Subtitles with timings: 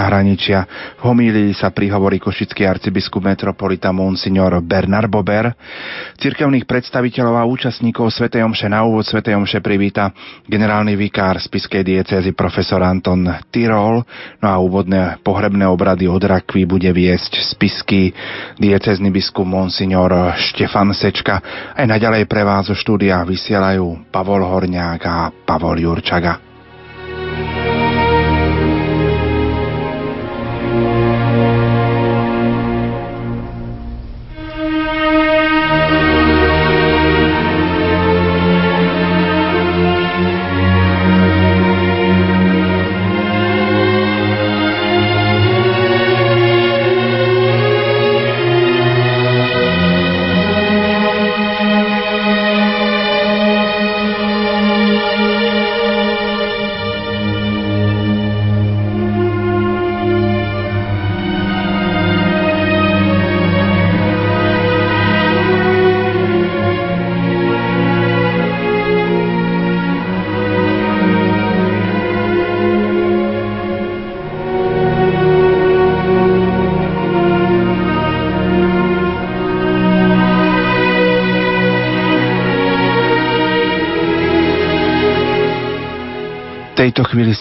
[0.00, 0.64] zahraničia.
[0.96, 5.52] V homílii sa prihovorí košický arcibiskup metropolita Monsignor Bernard Bober.
[6.16, 8.32] Cirkevných predstaviteľov a účastníkov Sv.
[8.32, 9.20] Omše na úvod Sv.
[9.20, 10.16] Omše privíta
[10.48, 14.00] generálny vikár spiskej diecézy profesor Anton Tyrol.
[14.40, 18.16] No a úvodné pohrebné obrady od rakvy bude viesť spisky
[18.56, 21.36] diecézny biskup Monsignor Štefan Sečka.
[21.76, 26.49] Aj naďalej pre vás zo štúdia vysielajú Pavol Horňák a Pavol Jurčaga.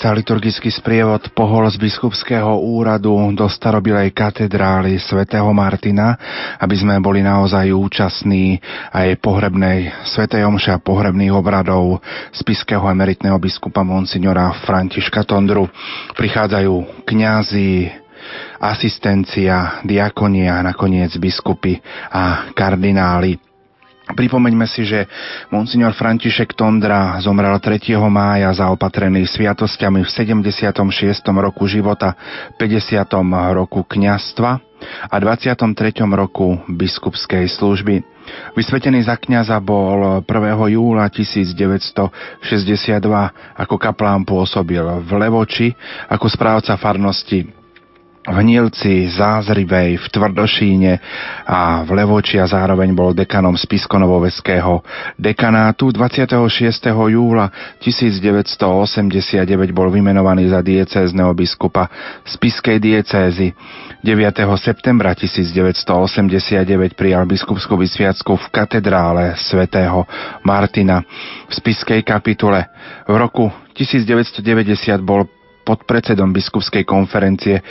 [0.10, 6.18] Sa liturgický sprievod pohol z biskupského úradu do starobilej katedrály svätého Martina,
[6.58, 8.58] aby sme boli naozaj účastní
[8.90, 12.02] aj pohrebnej svätej omše a pohrebných obradov
[12.34, 15.70] spiského emeritného biskupa monsignora Františka Tondru.
[16.18, 17.94] Prichádzajú kňazi,
[18.58, 21.78] asistencia, diakonia, nakoniec biskupy
[22.10, 23.49] a kardináli.
[24.20, 25.08] Pripomeňme si, že
[25.48, 27.96] monsignor František Tondra zomrel 3.
[28.12, 30.76] mája zaopatrený sviatosťami v 76.
[31.40, 32.20] roku života,
[32.60, 33.00] 50.
[33.56, 34.52] roku kňastva
[35.08, 36.04] a 23.
[36.04, 38.04] roku biskupskej služby.
[38.60, 40.76] Vysvetený za kňaza bol 1.
[40.76, 43.00] júla 1962
[43.56, 45.72] ako kaplán pôsobil v Levoči
[46.12, 47.59] ako správca farnosti
[48.28, 50.94] v Nilci, Zázrivej, v Tvrdošíne
[51.48, 54.84] a v Levoči a zároveň bol dekanom Spiskonovoveského
[55.16, 55.96] dekanátu.
[55.96, 56.36] 26.
[56.92, 57.48] júla
[57.80, 61.88] 1989 bol vymenovaný za diecézneho biskupa
[62.28, 63.56] Spiskej diecézy.
[64.04, 64.12] 9.
[64.60, 70.04] septembra 1989 prijal biskupskú vysviacku v katedrále svätého
[70.44, 71.08] Martina
[71.48, 72.68] v Spiskej kapitule.
[73.08, 73.48] V roku
[73.80, 75.24] 1990 bol
[75.64, 77.62] pod predsedom biskupskej konferencie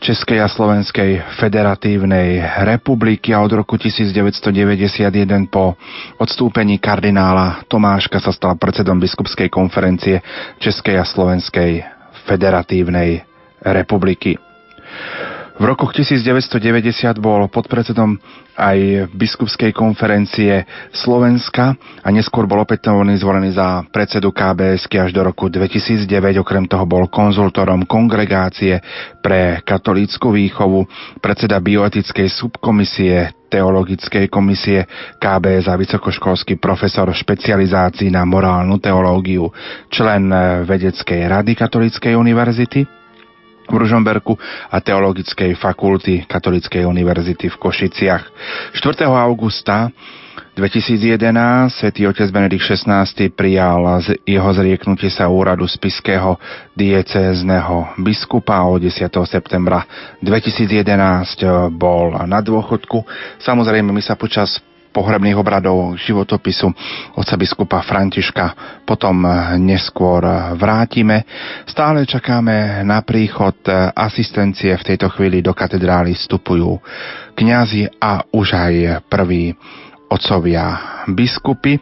[0.00, 5.76] Českej a Slovenskej federatívnej republiky a od roku 1991 po
[6.16, 10.24] odstúpení kardinála Tomáška sa stal predsedom biskupskej konferencie
[10.56, 11.84] Českej a Slovenskej
[12.24, 13.28] federatívnej
[13.60, 14.40] republiky.
[15.60, 18.16] V rokoch 1990 bol podpredsedom
[18.56, 25.52] aj biskupskej konferencie Slovenska a neskôr bol opätovne zvolený za predsedu KBS až do roku
[25.52, 26.08] 2009.
[26.40, 28.80] Okrem toho bol konzultorom kongregácie
[29.20, 30.88] pre katolícku výchovu,
[31.20, 34.88] predseda bioetickej subkomisie teologickej komisie
[35.20, 39.52] KB za vysokoškolský profesor špecializácií na morálnu teológiu,
[39.92, 40.32] člen
[40.64, 42.99] vedeckej rady Katolíckej univerzity,
[43.70, 44.34] v Ružomberku
[44.70, 48.22] a Teologickej fakulty Katolíckej univerzity v Košiciach.
[48.74, 49.06] 4.
[49.06, 49.94] augusta
[50.58, 56.36] 2011 svätý otec Benedikt XVI prijal z jeho zrieknutie sa úradu spiského
[56.74, 59.08] diecézneho biskupa a 10.
[59.24, 59.86] septembra
[60.20, 63.06] 2011 bol na dôchodku.
[63.40, 64.58] Samozrejme, my sa počas
[64.90, 66.66] pohrebných obradov životopisu
[67.14, 69.22] otca biskupa Františka potom
[69.62, 70.22] neskôr
[70.58, 71.24] vrátime.
[71.66, 73.54] Stále čakáme na príchod
[73.94, 74.74] asistencie.
[74.74, 76.82] V tejto chvíli do katedrály vstupujú
[77.38, 78.74] kňazi a už aj
[79.06, 79.54] prví
[80.10, 81.78] otcovia biskupy.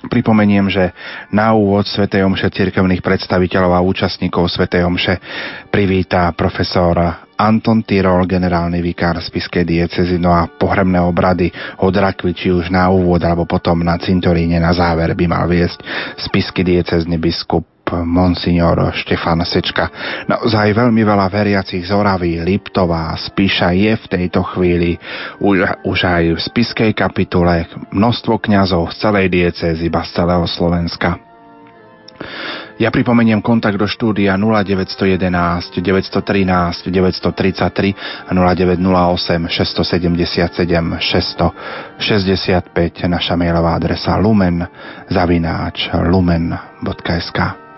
[0.00, 0.96] Pripomeniem, že
[1.28, 2.08] na úvod Sv.
[2.08, 4.64] Omše cirkevných predstaviteľov a účastníkov Sv.
[4.64, 5.20] Omše
[5.68, 11.48] privíta profesor Anton Tyrol, generálny vikár spiskej diecezy, no a pohrebné obrady
[11.80, 15.80] od rakvy, či už na úvod, alebo potom na cintoríne na záver by mal viesť
[16.20, 17.64] spisky diecezny biskup
[18.04, 19.90] monsignor Štefan Sečka.
[20.30, 24.94] Naozaj veľmi veľa veriacich z Oravy, Liptová, Spíša je v tejto chvíli
[25.42, 31.18] už, už aj v spiskej kapitule množstvo kňazov z celej diecezy, z celého Slovenska.
[32.80, 37.92] Ja pripomeniem kontakt do štúdia 0911 913 933
[38.24, 40.96] a 0908 677
[42.00, 44.64] 665 naša mailová adresa lumen
[45.12, 47.69] zavináč lumen.sk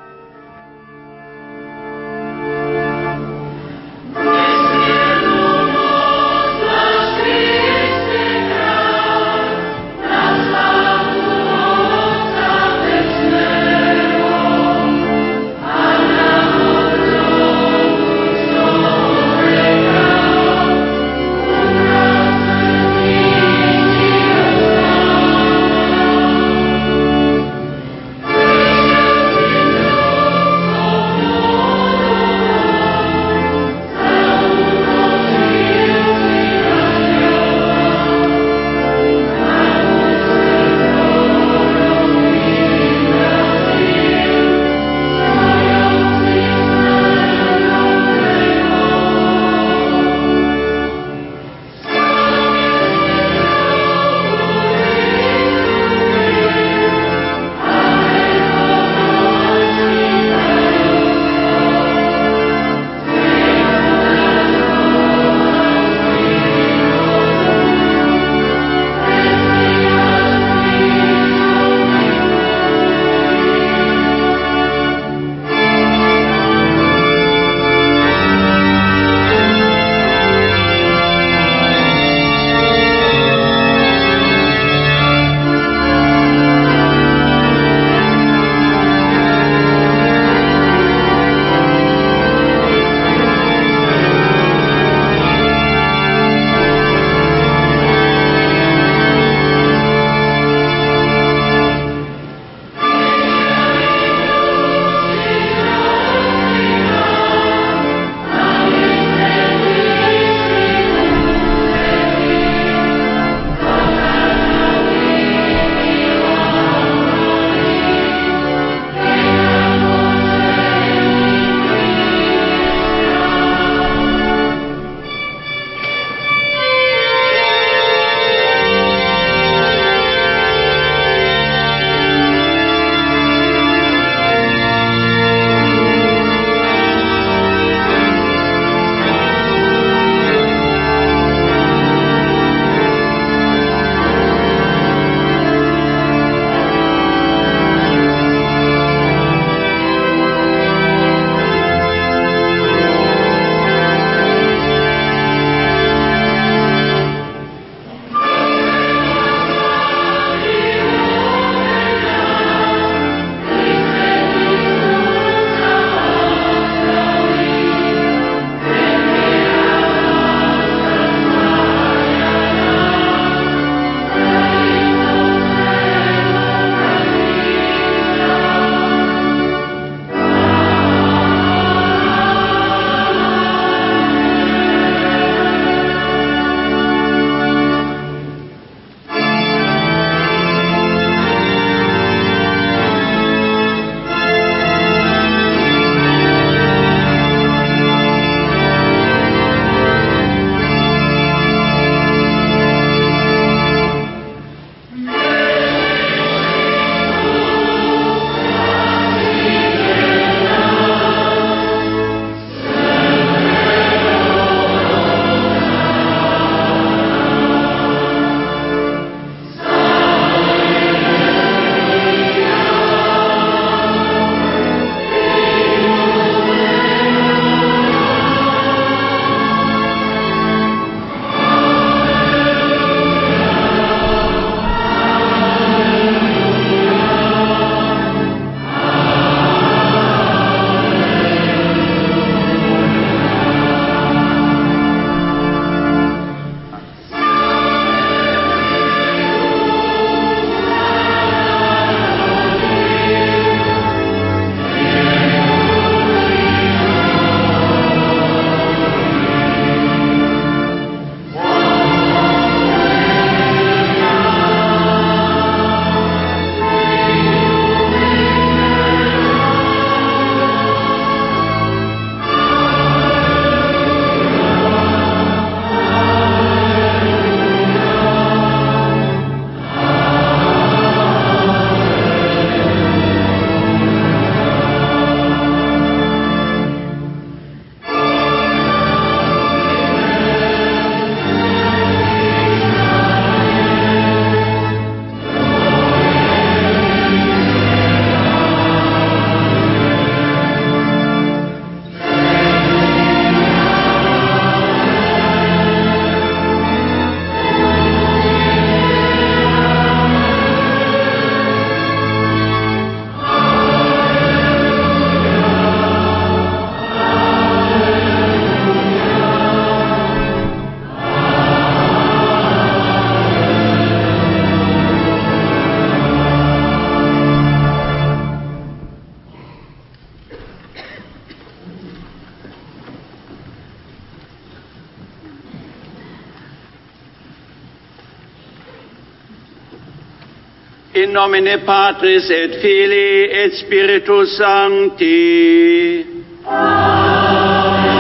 [341.13, 346.07] in nomine Patris et Filii et Spiritus Sancti.
[346.49, 347.93] Amen.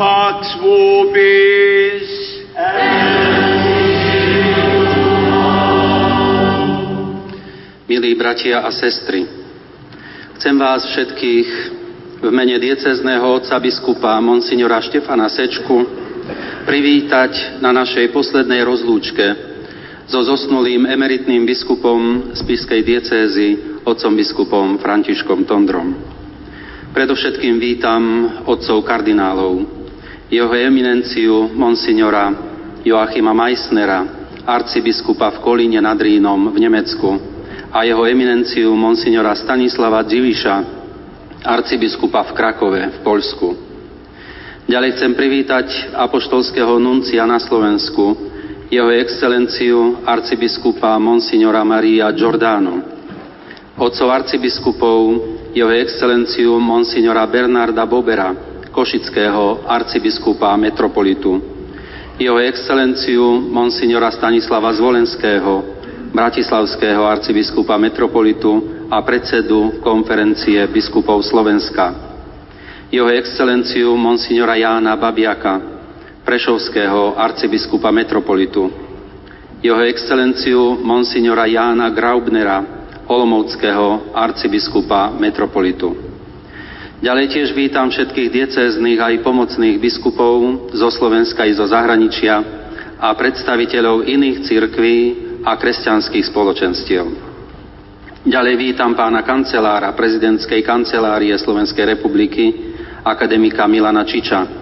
[0.00, 2.08] Pax vobis.
[7.92, 9.28] Milí bratia a sestry,
[10.40, 11.48] chcem vás všetkých
[12.24, 15.84] v mene diecezného otca biskupa Monsignora Štefana Sečku
[16.64, 19.51] privítať na našej poslednej rozlúčke
[20.12, 25.96] so zosnulým emeritným biskupom z Piskej diecézy, otcom biskupom Františkom Tondrom.
[26.92, 29.64] Predovšetkým vítam otcov kardinálov,
[30.28, 32.28] jeho eminenciu Monsignora
[32.84, 34.04] Joachima Meissnera,
[34.44, 37.08] arcibiskupa v Kolíne nad Rínom v Nemecku,
[37.72, 40.56] a jeho eminenciu monsignora Stanislava Diviša,
[41.40, 43.48] arcibiskupa v Krakove v Poľsku.
[44.68, 48.28] Ďalej chcem privítať apoštolského nuncia na Slovensku,
[48.72, 52.80] jeho excelenciu arcibiskupa monsignora Maria Giordano,
[53.76, 55.00] otcov arcibiskupov,
[55.52, 58.32] jeho excelenciu monsignora Bernarda Bobera,
[58.72, 61.36] košického arcibiskupa metropolitu,
[62.16, 65.84] jeho excelenciu monsignora Stanislava Zvolenského,
[66.16, 71.92] bratislavského arcibiskupa metropolitu a predsedu konferencie biskupov Slovenska.
[72.88, 75.81] Jeho excelenciu monsignora Jána Babiaka,
[76.22, 78.70] prešovského arcibiskupa metropolitu.
[79.62, 82.58] Jeho excelenciu monsignora Jána Graubnera,
[83.06, 85.94] olomouckého arcibiskupa metropolitu.
[87.02, 92.38] Ďalej tiež vítam všetkých diecéznych aj pomocných biskupov zo Slovenska i zo zahraničia
[93.02, 94.98] a predstaviteľov iných cirkví
[95.42, 97.04] a kresťanských spoločenstiev.
[98.22, 102.54] Ďalej vítam pána kancelára prezidentskej kancelárie Slovenskej republiky,
[103.02, 104.61] akademika Milana Čiča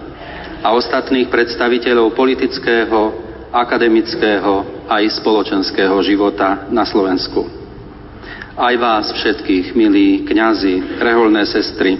[0.61, 2.99] a ostatných predstaviteľov politického,
[3.49, 7.49] akademického aj spoločenského života na Slovensku.
[8.53, 11.97] Aj vás všetkých, milí kňazi, reholné sestry,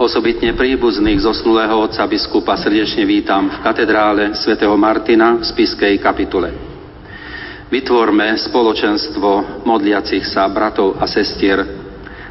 [0.00, 6.50] osobitne príbuzných zosnulého otca biskupa srdečne vítam v katedrále svätého Martina v Spiskej kapitule.
[7.68, 11.60] Vytvorme spoločenstvo modliacich sa bratov a sestier,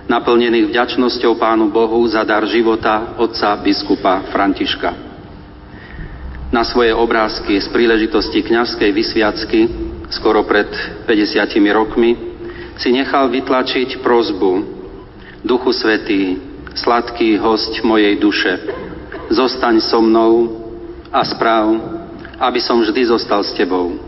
[0.10, 5.15] naplnených vďačnosťou Pánu Bohu za dar života otca biskupa Františka.
[6.56, 9.68] Na svoje obrázky z príležitosti kňazskej vysviacky
[10.08, 10.72] skoro pred
[11.04, 12.16] 50 rokmi
[12.80, 14.64] si nechal vytlačiť prozbu
[15.44, 16.40] Duchu Svetý,
[16.72, 18.56] sladký host mojej duše,
[19.36, 20.48] zostaň so mnou
[21.12, 21.76] a správ,
[22.40, 24.00] aby som vždy zostal s tebou.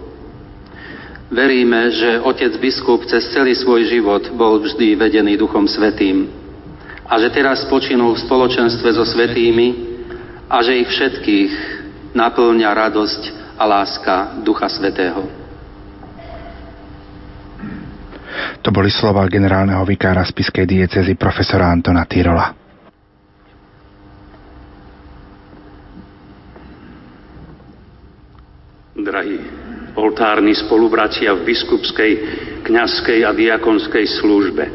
[1.27, 6.31] Veríme, že otec biskup cez celý svoj život bol vždy vedený Duchom Svetým
[7.11, 9.99] a že teraz spočinul v spoločenstve so svetými
[10.47, 11.76] a že ich všetkých
[12.17, 13.21] naplňa radosť
[13.61, 15.21] a láska Ducha Svetého.
[18.65, 22.51] To boli slova generálneho vikára spiskej diecezy profesora Antona Tyrola.
[28.97, 29.37] Drahí
[29.97, 32.11] oltárni spolubratia v biskupskej,
[32.65, 34.65] kňazskej a diakonskej službe.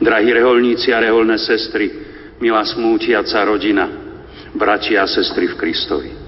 [0.00, 1.88] Drahí reholníci a reholné sestry,
[2.42, 3.86] milá smútiaca rodina,
[4.56, 6.27] bratia a sestry v Kristovi.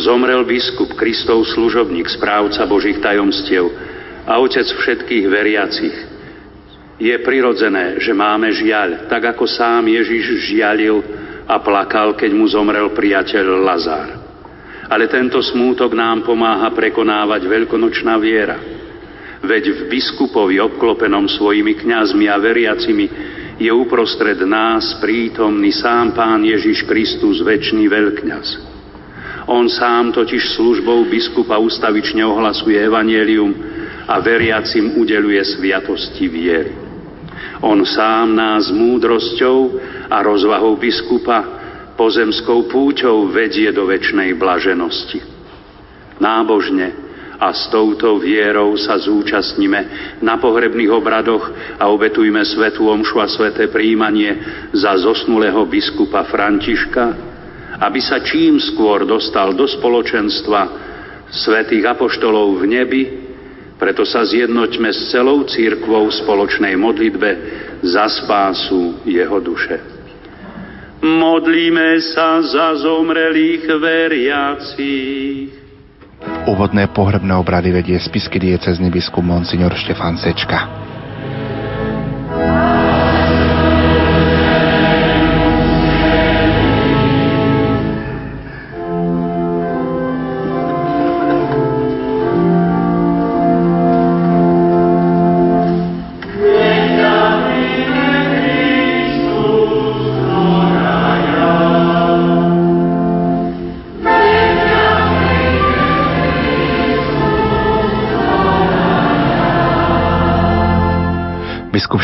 [0.00, 3.68] Zomrel biskup, Kristov služobník, správca Božích tajomstiev
[4.24, 5.96] a otec všetkých veriacich.
[6.96, 11.04] Je prirodzené, že máme žiaľ, tak ako sám Ježiš žialil
[11.44, 14.08] a plakal, keď mu zomrel priateľ Lazár.
[14.88, 18.56] Ale tento smútok nám pomáha prekonávať veľkonočná viera.
[19.40, 23.06] Veď v biskupovi obklopenom svojimi kňazmi a veriacimi
[23.60, 28.69] je uprostred nás prítomný sám Pán Ježiš Kristus, väčší veľkňaz.
[29.46, 33.54] On sám totiž službou biskupa ustavične ohlasuje evanielium
[34.08, 36.72] a veriacim udeluje sviatosti viery.
[37.60, 39.58] On sám nás múdrosťou
[40.08, 41.44] a rozvahou biskupa
[42.00, 45.20] pozemskou púťou vedie do väčšnej blaženosti.
[46.16, 49.80] Nábožne a s touto vierou sa zúčastníme
[50.20, 51.48] na pohrebných obradoch
[51.80, 54.36] a obetujme svetú omšu a sveté príjmanie
[54.76, 57.29] za zosnulého biskupa Františka,
[57.80, 60.60] aby sa čím skôr dostal do spoločenstva
[61.32, 63.02] svetých apoštolov v nebi,
[63.80, 67.30] preto sa zjednoťme s celou církvou v spoločnej modlitbe
[67.80, 69.80] za spásu jeho duše.
[71.00, 75.48] Modlíme sa za zomrelých veriacich.
[76.44, 80.68] Úvodné pohrebné obrady vedie spisky diecezny biskup Monsignor Štefan Sečka.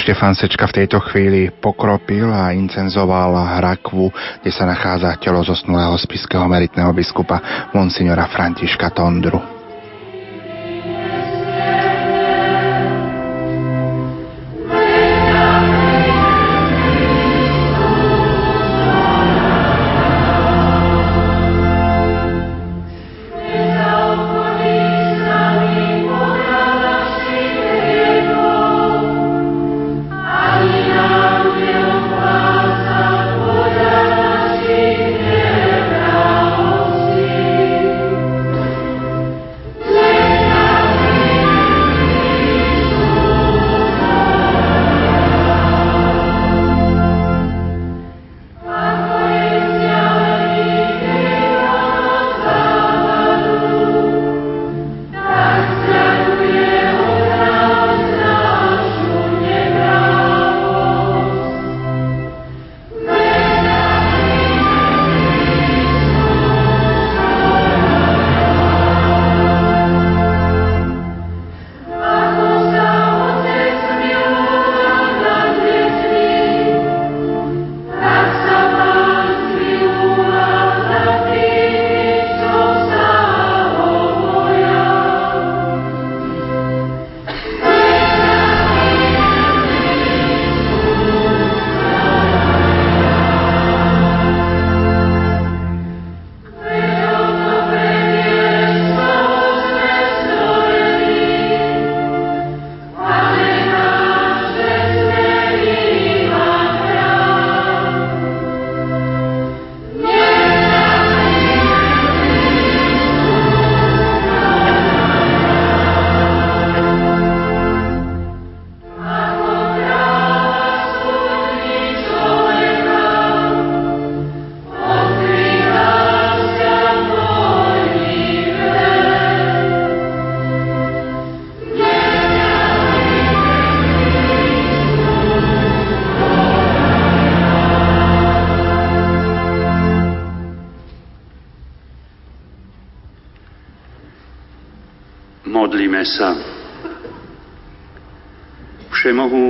[0.07, 4.07] Štefan Sečka v tejto chvíli pokropil a incenzoval hrakvu,
[4.39, 7.43] kde sa nachádza telo zosnulého spiského meritného biskupa
[7.75, 9.56] Monsignora Františka Tondru.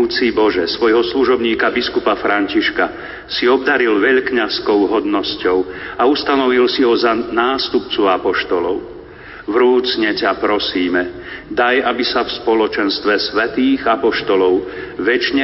[0.06, 2.86] Všemohúci Bože, svojho služobníka biskupa Františka
[3.26, 5.58] si obdaril veľkňazskou hodnosťou
[5.98, 8.86] a ustanovil si ho za nástupcu apoštolov.
[9.50, 11.02] Vrúcne ťa prosíme,
[11.50, 14.62] daj, aby sa v spoločenstve svetých apoštolov
[15.02, 15.42] väčšine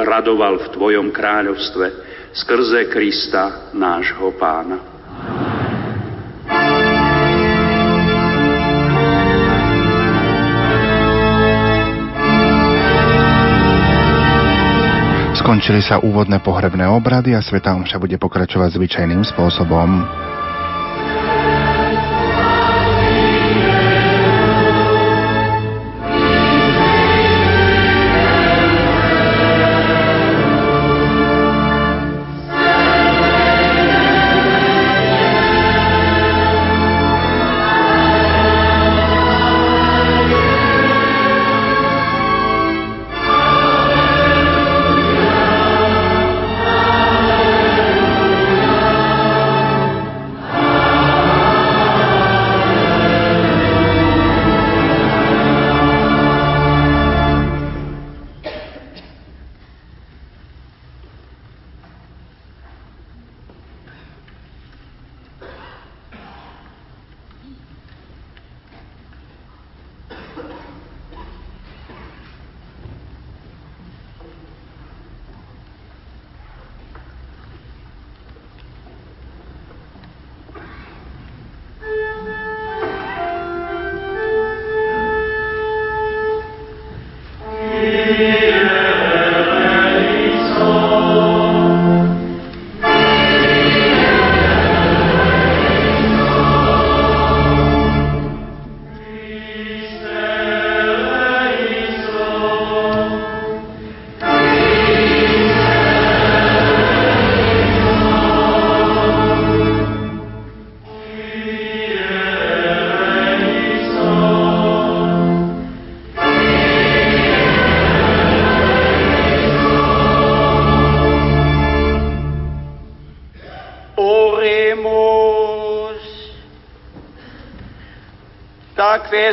[0.00, 1.86] radoval v Tvojom kráľovstve
[2.32, 4.89] skrze Krista, nášho pána.
[15.50, 20.06] Skončili sa úvodné pohrebné obrady a Sveta Omša bude pokračovať zvyčajným spôsobom.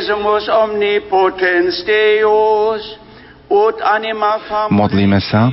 [0.08, 2.96] Quesumus omnipotens Deus,
[4.72, 5.52] Modlíme sa,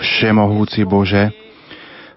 [0.00, 1.28] Všemohúci Bože,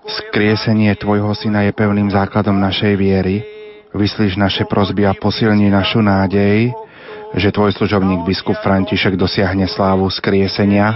[0.08, 3.44] skriesenie Tvojho Syna je pevným základom našej viery.
[3.92, 6.72] Vyslíš naše prosby a posilni našu nádej,
[7.36, 10.96] že Tvoj služobník biskup František dosiahne slávu skriesenia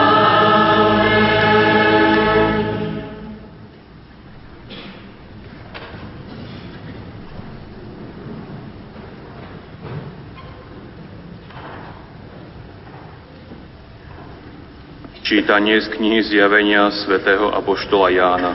[15.31, 18.51] Čítanie z knihy Zjavenia svätého Apoštola Jána.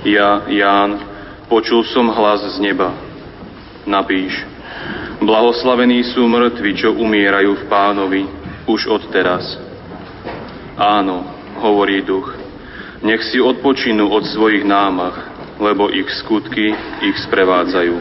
[0.00, 0.96] Ja, Ján,
[1.52, 2.96] počul som hlas z neba.
[3.84, 4.32] Napíš,
[5.20, 8.22] blahoslavení sú mŕtvi, čo umierajú v pánovi,
[8.64, 9.44] už od teraz.
[10.80, 11.28] Áno,
[11.60, 12.32] hovorí duch,
[13.04, 15.20] nech si odpočinú od svojich námach,
[15.60, 16.72] lebo ich skutky
[17.04, 17.96] ich sprevádzajú.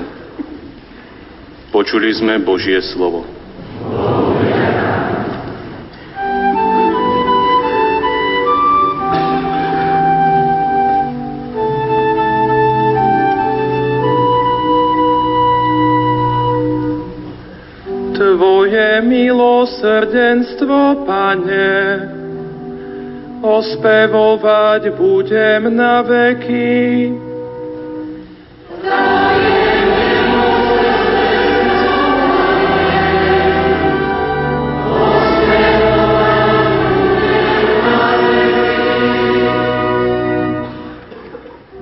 [1.75, 3.40] Počuli sme Božie slovo.
[19.71, 21.71] Milosrdenstvo, Pane,
[23.39, 27.15] ospevovať budem na veky.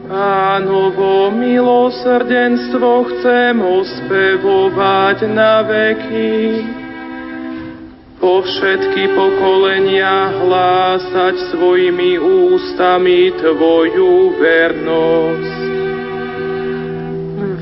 [0.06, 6.79] Pánovo milosrdenstvo chcem ospevovať na veky
[8.20, 15.60] po všetky pokolenia hlásať svojimi ústami Tvoju vernosť.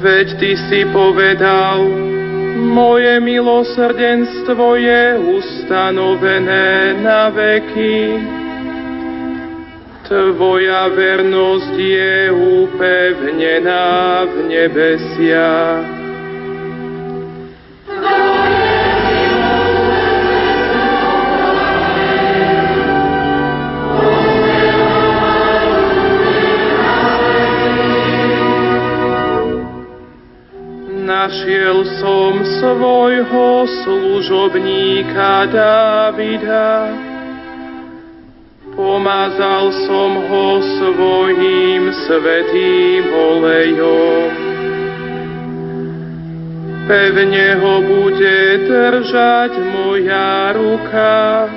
[0.02, 1.86] Veď Ty si povedal,
[2.58, 5.04] moje milosrdenstvo je
[5.38, 8.18] ustanovené na veky.
[10.10, 15.97] Tvoja vernosť je upevnená v nebesiach.
[31.28, 36.88] Našiel som svojho služobníka Davida.
[38.72, 40.48] Pomazal som ho
[40.80, 44.32] svojím svetým olejom.
[46.88, 51.52] Pevne ho bude držať moja ruka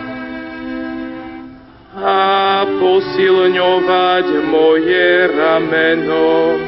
[1.94, 2.18] a
[2.66, 6.58] posilňovať moje rameno.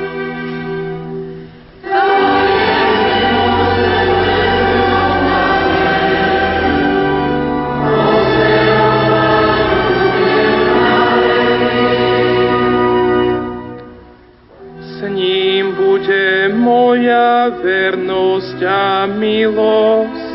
[17.50, 20.30] Vernosť a milosť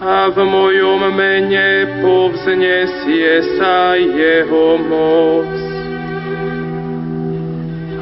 [0.00, 5.52] a v mojom mene povznesie sa jeho moc.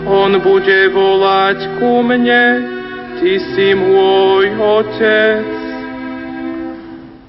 [0.09, 2.77] On bude volať ku mne,
[3.19, 5.43] Ty si môj Otec,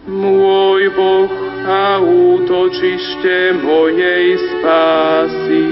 [0.05, 1.33] môj Boh
[1.65, 5.68] a útočište mojej spásy.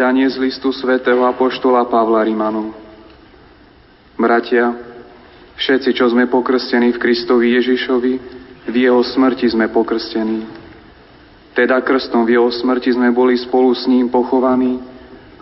[0.00, 2.72] Čítanie z listu svätého Apoštola Pavla Rimanov.
[4.16, 4.72] Bratia,
[5.60, 8.12] všetci, čo sme pokrstení v Kristovi Ježišovi,
[8.64, 10.48] v jeho smrti sme pokrstení.
[11.52, 14.80] Teda krstom v jeho smrti sme boli spolu s ním pochovaní,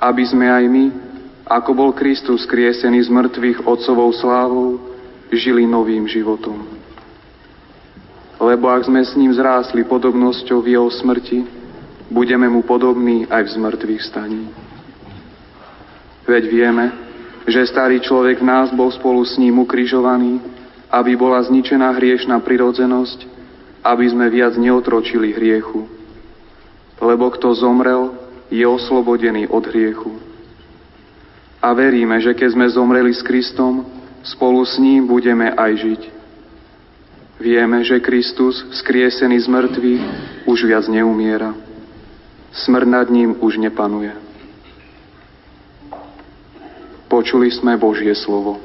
[0.03, 0.85] aby sme aj my,
[1.47, 4.75] ako bol Kristus kriesený z mŕtvych Otcovou slávou,
[5.31, 6.67] žili novým životom.
[8.43, 11.58] Lebo ak sme s ním zrásli podobnosťou v jeho smrti,
[12.09, 14.49] budeme mu podobní aj v zmrtvých staní.
[16.29, 16.93] Veď vieme,
[17.49, 20.41] že starý človek v nás bol spolu s ním ukrižovaný,
[20.93, 23.25] aby bola zničená hriešná prirodzenosť,
[23.85, 25.89] aby sme viac neotročili hriechu.
[27.01, 28.13] Lebo kto zomrel,
[28.49, 30.13] je oslobodený od hriechu.
[31.61, 33.85] A veríme, že keď sme zomreli s Kristom,
[34.25, 36.03] spolu s ním budeme aj žiť.
[37.39, 40.03] Vieme, že Kristus, skriesený z mŕtvych,
[40.49, 41.68] už viac neumiera.
[42.53, 44.13] Smrť nad ním už nepanuje.
[47.09, 48.61] Počuli sme Božie slovo.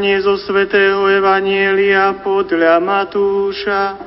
[0.00, 4.00] Čítanie zo Svetého Evanielia podľa Matúša.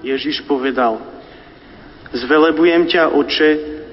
[0.00, 1.04] Ježiš povedal,
[2.16, 3.50] zvelebujem ťa, Oče,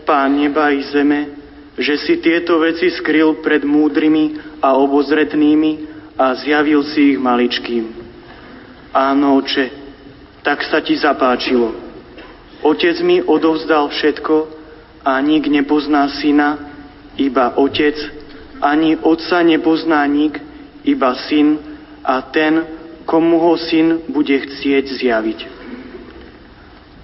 [0.08, 1.28] Pán neba i zeme,
[1.76, 5.72] že si tieto veci skryl pred múdrymi a obozretnými
[6.16, 7.84] a zjavil si ich maličkým.
[8.96, 9.66] Áno, Oče,
[10.40, 11.76] tak sa ti zapáčilo.
[12.64, 14.63] Otec mi odovzdal všetko,
[15.04, 16.58] a nik nepozná syna,
[17.20, 18.00] iba otec,
[18.64, 20.40] ani otca nepozná nik,
[20.88, 21.60] iba syn
[22.04, 22.64] a ten,
[23.04, 25.40] komu ho syn bude chcieť zjaviť.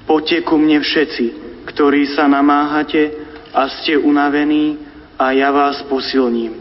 [0.08, 1.26] Poďte ku mne všetci,
[1.68, 3.14] ktorí sa namáhate
[3.52, 4.80] a ste unavení
[5.20, 6.56] a ja vás posilním.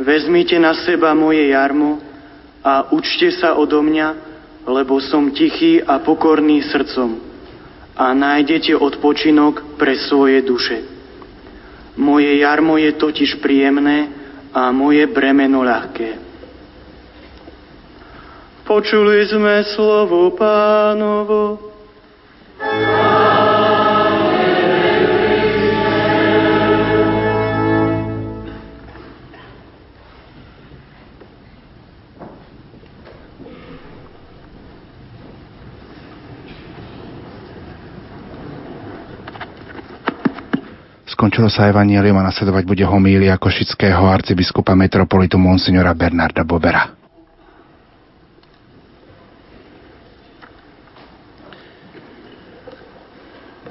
[0.00, 2.00] Vezmite na seba moje jarmo
[2.64, 4.08] a učte sa odo mňa,
[4.66, 7.25] lebo som tichý a pokorný srdcom
[7.96, 10.84] a nájdete odpočinok pre svoje duše.
[11.96, 14.12] Moje jarmo je totiž príjemné
[14.52, 16.20] a moje bremeno ľahké.
[18.68, 21.72] Počuli sme slovo pánovo.
[41.16, 46.92] Skončilo sa evanielium a nasledovať bude homília košického arcibiskupa metropolitu monsignora Bernarda Bobera.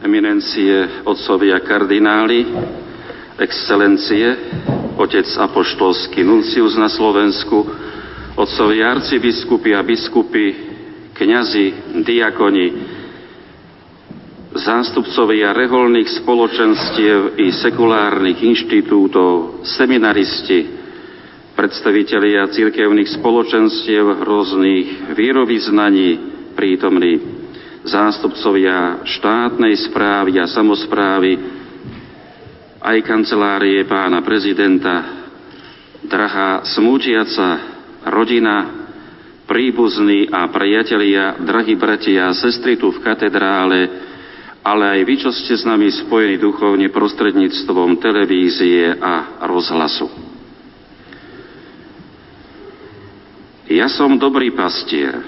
[0.02, 2.50] Eminencie, otcovia kardináli,
[3.38, 4.26] excelencie,
[4.98, 7.62] otec apoštolský nuncius na Slovensku,
[8.42, 10.46] otcovia arcibiskupy a biskupy,
[11.14, 12.95] kňazi, diakoni,
[14.56, 20.72] zástupcovia reholných spoločenstiev i sekulárnych inštitútov, seminaristi,
[21.56, 26.10] predstavitelia cirkevných spoločenstiev rôznych vierovýznaní
[26.56, 27.20] prítomní,
[27.84, 31.32] zástupcovia štátnej správy a samozprávy,
[32.80, 35.26] aj kancelárie pána prezidenta,
[36.06, 37.76] drahá smútiaca
[38.08, 38.88] rodina,
[39.46, 43.80] príbuzní a priatelia, drahí bratia a sestry tu v katedrále,
[44.66, 50.10] ale aj vy, čo ste s nami spojení duchovne prostredníctvom televízie a rozhlasu.
[53.70, 55.22] Ja som dobrý pastier.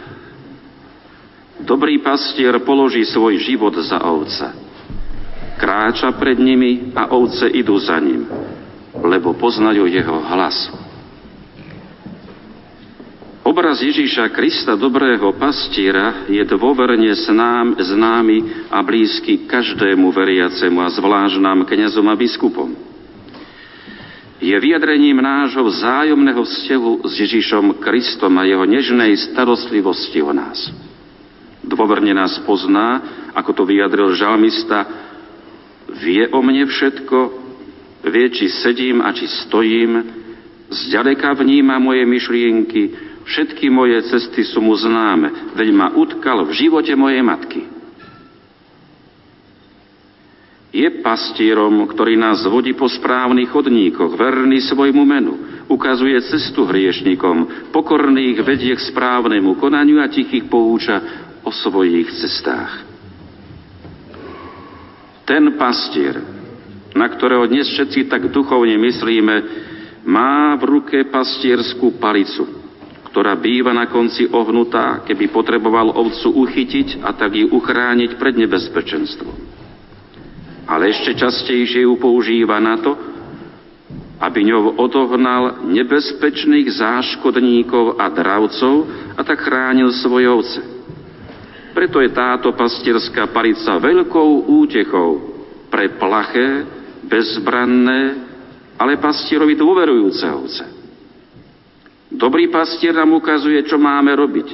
[1.62, 4.58] Dobrý pastier položí svoj život za ovca.
[5.58, 8.26] Kráča pred nimi a ovce idú za ním.
[8.98, 10.87] lebo poznajú jeho hlas.
[13.48, 21.40] Obraz Ježíša Krista, dobrého pastiera, je dôverne znám, známy a blízky každému veriacemu a zvlášť
[21.40, 22.76] nám, kniazom a biskupom.
[24.44, 30.68] Je vyjadrením nášho vzájomného vzťahu s Ježíšom Kristom a jeho nežnej starostlivosti o nás.
[31.64, 33.00] Dôverne nás pozná,
[33.32, 34.92] ako to vyjadril žalmista,
[36.04, 37.18] vie o mne všetko,
[38.12, 40.04] vie, či sedím a či stojím,
[40.68, 46.96] zďaleka vníma moje myšlienky, Všetky moje cesty sú mu známe, veď ma utkal v živote
[46.96, 47.62] mojej matky.
[50.72, 55.34] Je pastierom, ktorý nás vodí po správnych chodníkoch, verný svojmu menu,
[55.68, 62.88] ukazuje cestu hriešnikom, pokorných vedie k správnemu konaniu a tichých pouča o svojich cestách.
[65.28, 66.24] Ten pastier,
[66.96, 69.36] na ktorého dnes všetci tak duchovne myslíme,
[70.08, 72.67] má v ruke pastierskú palicu,
[73.10, 79.36] ktorá býva na konci ohnutá, keby potreboval ovcu uchytiť a tak ju uchrániť pred nebezpečenstvom.
[80.68, 82.92] Ale ešte častejšie ju používa na to,
[84.18, 88.76] aby ňou odohnal nebezpečných záškodníkov a dravcov
[89.16, 90.62] a tak chránil svoje ovce.
[91.78, 95.38] Preto je táto pastierská palica veľkou útechou
[95.70, 96.66] pre plaché,
[97.06, 98.26] bezbranné,
[98.82, 100.77] ale pastierovi dôverujúce ovce.
[102.08, 104.48] Dobrý pastier nám ukazuje, čo máme robiť,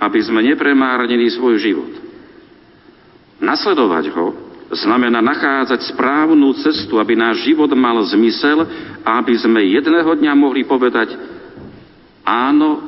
[0.00, 1.92] aby sme nepremárnili svoj život.
[3.36, 4.26] Nasledovať ho
[4.72, 8.64] znamená nachádzať správnu cestu, aby náš život mal zmysel
[9.04, 11.14] a aby sme jedného dňa mohli povedať
[12.24, 12.82] áno,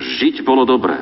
[0.00, 0.96] žiť bolo dobré.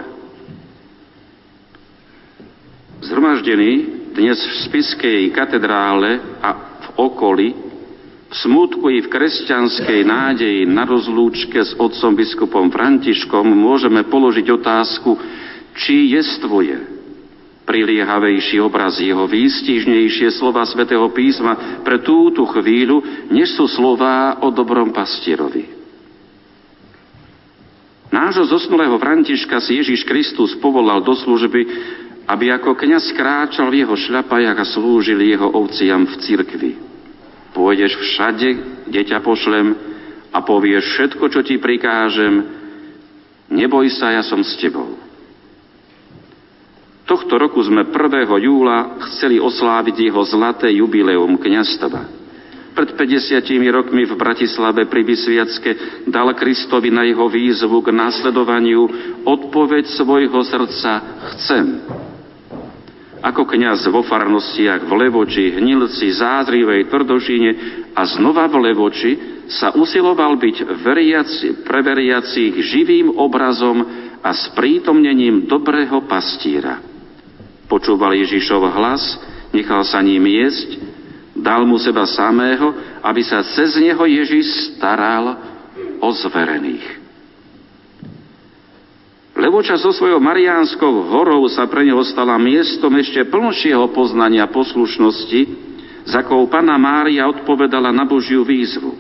[3.04, 3.72] Zhromaždení
[4.12, 6.50] dnes v Spiskej katedrále a
[6.82, 7.63] v okolí
[8.32, 15.18] smutku i v kresťanskej nádeji na rozlúčke s otcom biskupom Františkom môžeme položiť otázku,
[15.74, 16.94] či jestvuje
[17.64, 24.92] priliehavejší obraz jeho výstižnejšie slova svätého písma pre túto chvíľu, než sú slová o dobrom
[24.92, 25.72] pastierovi.
[28.12, 31.66] Nášho zosnulého Františka si Ježiš Kristus povolal do služby,
[32.30, 36.72] aby ako kňaz kráčal v jeho šľapajach a slúžil jeho ovciam v cirkvi.
[37.54, 38.48] Pôjdeš všade,
[38.90, 39.78] kde ťa pošlem
[40.34, 42.42] a povieš všetko, čo ti prikážem.
[43.54, 44.98] Neboj sa, ja som s tebou.
[47.04, 48.26] Tohto roku sme 1.
[48.42, 52.24] júla chceli osláviť jeho zlaté jubileum kniastva.
[52.74, 53.38] Pred 50
[53.70, 58.82] rokmi v Bratislave pri Vysviacke dal Kristovi na jeho výzvu k následovaniu
[59.22, 60.92] odpoveď svojho srdca
[61.38, 61.86] chcem.
[63.24, 67.50] Ako kňaz vo farnostiach v Levoči, Hnilci, Zázrivej, Tvrdošine
[67.96, 69.12] a znova v Levoči
[69.48, 73.80] sa usiloval byť veriaci, pre veriacich živým obrazom
[74.20, 76.84] a sprítomnením dobrého pastíra.
[77.64, 79.02] Počúval Ježišov hlas,
[79.56, 80.76] nechal sa ním jesť,
[81.32, 85.32] dal mu seba samého, aby sa cez neho Ježiš staral
[85.96, 87.03] o zverených.
[89.34, 95.40] Levoča so svojou Mariánskou horou sa pre neho stala miestom ešte plnšieho poznania poslušnosti,
[96.06, 98.94] za akou Pana Mária odpovedala na Božiu výzvu.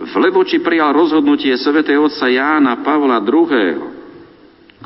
[0.00, 3.92] V Levoči prijal rozhodnutie svätého otca Jána Pavla II.,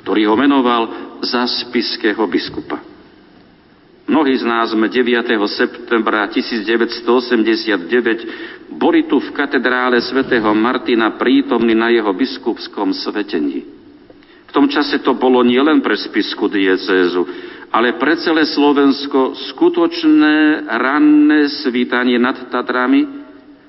[0.02, 0.82] ktorý ho menoval
[1.22, 2.82] za spiského biskupa.
[4.10, 5.30] Mnohí z nás sme 9.
[5.46, 13.73] septembra 1989 boli tu v katedrále svätého Martina prítomní na jeho biskupskom svetení
[14.54, 17.26] tom čase to bolo nielen pre spisku diecézu,
[17.74, 23.02] ale pre celé Slovensko skutočné ranné svítanie nad Tatrami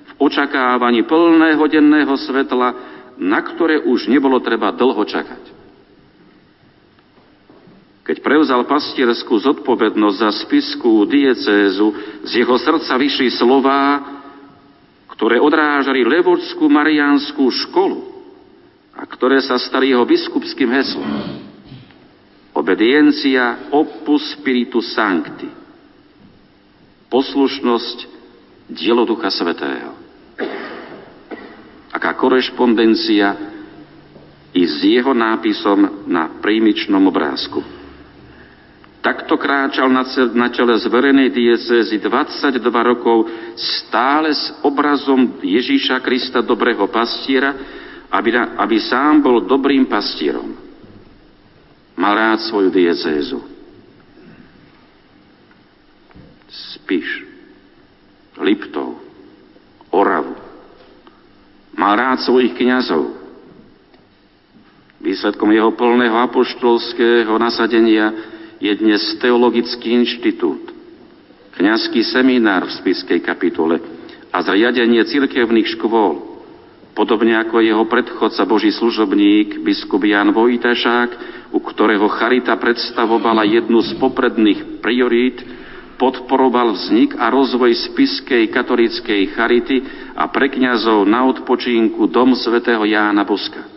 [0.05, 2.69] v očakávaní plného denného svetla,
[3.17, 5.43] na ktoré už nebolo treba dlho čakať.
[8.05, 14.05] Keď prevzal pastierskú zodpovednosť za spisku diecézu, z jeho srdca vyšli slová,
[15.09, 18.14] ktoré odrážali Levočskú mariánskú školu,
[18.95, 21.11] a ktoré sa stali jeho biskupským heslom.
[22.55, 25.51] Obediencia opus spiritu sancti.
[27.11, 27.97] Poslušnosť
[28.71, 29.91] dielo Ducha Svetého.
[31.91, 33.35] Aká korešpondencia
[34.55, 37.59] i s jeho nápisom na prímičnom obrázku.
[39.03, 39.91] Takto kráčal
[40.33, 47.53] na čele zverenej diecézy 22 rokov stále s obrazom Ježíša Krista, dobrého pastiera,
[48.16, 50.55] aby, aby sám bol dobrým pastierom.
[51.99, 53.39] Mal rád svoju diecézu.
[56.80, 57.28] Spiš,
[58.39, 58.99] Liptov,
[59.91, 60.45] Oravu,
[61.76, 63.20] Mal rád svojich kňazov.
[65.03, 68.16] Výsledkom jeho plného apoštolského nasadenia
[68.63, 70.72] je dnes Teologický inštitút,
[71.59, 73.84] kňazský seminár v spiskej kapitole
[74.32, 76.34] a zriadenie cirkevných škôl,
[76.95, 81.09] podobne ako jeho predchodca Boží služobník, biskup Jan Vojtašák,
[81.51, 85.43] u ktorého charita predstavovala jednu z popredných priorít,
[85.99, 89.83] podporoval vznik a rozvoj spiskej katolíckej charity
[90.15, 93.74] a pre kňazov na odpočinku Dom svätého Jána Boska.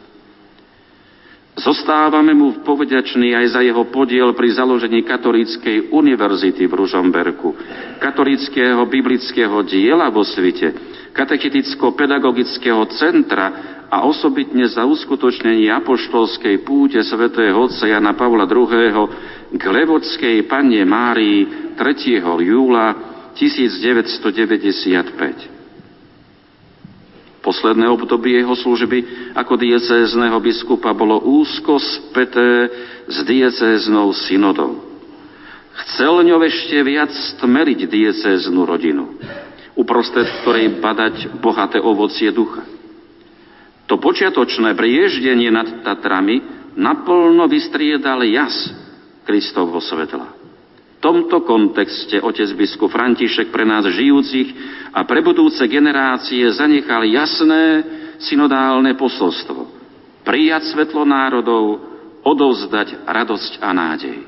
[1.58, 7.50] Zostávame mu povďační aj za jeho podiel pri založení katolíckej univerzity v Ružomberku,
[7.98, 10.70] katolíckého biblického diela vo svite,
[11.10, 13.46] katecheticko-pedagogického centra
[13.90, 19.58] a osobitne za uskutočnenie apoštolskej púte svätého otca Jana Pavla II.
[19.58, 22.22] k Levodskej panne Márii 3.
[22.22, 22.86] júla
[23.34, 25.57] 1995.
[27.38, 32.70] Posledné obdobie jeho služby ako diecézneho biskupa bolo úzko späté
[33.06, 34.82] s diecéznou synodou.
[35.78, 39.14] Chcel ňou ešte viac stmeriť diecéznu rodinu,
[39.78, 42.66] uprostred ktorej badať bohaté ovocie ducha.
[43.86, 46.42] To počiatočné prieždenie nad Tatrami
[46.76, 48.54] naplno vystriedal jas
[49.24, 50.37] Kristovho svetla.
[50.98, 54.50] Tomto kontexte otec biskup František pre nás žijúcich
[54.90, 57.86] a pre budúce generácie zanechal jasné
[58.18, 59.78] synodálne posolstvo.
[60.26, 61.78] Prijať svetlo národov,
[62.26, 64.18] odovzdať radosť a nádej.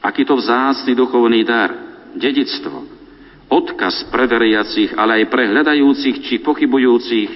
[0.00, 1.74] Aký to vzácny duchovný dar,
[2.14, 2.86] dedictvo,
[3.50, 7.30] odkaz pre veriacich, ale aj pre hľadajúcich či pochybujúcich,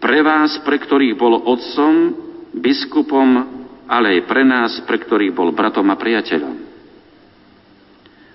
[0.00, 1.94] pre vás, pre ktorých bol otcom,
[2.56, 3.61] biskupom
[3.92, 6.72] ale aj pre nás, pre ktorých bol bratom a priateľom.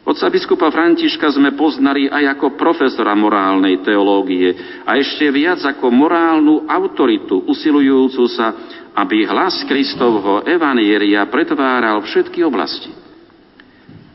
[0.07, 4.55] Otca biskupa Františka sme poznali aj ako profesora morálnej teológie
[4.87, 8.55] a ešte viac ako morálnu autoritu usilujúcu sa,
[8.95, 12.93] aby hlas Kristovho evanieria pretváral všetky oblasti.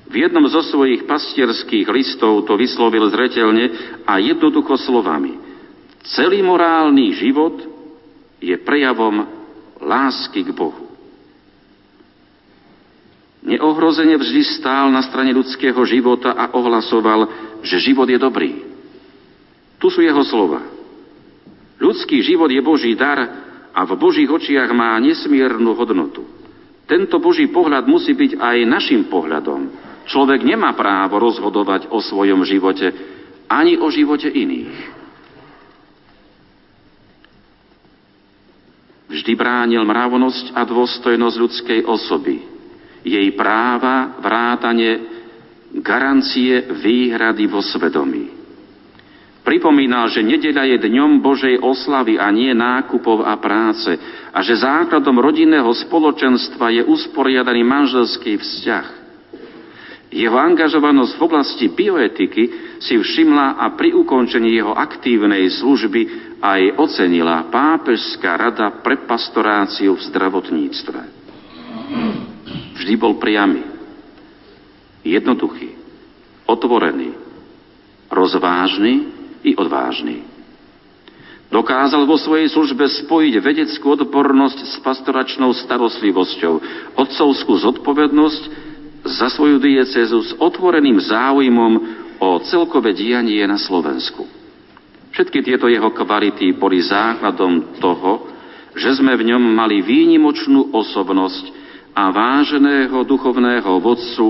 [0.08, 5.36] V jednom zo svojich pastierských listov to vyslovil zretelne a jednoducho slovami.
[6.08, 7.56] Celý morálny život
[8.40, 9.28] je prejavom
[9.76, 10.91] lásky k Bohu.
[13.42, 17.26] Neohrozene vždy stál na strane ľudského života a ohlasoval,
[17.66, 18.50] že život je dobrý.
[19.82, 20.62] Tu sú jeho slova.
[21.82, 23.18] Ľudský život je Boží dar
[23.74, 26.22] a v Božích očiach má nesmiernu hodnotu.
[26.86, 29.74] Tento Boží pohľad musí byť aj našim pohľadom.
[30.06, 32.94] Človek nemá právo rozhodovať o svojom živote
[33.50, 35.02] ani o živote iných.
[39.10, 42.51] Vždy bránil mravnosť a dôstojnosť ľudskej osoby
[43.02, 44.90] jej práva, vrátane,
[45.78, 48.42] garancie, výhrady vo svedomí.
[49.42, 53.90] Pripomínal, že nedeľa je dňom Božej oslavy a nie nákupov a práce
[54.30, 58.86] a že základom rodinného spoločenstva je usporiadaný manželský vzťah.
[60.12, 66.00] Jeho angažovanosť v oblasti bioetiky si všimla a pri ukončení jeho aktívnej služby
[66.38, 71.00] aj ocenila Pápežská rada pre pastoráciu v zdravotníctve.
[72.78, 73.62] Vždy bol priamy,
[75.02, 75.74] jednoduchý,
[76.46, 77.14] otvorený,
[78.10, 78.92] rozvážny
[79.42, 80.26] i odvážny.
[81.52, 86.54] Dokázal vo svojej službe spojiť vedeckú odbornosť s pastoračnou starostlivosťou,
[86.96, 88.42] otcovskú zodpovednosť
[89.04, 91.72] za svoju diecezu s otvoreným záujmom
[92.16, 94.24] o celkové dianie na Slovensku.
[95.12, 98.32] Všetky tieto jeho kvality boli základom toho,
[98.72, 101.61] že sme v ňom mali výnimočnú osobnosť,
[101.92, 104.26] a váženého duchovného vodcu,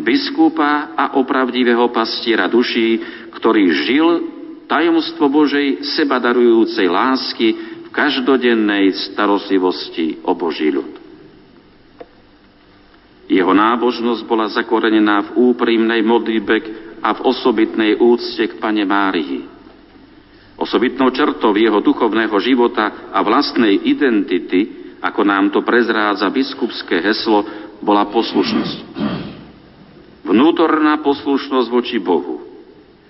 [0.00, 3.00] biskupa a opravdivého pastiera duší,
[3.36, 4.06] ktorý žil
[4.64, 7.48] tajomstvo Božej sebadarujúcej lásky
[7.84, 10.96] v každodennej starostlivosti o Boží ľud.
[13.28, 16.56] Jeho nábožnosť bola zakorenená v úprimnej modlitbe
[17.04, 19.44] a v osobitnej úcte k Pane Márii.
[20.56, 27.42] Osobitnou črtou jeho duchovného života a vlastnej identity ako nám to prezrádza biskupské heslo,
[27.82, 28.78] bola poslušnosť.
[30.22, 32.46] Vnútorná poslušnosť voči Bohu,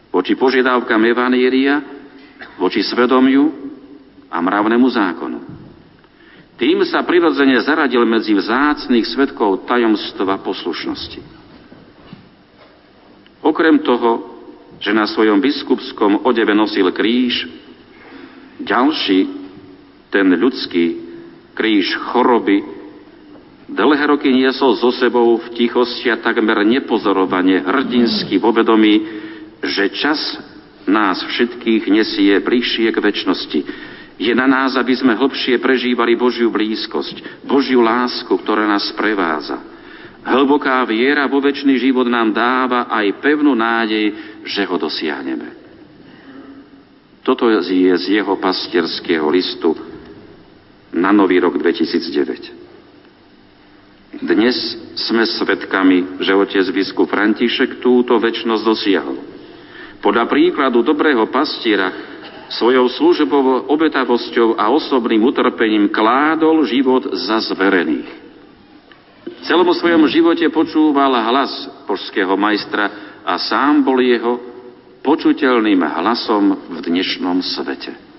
[0.08, 1.84] voči požiadavkám Evanieria,
[2.56, 3.52] voči svedomiu
[4.32, 5.38] a mravnému zákonu.
[6.56, 11.20] Tým sa prirodzene zaradil medzi vzácných svetkov tajomstva poslušnosti.
[13.44, 14.32] Okrem toho,
[14.80, 17.44] že na svojom biskupskom odeve nosil kríž,
[18.62, 19.28] ďalší,
[20.08, 21.11] ten ľudský,
[21.52, 22.64] kríž choroby,
[23.72, 29.00] dlhé roky niesol so sebou v tichosti a takmer nepozorovane, hrdinsky vo vedomí,
[29.62, 30.18] že čas
[30.84, 33.60] nás všetkých nesie bližšie k väčšnosti.
[34.18, 39.58] Je na nás, aby sme hlbšie prežívali Božiu blízkosť, Božiu lásku, ktorá nás prevádza.
[40.22, 44.14] Hlboká viera vo väčší život nám dáva aj pevnú nádej,
[44.46, 45.58] že ho dosiahneme.
[47.26, 49.91] Toto je z jeho pastierského listu
[50.92, 54.22] na nový rok 2009.
[54.22, 54.54] Dnes
[54.94, 59.16] sme svedkami, že otec biskup František túto väčšnosť dosiahol.
[60.04, 61.88] Podľa príkladu dobrého pastiera
[62.52, 68.20] svojou službou, obetavosťou a osobným utrpením kládol život za zverených.
[69.24, 74.38] V celom svojom živote počúval hlas božského majstra a sám bol jeho
[75.00, 78.11] počuteľným hlasom v dnešnom svete.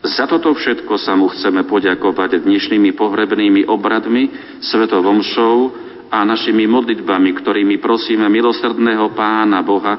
[0.00, 4.32] Za toto všetko sa mu chceme poďakovať dnešnými pohrebnými obradmi,
[4.64, 5.68] svetovom show
[6.08, 9.94] a našimi modlitbami, ktorými prosíme milosrdného Pána Boha,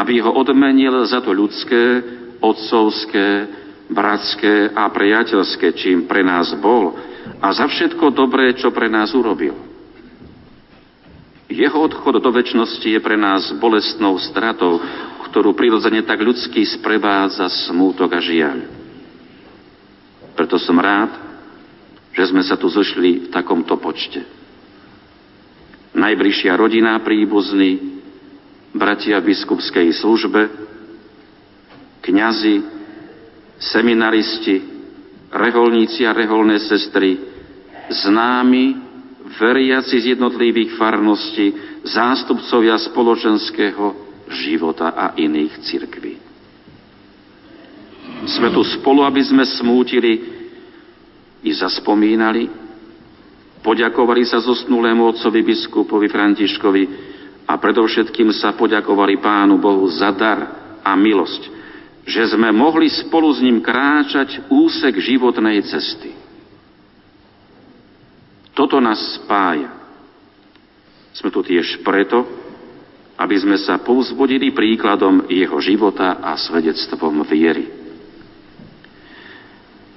[0.00, 2.00] aby ho odmenil za to ľudské,
[2.40, 3.28] otcovské,
[3.92, 6.96] bratské a priateľské, čím pre nás bol
[7.44, 9.52] a za všetko dobré, čo pre nás urobil.
[11.48, 14.80] Jeho odchod do väčšnosti je pre nás bolestnou stratou,
[15.28, 18.77] ktorú prirodzene tak ľudský sprevádza smútok a žiaľ.
[20.38, 21.10] Preto som rád,
[22.14, 24.22] že sme sa tu zošli v takomto počte.
[25.98, 27.98] Najbližšia rodina, príbuzný,
[28.70, 30.46] bratia v biskupskej službe,
[32.06, 32.56] kňazi,
[33.58, 34.62] seminaristi,
[35.34, 37.18] reholníci a reholné sestry,
[37.90, 38.78] známi,
[39.42, 41.50] veriaci z jednotlivých farností,
[41.82, 43.86] zástupcovia spoločenského
[44.30, 46.27] života a iných cirkví.
[48.24, 50.12] Sme tu spolu, aby sme smútili
[51.44, 52.50] i zaspomínali,
[53.62, 56.82] poďakovali sa zosnulému otcovi biskupovi Františkovi,
[57.48, 60.38] a predovšetkým sa poďakovali Pánu Bohu za dar
[60.84, 61.42] a milosť,
[62.04, 66.12] že sme mohli spolu s ním kráčať úsek životnej cesty.
[68.52, 69.72] Toto nás spája.
[71.16, 72.20] Sme tu tiež preto,
[73.16, 77.77] aby sme sa povzbudili príkladom jeho života a svedectvom viery.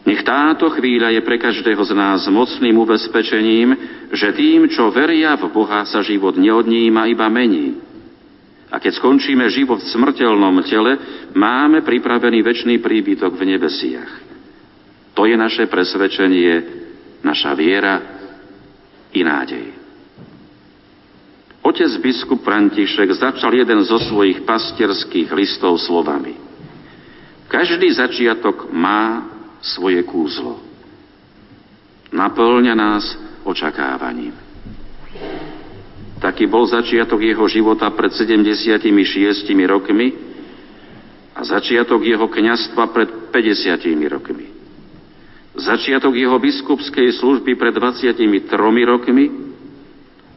[0.02, 3.70] Nech táto chvíľa je pre každého z nás mocným ubezpečením,
[4.10, 7.78] že tým, čo veria v Boha, sa život neodníma, iba mení.
[8.72, 10.98] A keď skončíme život v smrteľnom tele,
[11.38, 14.12] máme pripravený väčší príbytok v nebesiach.
[15.14, 16.54] To je naše presvedčenie,
[17.22, 17.96] naša viera
[19.12, 19.66] i nádej.
[21.62, 26.34] Otec biskup František začal jeden zo svojich pastierských listov slovami.
[27.46, 29.30] Každý začiatok má
[29.62, 30.60] svoje kúzlo.
[32.12, 33.06] Naplňa nás
[33.48, 34.36] očakávaním.
[36.22, 38.78] Taký bol začiatok jeho života pred 76
[39.66, 40.14] rokmi
[41.34, 44.46] a začiatok jeho kňastva pred 50 rokmi.
[45.58, 48.14] Začiatok jeho biskupskej služby pred 23
[48.86, 49.26] rokmi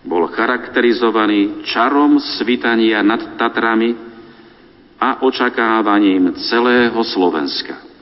[0.05, 3.93] bol charakterizovaný čarom svitania nad Tatrami
[5.01, 7.94] a očakávaním celého Slovenska.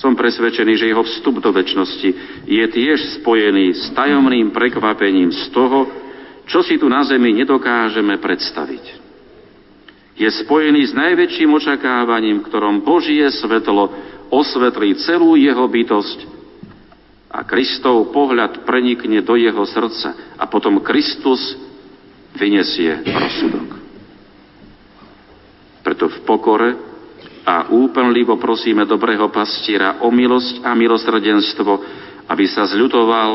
[0.00, 2.10] Som presvedčený, že jeho vstup do väčšnosti
[2.48, 5.84] je tiež spojený s tajomným prekvapením z toho,
[6.48, 8.84] čo si tu na zemi nedokážeme predstaviť.
[10.16, 13.92] Je spojený s najväčším očakávaním, ktorom Božie svetlo
[14.32, 16.18] osvetlí celú jeho bytosť
[17.30, 21.60] a Kristov pohľad prenikne do jeho srdca a potom Kristus
[22.40, 23.68] vyniesie rozsudok.
[25.84, 26.89] Preto v pokore
[27.46, 31.72] a úplnlivo prosíme dobrého pastiera o milosť a milosrdenstvo,
[32.28, 33.30] aby sa zľutoval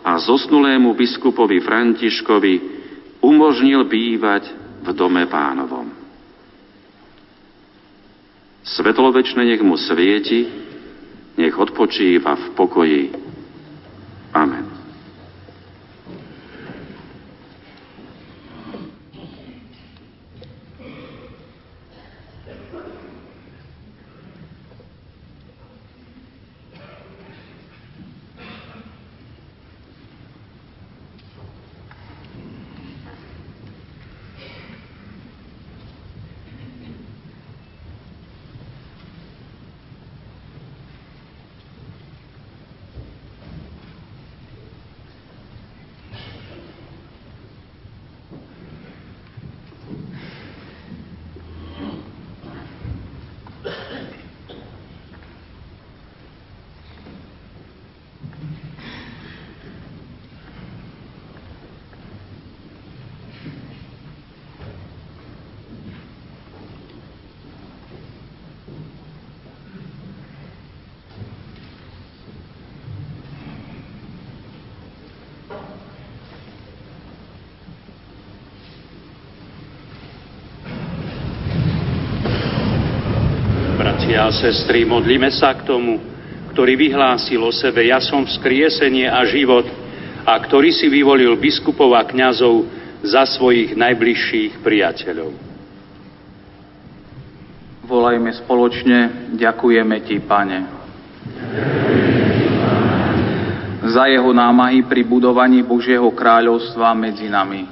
[0.00, 2.54] a zosnulému biskupovi Františkovi
[3.20, 4.48] umožnil bývať
[4.80, 5.92] v dome pánovom.
[8.64, 10.48] Svetlo večné nech mu svieti,
[11.36, 13.02] nech odpočíva v pokoji.
[14.32, 14.69] Amen.
[84.30, 85.98] A sestry, modlíme sa k tomu,
[86.54, 89.66] ktorý vyhlásil o sebe, ja som vzkriesenie a život,
[90.22, 92.62] a ktorý si vyvolil biskupov a kňazov
[93.02, 95.34] za svojich najbližších priateľov.
[97.90, 100.58] Volajme spoločne, ďakujeme Ti, Pane.
[103.90, 107.66] Za jeho námahy pri budovaní Božieho kráľovstva medzi nami.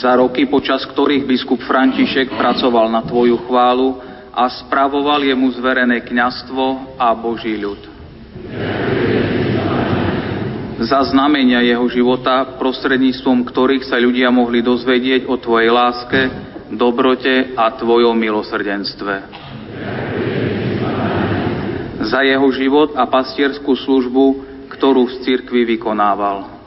[0.00, 6.96] Za roky, počas ktorých biskup František pracoval na Tvoju chválu, a spravoval jemu zverené kňastvo
[6.96, 7.82] a Boží ľud.
[10.80, 16.20] Za znamenia jeho života, prostredníctvom ktorých sa ľudia mohli dozvedieť o Tvojej láske,
[16.72, 19.14] dobrote a Tvojom milosrdenstve.
[22.00, 24.24] Za jeho život a pastierskú službu,
[24.72, 26.59] ktorú v cirkvi vykonával.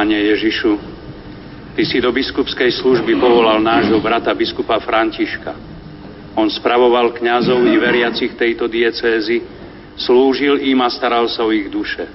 [0.00, 0.80] Pane Ježišu,
[1.76, 5.52] Ty si do biskupskej služby povolal nášho brata biskupa Františka.
[6.40, 9.44] On spravoval kňazov i veriacich tejto diecézy,
[10.00, 12.08] slúžil im a staral sa o ich duše.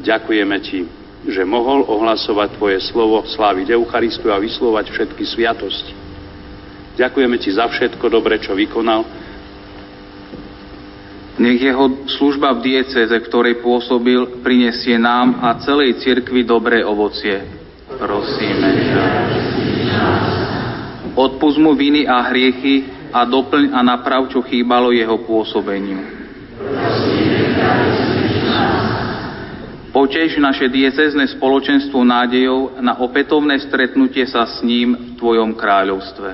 [0.00, 0.80] Ďakujeme Ti,
[1.28, 5.92] že mohol ohlasovať Tvoje slovo, sláviť Eucharistiu a vyslovať všetky sviatosti.
[6.96, 9.04] Ďakujeme Ti za všetko dobre, čo vykonal.
[11.38, 17.60] Nech jeho služba v dieceze, ktorej pôsobil, prinesie nám a celej cirkvi dobré ovocie
[18.00, 19.04] prosíme ťa.
[21.12, 26.00] Odpust mu viny a hriechy a doplň a naprav, čo chýbalo jeho pôsobeniu.
[29.90, 36.28] Potež naše diecezne spoločenstvo nádejov na opätovné stretnutie sa s ním v Tvojom kráľovstve.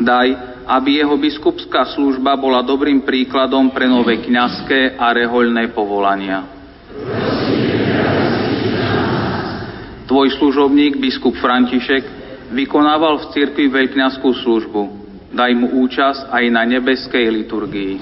[0.00, 6.46] Daj, aby jeho biskupská služba bola dobrým príkladom pre nové kňazské a rehoľné povolania.
[10.06, 12.06] Tvoj služobník, biskup František,
[12.54, 14.82] vykonával v cirkvi veľkňaskú službu.
[15.34, 17.94] Daj mu účasť aj na nebeskej liturgii.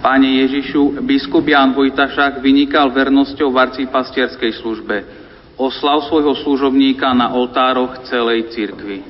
[0.00, 5.19] Pane Ježišu, biskup Jan Vojtašák vynikal vernosťou v arcipastierskej službe.
[5.60, 9.04] Oslav svojho služobníka na oltároch celej cirkvi.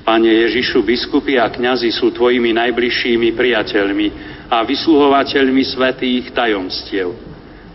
[0.00, 4.08] Pane Ježišu, biskupy a kňazi sú tvojimi najbližšími priateľmi
[4.48, 7.12] a vysluhovateľmi svetých tajomstiev.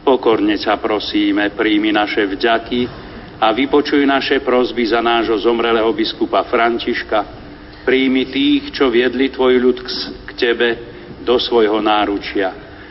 [0.02, 2.82] Pokorne ťa prosíme, príjmi naše vďaky
[3.38, 7.22] a vypočuj naše prozby za nášho zomrelého biskupa Františka.
[7.86, 9.78] Príjmi tých, čo viedli tvoj ľud
[10.26, 10.68] k tebe
[11.22, 12.71] do svojho náručia,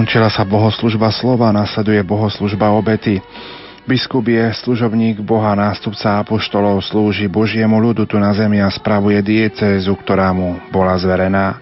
[0.00, 3.20] Skončila sa bohoslužba slova, nasleduje bohoslužba obety.
[3.84, 9.92] Biskup je služobník Boha, nástupca apoštolov, slúži Božiemu ľudu tu na zemi a spravuje diecézu,
[10.00, 11.60] ktorá mu bola zverená.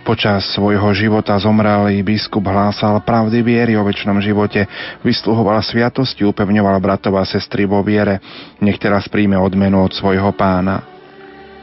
[0.00, 4.64] Počas svojho života zomrelý biskup hlásal pravdy viery o väčšnom živote,
[5.04, 8.16] vysluhoval sviatosti, upevňoval bratov a sestry vo viere.
[8.64, 10.93] Nech teraz príjme odmenu od svojho pána.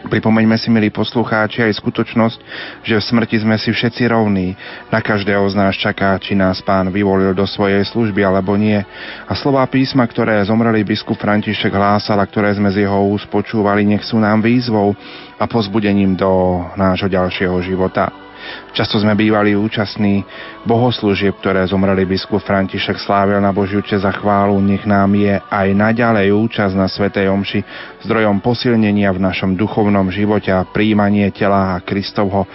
[0.02, 2.40] Pripomeňme si, milí poslucháči, aj skutočnosť,
[2.82, 4.58] že v smrti sme si všetci rovní.
[4.90, 8.82] Na každého z nás čaká, či nás pán vyvolil do svojej služby alebo nie.
[9.30, 13.86] A slová písma, ktoré zomrelý biskup František hlásal a ktoré sme z jeho úst počúvali,
[13.86, 14.98] nech sú nám výzvou
[15.38, 18.31] a pozbudením do nášho ďalšieho života.
[18.72, 20.24] Často sme bývali účastní
[20.64, 24.56] bohoslúžieb, ktoré zomreli biskup František slávil na Božiu za chválu.
[24.64, 27.60] Nech nám je aj naďalej účasť na Svetej Omši
[28.08, 32.48] zdrojom posilnenia v našom duchovnom živote a príjmanie tela Kristovho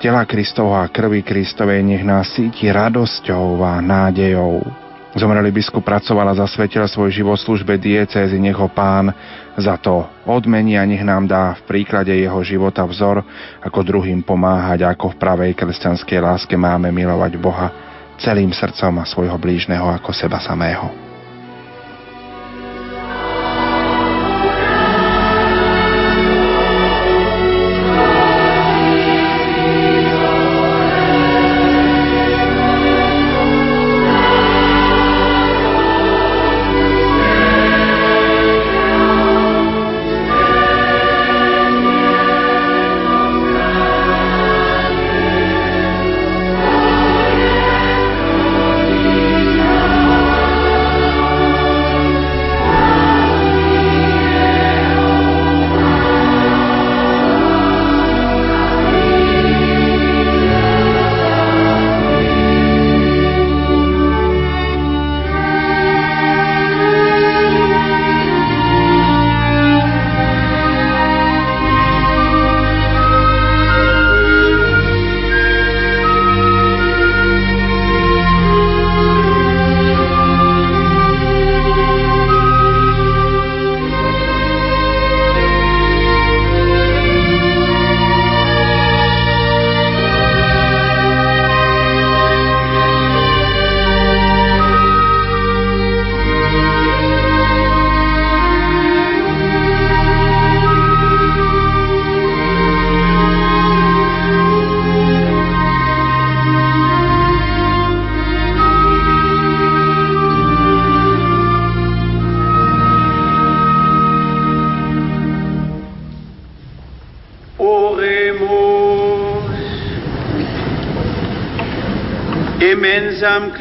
[0.00, 4.89] tela Kristovho a krvi Kristovej nech nás síti radosťou a nádejou.
[5.10, 9.10] Zomrelý biskup pracoval a zasvetil svoj život službe diecézy, nech ho pán
[9.58, 13.26] za to odmení a nech nám dá v príklade jeho života vzor,
[13.58, 17.74] ako druhým pomáhať, ako v pravej kresťanskej láske máme milovať Boha
[18.22, 21.09] celým srdcom a svojho blížneho ako seba samého.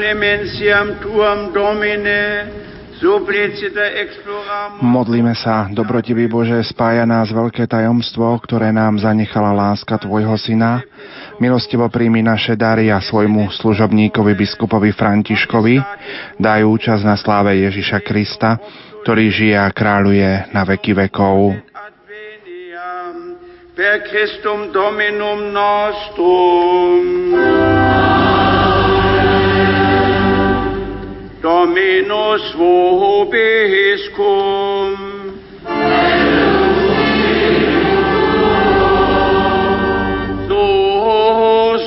[0.10, 0.18] Immensam
[0.50, 2.48] clementiam tuam Domine,
[4.84, 10.84] Modlíme sa, dobrotivý Bože, spája nás veľké tajomstvo, ktoré nám zanechala láska Tvojho Syna.
[11.40, 15.80] Milostivo príjmi naše dary a svojmu služobníkovi biskupovi Františkovi
[16.44, 18.60] daj účasť na sláve Ježiša Krista,
[19.08, 21.56] ktorý žije a kráľuje na veky vekov.
[23.80, 27.59] Per Christum Dominum nostrum.
[31.70, 33.30] Dominus vobiscum.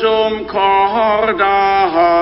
[0.02, 2.14] Sum cordaha.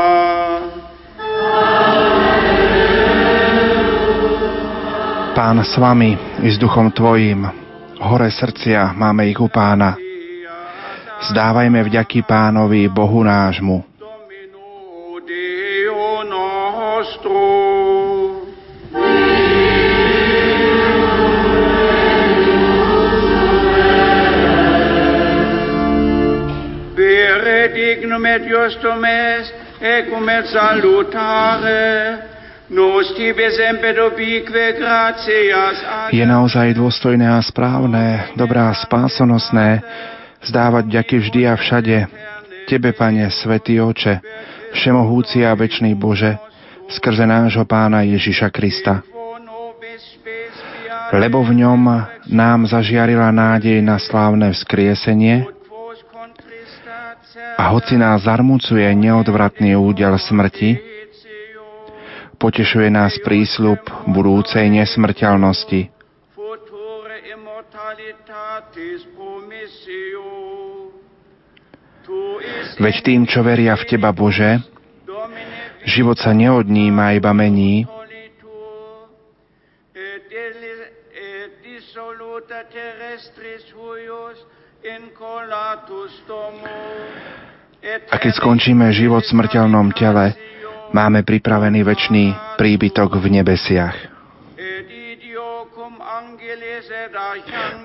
[5.37, 7.45] Pán s vami i s duchom Tvojim.
[8.01, 10.01] Hore srdcia máme ich u Pána.
[11.29, 13.90] Zdávajme vďaky Pánovi, Bohu nášmu.
[28.39, 32.19] Dignum et justum est, ecum et salutare,
[36.13, 39.83] je naozaj dôstojné a správne, dobrá a spásonosné
[40.47, 42.07] zdávať ďaky vždy a všade.
[42.71, 44.23] Tebe, Pane, Svetý Oče,
[44.71, 46.39] Všemohúci a Večný Bože,
[46.87, 49.03] skrze nášho Pána Ježiša Krista.
[51.11, 55.60] Lebo v ňom nám zažiarila nádej na slávne vzkriesenie,
[57.61, 60.81] a hoci nás zarmucuje neodvratný údel smrti,
[62.41, 65.93] potešuje nás prísľub budúcej nesmrteľnosti.
[72.81, 74.65] Veď tým, čo veria v Teba, Bože,
[75.85, 77.85] život sa neodníma, iba mení,
[83.11, 83.33] incolatus
[83.77, 84.60] domus
[88.11, 90.33] a keď skončíme život v smrteľnom tele,
[90.97, 93.97] máme pripravený väčší príbytok v nebesiach.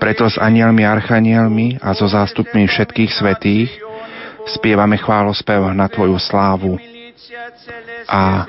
[0.00, 3.70] Preto s anielmi, archanielmi a so zástupmi všetkých svetých
[4.48, 6.80] spievame chválospev na Tvoju slávu
[8.08, 8.48] a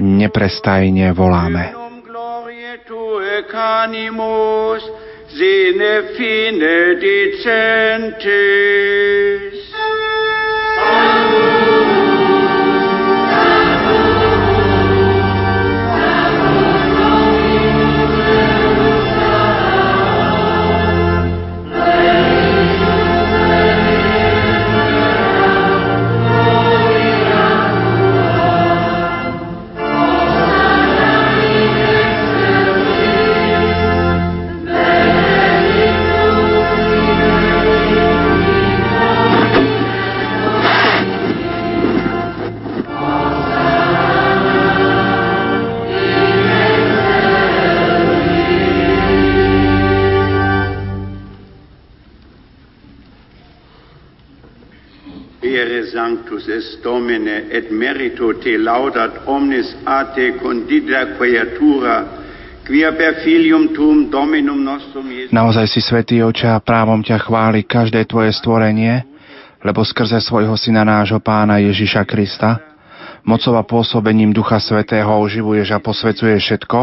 [0.00, 1.76] neprestajne voláme.
[5.36, 8.20] Sine fine dicentis.
[56.00, 59.76] Sanctus est Domine, et merito te laudat omnis
[60.40, 61.04] condita
[63.74, 65.34] tum Dominum nostrum Jesu.
[65.34, 69.04] Naozaj si svetý oče a právom ťa chváli každé tvoje stvorenie,
[69.60, 72.56] lebo skrze svojho syna nášho pána Ježiša Krista,
[73.26, 76.78] mocov a pôsobením Ducha Svetého oživuješ a posvecuješ všetko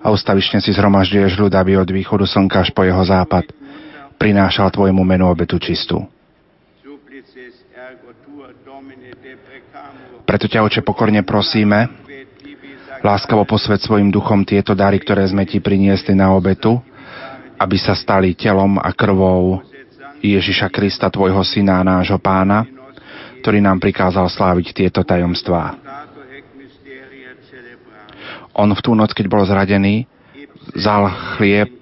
[0.00, 3.44] a ustavične si zhromažďuješ ľud, aby od východu slnka až po jeho západ
[4.16, 6.11] prinášal tvojmu menu obetu čistú.
[10.22, 11.90] Preto ťa, oče, pokorne prosíme,
[13.02, 16.78] láskavo posved svojim duchom tieto dary, ktoré sme ti priniesli na obetu,
[17.58, 19.62] aby sa stali telom a krvou
[20.22, 22.62] Ježiša Krista, tvojho syna a nášho pána,
[23.42, 25.78] ktorý nám prikázal sláviť tieto tajomstvá.
[28.54, 30.06] On v tú noc, keď bol zradený,
[30.76, 31.72] vzal chlieb,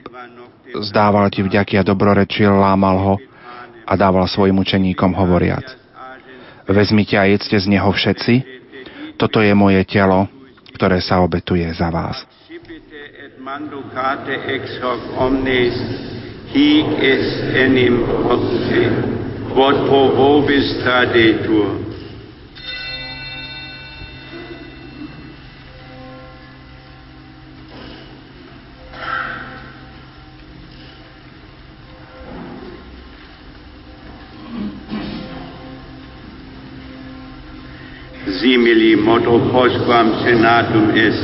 [0.89, 3.15] zdával ti vďaky a dobrorečil, lámal ho
[3.85, 5.80] a dával svojim učeníkom hovoriac.
[6.71, 8.35] Vezmite a jedzte z neho všetci.
[9.19, 10.31] Toto je moje telo,
[10.79, 12.23] ktoré sa obetuje za vás.
[16.51, 18.03] Hic est enim
[19.55, 21.90] quod pro vobis tradetur.
[38.51, 41.23] Simili modo postquam senatum est.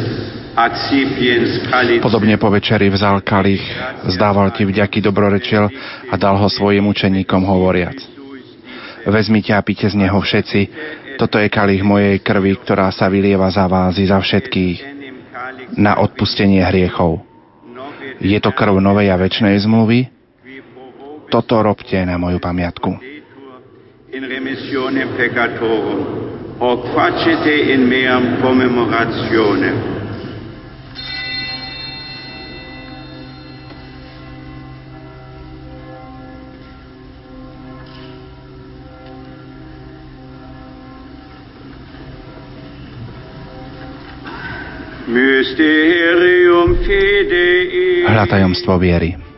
[2.00, 3.60] Podobne po večeri vzal kalich,
[4.08, 5.68] zdával ti vďaky dobrorečil
[6.08, 8.00] a dal ho svojim učeníkom hovoriac.
[9.04, 10.60] Vezmite a pite z neho všetci,
[11.20, 14.78] toto je kalich mojej krvi, ktorá sa vylieva za vás i za všetkých
[15.76, 17.20] na odpustenie hriechov.
[18.24, 20.08] Je to krv novej a väčšnej zmluvy?
[21.28, 22.96] Toto robte na moju pamiatku.
[24.16, 26.25] In remissione peccatorum,
[26.58, 29.94] o facete in mea commemorazione.
[48.06, 49.35] Hľadajomstvo viery.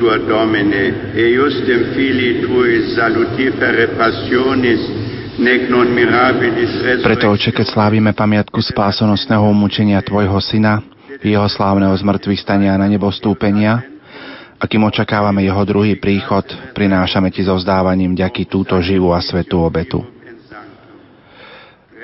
[0.00, 4.80] Igitur Domine, eiustem Filii Tui salutifere passionis,
[7.04, 10.80] Preto, Oče, keď slávime pamiatku spásonosného umúčenia Tvojho Syna,
[11.20, 13.84] jeho slávneho zmrtvých stania na nebo stúpenia,
[14.56, 19.60] a kým očakávame jeho druhý príchod, prinášame Ti so vzdávaním ďaky túto živú a svetú
[19.60, 20.00] obetu.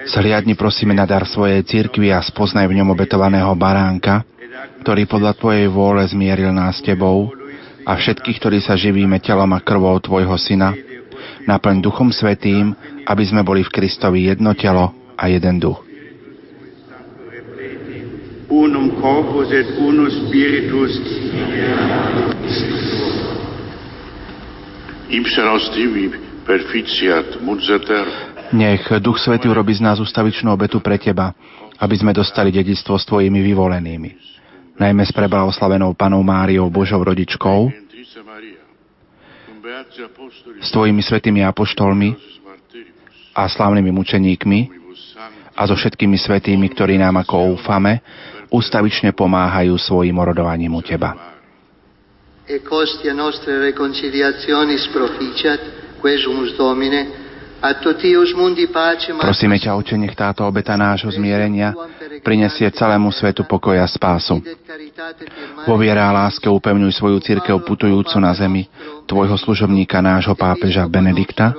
[0.05, 4.21] Zhliadni prosíme na dar svojej cirkvi a spoznaj v ňom obetovaného baránka,
[4.85, 7.46] ktorý podľa Tvojej vôle zmieril nás Tebou
[7.87, 10.75] a všetkých, ktorí sa živíme telom a krvou Tvojho Syna,
[11.47, 12.75] naplň Duchom Svetým,
[13.07, 15.87] aby sme boli v Kristovi jedno telo a jeden duch.
[18.51, 20.93] Unum corpus et unus spiritus.
[28.55, 31.35] Nech Duch Svetý urobí z nás ustavičnú obetu pre Teba,
[31.79, 34.36] aby sme dostali dedictvo s Tvojimi vyvolenými
[34.79, 37.73] najmä s preblahoslavenou panou Máriou Božou rodičkou,
[40.61, 42.17] s tvojimi svetými apoštolmi
[43.35, 44.59] a slávnymi mučeníkmi
[45.57, 48.01] a so všetkými svetými, ktorí nám ako úfame,
[48.53, 51.35] ústavične pomáhajú svojim orodovaním u Teba.
[52.47, 55.61] E costi a nostre reconciliazioni proficiat,
[55.99, 57.26] quesumus Domine,
[59.17, 61.73] Prosíme ťa, Oče, nech táto obeta nášho zmierenia
[62.21, 64.45] prinesie celému svetu pokoja a spásu.
[65.65, 68.69] Vo viere a láske upevňuj svoju církev putujúcu na zemi,
[69.09, 71.57] tvojho služobníka, nášho pápeža Benedikta,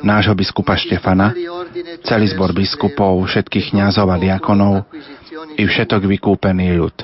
[0.00, 1.36] nášho biskupa Štefana,
[2.02, 4.88] celý zbor biskupov, všetkých kňazov a diakonov
[5.60, 6.96] i všetok vykúpený ľud.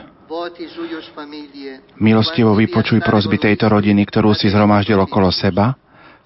[2.00, 5.76] Milostivo vypočuj prosby tejto rodiny, ktorú si zhromaždil okolo seba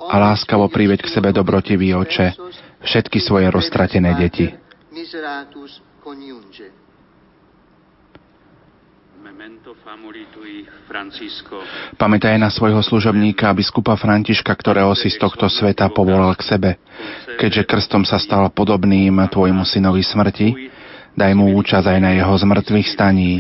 [0.01, 2.33] a láskavo priveď k sebe dobrotivý oče
[2.81, 4.49] všetky svoje roztratené deti.
[12.01, 16.71] Pamätaj na svojho služobníka, biskupa Františka, ktorého si z tohto sveta povolal k sebe.
[17.37, 20.73] Keďže krstom sa stal podobným tvojmu synovi smrti,
[21.17, 23.33] daj mu účasť aj na jeho zmrtvých staní.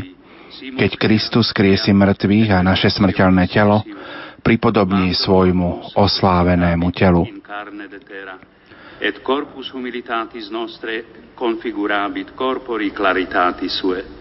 [0.77, 3.81] Keď Kristus kriesi mŕtvych a naše smrteľné telo,
[4.41, 7.25] pripodobní svojmu oslávenému telu.
[9.01, 14.21] Et corpus humilitatis nostre configurabit corpori claritati sue.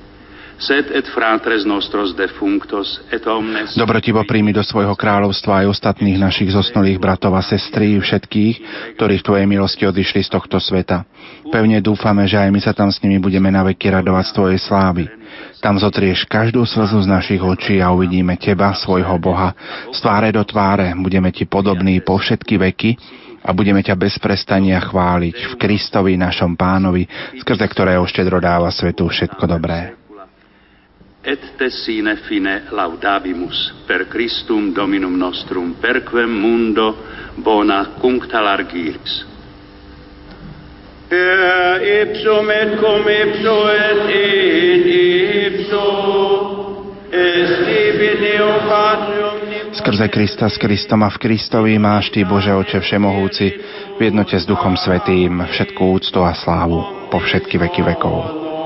[3.80, 8.56] Dobrotivo príjmi do svojho kráľovstva aj ostatných našich zosnulých bratov a sestry, všetkých,
[9.00, 11.08] ktorí v Tvojej milosti odišli z tohto sveta.
[11.48, 14.60] Pevne dúfame, že aj my sa tam s nimi budeme na veky radovať z Tvojej
[14.60, 15.04] slávy.
[15.60, 19.52] Tam zotrieš každú slzu z našich očí a uvidíme Teba, svojho Boha.
[19.92, 22.92] Z tváre do tváre budeme Ti podobní po všetky veky
[23.44, 27.04] a budeme ťa bez prestania chváliť v Kristovi, našom pánovi,
[27.44, 30.00] skrze ktorého štedro dáva svetu všetko dobré.
[31.20, 36.96] Et te sine fine laudabimus per Christum Dominum nostrum, perquem mundo
[37.36, 39.28] bona cuncta largilis.
[41.12, 45.29] Per ipsum et cum ipso et in ipso
[49.80, 53.48] Skrze Krista s Kristom a v Kristovi máš Ty, Bože Oče Všemohúci,
[53.96, 58.59] v jednote s Duchom Svetým všetkú úctu a slávu po všetky veky vekov.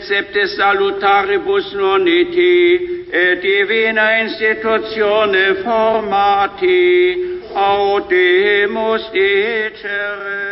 [0.00, 10.49] Precepte salutaribus noniti et divina institutione formati audimus dicere.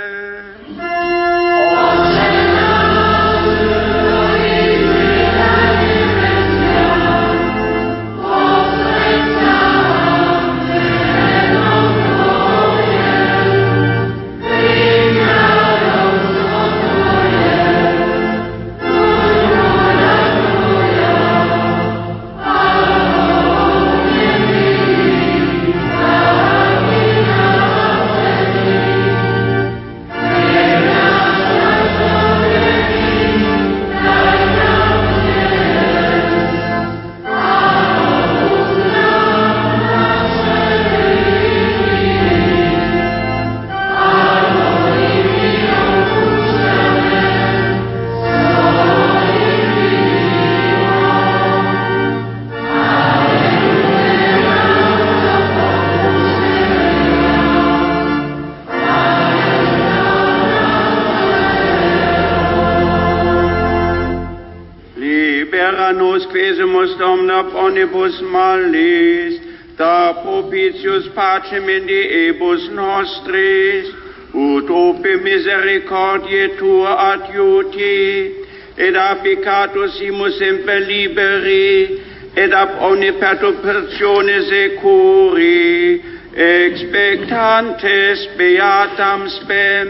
[66.49, 69.41] Quesumus Domina bonibus malis,
[69.77, 73.93] da propitius pacem in diebus nostris,
[74.33, 78.33] ut ope misericordiae tua adiuti,
[78.79, 82.01] et applicatus imus semper liberi,
[82.35, 86.01] et ab omni perturbazione securi,
[86.33, 89.89] expectantes beatam spem,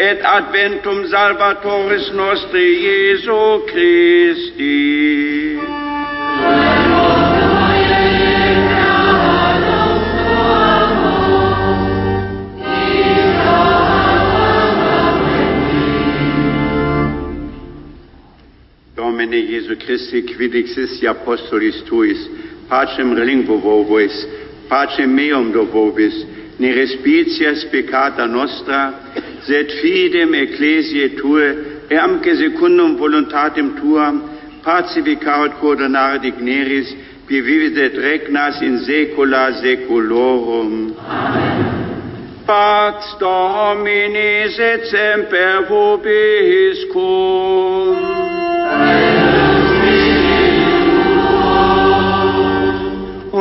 [0.00, 4.78] et adventum salvatoris nostri Iesu Christi.
[18.96, 22.16] Domine Jesu Christi, quid existi apostolis tuis,
[22.70, 24.16] pacem relinquo vobis,
[24.70, 26.24] pacem meum do vobis,
[26.58, 28.80] ne respicias peccata nostra,
[29.46, 31.48] sed fidem ecclesiae tue,
[31.90, 34.22] eamque secundum voluntatem tuam,
[34.64, 36.94] pacificaut coordinare digneris,
[37.26, 40.96] qui vividet regnas in saecula saeculorum.
[40.98, 41.80] Amen.
[42.50, 46.98] Pax Dominis et semper vobiscum.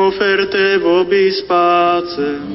[0.05, 2.45] Oferte vobis pacem.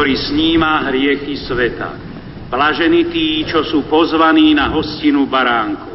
[0.00, 1.92] Ktorý sníma hriechy sveta.
[2.48, 5.89] Blažení tí, čo sú pozvaní na hostinu baránku.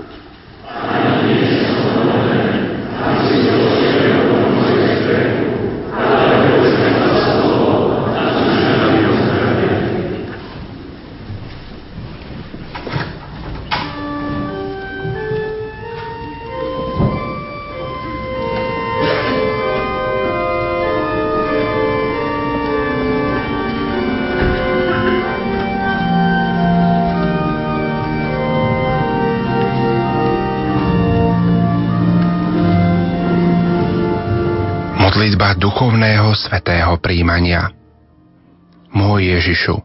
[35.86, 37.70] Duchovného svetého príjmania.
[38.90, 39.78] Môj Ježišu,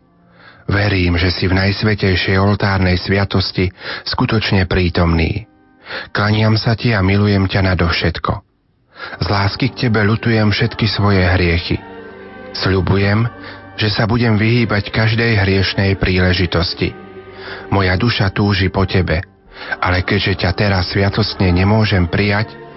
[0.65, 3.69] verím, že si v najsvetejšej oltárnej sviatosti
[4.09, 5.45] skutočne prítomný.
[6.09, 8.33] Klaniam sa ti a milujem ťa nadovšetko.
[9.21, 11.77] Z lásky k tebe lutujem všetky svoje hriechy.
[12.57, 13.29] Sľubujem,
[13.77, 16.97] že sa budem vyhýbať každej hriešnej príležitosti.
[17.69, 19.21] Moja duša túži po tebe,
[19.85, 22.57] ale keďže ťa teraz sviatostne nemôžem prijať,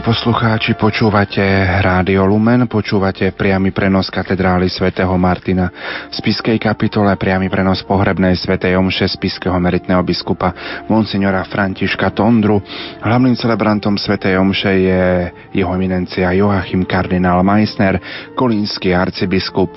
[0.00, 1.44] Milí poslucháči, počúvate
[1.84, 5.68] Rádio Lumen, počúvate priamy prenos katedrály svätého Martina
[6.08, 10.56] z Spiskej kapitole, priamy prenos pohrebnej svätej Omše Spiského meritného biskupa
[10.88, 12.64] Monsignora Františka Tondru.
[13.04, 15.04] Hlavným celebrantom svätej Omše je
[15.60, 18.00] jeho eminencia Joachim kardinál Meissner,
[18.32, 19.68] kolínsky arcibiskup.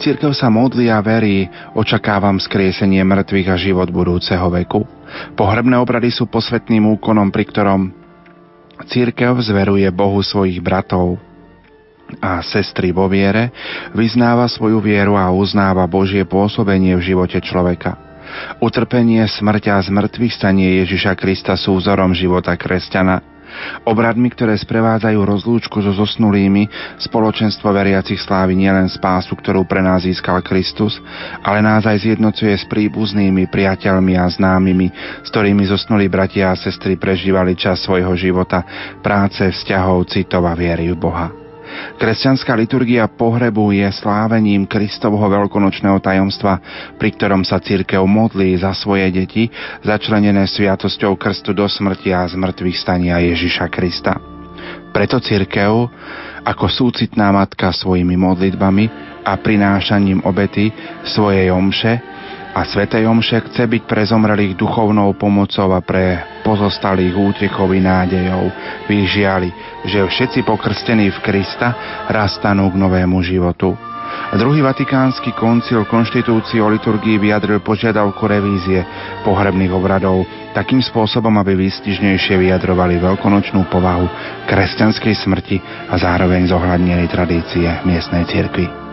[0.00, 1.44] Církev sa modlí a verí,
[1.76, 4.80] očakávam skriesenie mŕtvych a život budúceho veku.
[5.36, 8.03] Pohrebné obrady sú posvetným úkonom, pri ktorom
[8.94, 11.18] Církev zveruje Bohu svojich bratov
[12.22, 13.50] a sestry vo viere,
[13.90, 17.98] vyznáva svoju vieru a uznáva Božie pôsobenie v živote človeka.
[18.62, 23.18] Utrpenie, smrť a zmrtvých stanie Ježiša Krista sú vzorom života kresťana–
[23.84, 26.72] Obradmi, ktoré sprevádzajú rozlúčku so zosnulými,
[27.04, 30.96] spoločenstvo veriacich slávy nielen spásu, ktorú pre nás získal Kristus,
[31.44, 34.88] ale nás aj zjednocuje s príbuznými, priateľmi a známymi,
[35.20, 38.64] s ktorými zosnulí bratia a sestry prežívali čas svojho života,
[39.04, 41.43] práce, vzťahov, citov a viery v Boha.
[42.04, 46.60] Kresťanská liturgia pohrebu je slávením Kristovho veľkonočného tajomstva,
[47.00, 49.48] pri ktorom sa církev modlí za svoje deti,
[49.80, 54.20] začlenené sviatosťou krstu do smrti a zmrtvých stania Ježiša Krista.
[54.92, 55.88] Preto církev,
[56.44, 58.84] ako súcitná matka svojimi modlitbami
[59.24, 60.76] a prinášaním obety
[61.08, 62.04] svojej omše,
[62.54, 68.52] a Svetej Omše chce byť pre zomrelých duchovnou pomocou a pre pozostalých útechov i nádejov.
[68.86, 69.50] Vyžiali,
[69.88, 71.72] že všetci pokrstení v Krista
[72.12, 73.72] raz stanú k novému životu.
[74.34, 78.82] Druhý vatikánsky koncil konštitúcii o liturgii vyjadril požiadavku revízie
[79.26, 84.06] pohrebných obradov takým spôsobom, aby výstižnejšie vyjadrovali veľkonočnú povahu
[84.46, 85.56] kresťanskej smrti
[85.90, 88.83] a zároveň zohľadnili tradície miestnej cirkvi.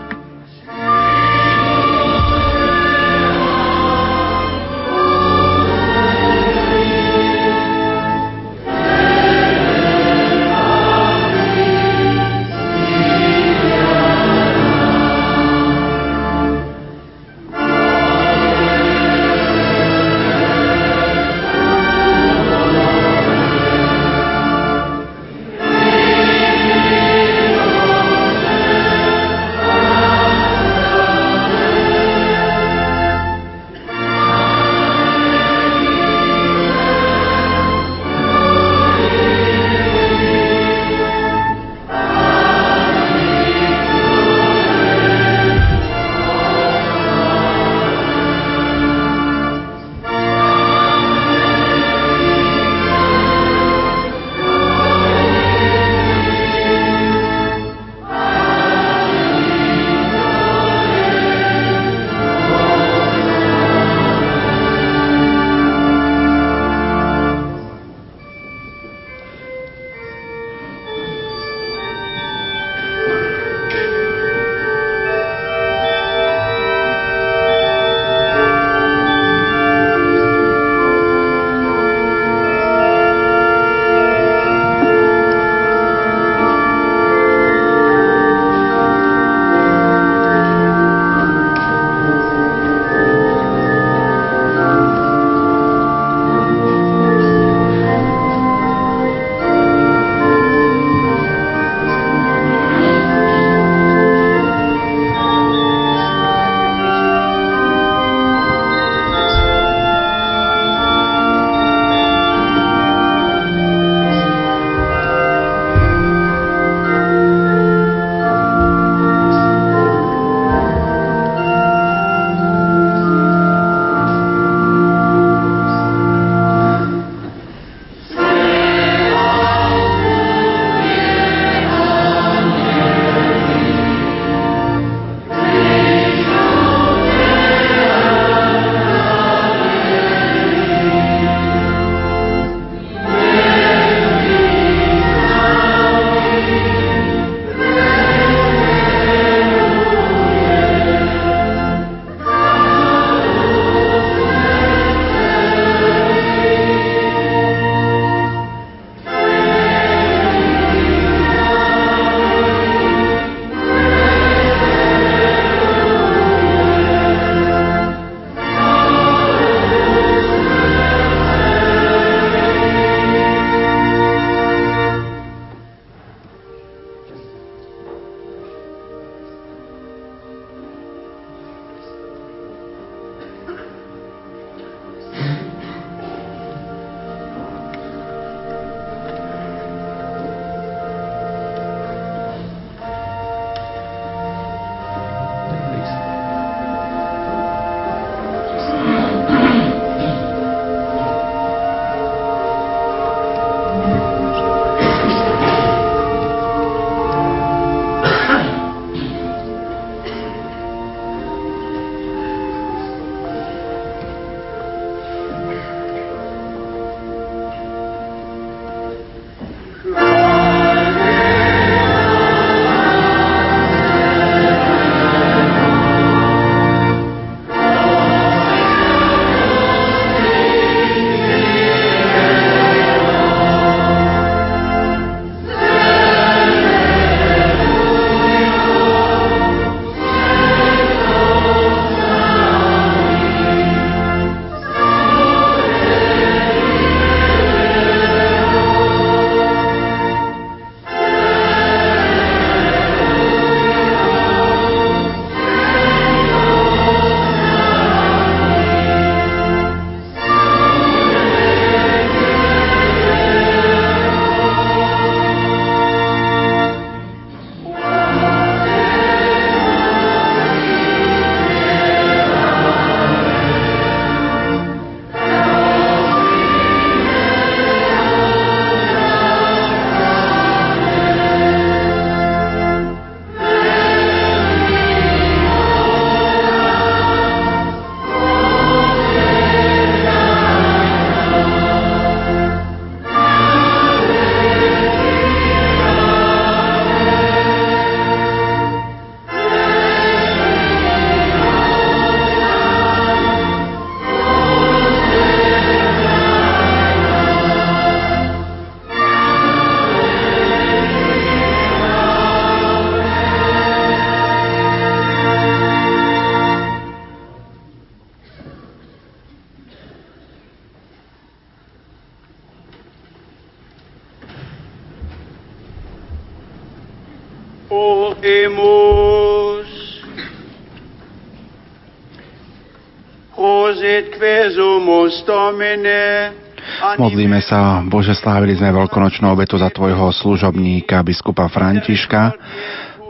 [336.98, 342.34] Modlíme sa, Bože, slávili sme veľkonočnú obetu za Tvojho služobníka, biskupa Františka.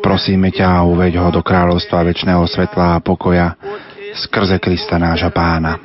[0.02, 3.54] Prosíme ťa, uveď ho do kráľovstva väčšného svetla a pokoja
[4.18, 5.78] skrze Krista náša pána.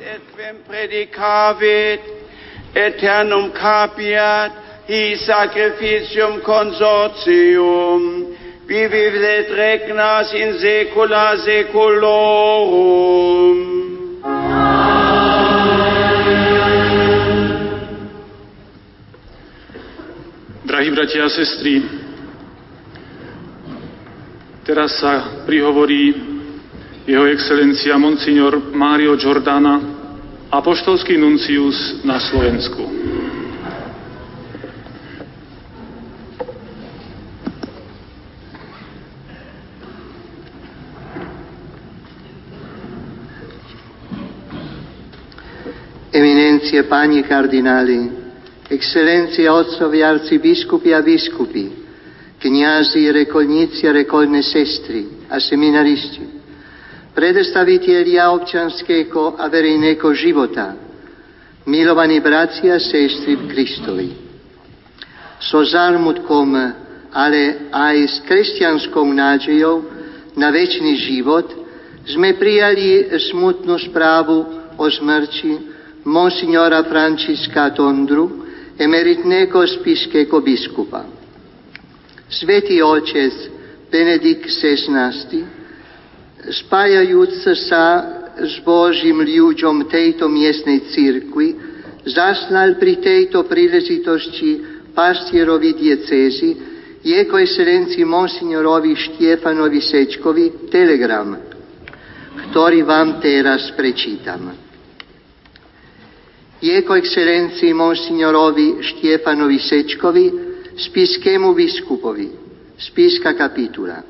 [2.77, 4.53] Eternum capiat
[4.85, 8.29] hi sacrificium consortium,
[8.67, 13.76] vivi et regnas in saecula saeculorum.
[20.77, 21.81] Drahí bratia a sestry,
[24.61, 26.13] teraz sa prihovorí
[27.01, 29.81] jeho excelencia Monsignor Mário Giordana,
[30.53, 32.85] apoštolský nuncius na Slovensku.
[46.13, 48.26] Eminenzie, pani kardinali,
[48.67, 51.71] excelencie otcovi arcibiskupi a biskupi,
[52.37, 56.23] kniazy, rekolníci a rekolné sestry a seminaristi,
[57.15, 60.75] predstavitelia občanského a verejného života,
[61.65, 64.09] milovaní bratia a sestry v Kristovi.
[65.41, 66.53] So zármutkom,
[67.13, 69.85] ale aj s kresťanskou nádejou
[70.37, 71.49] na väčší život
[72.05, 74.37] sme prijali smutnú správu
[74.77, 75.73] o smrti
[76.05, 78.46] monsignora Francisca Tondru,
[78.79, 81.03] emeritnekos piškeko biskupa.
[82.29, 83.33] Sveti očec
[83.91, 85.43] Benedik XVI
[86.51, 88.03] spajajući se sa
[88.65, 91.55] Božim ljuđom tejto mjesnej cirkvi,
[92.05, 94.59] zasnal pri tejto prilezitošći
[94.95, 96.55] pastjerovi djecezi,
[97.03, 101.37] Jego Ekscelenciji Monsignorovi Štjefanovi Sečkovi telegram,
[102.49, 104.66] ktori vam teraz prečitam.
[106.61, 110.25] Jego ekscelencii monsignorovi Štiefanovi Sečkovi,
[110.77, 112.29] spiskému biskupovi,
[112.77, 114.01] spiska kapitula.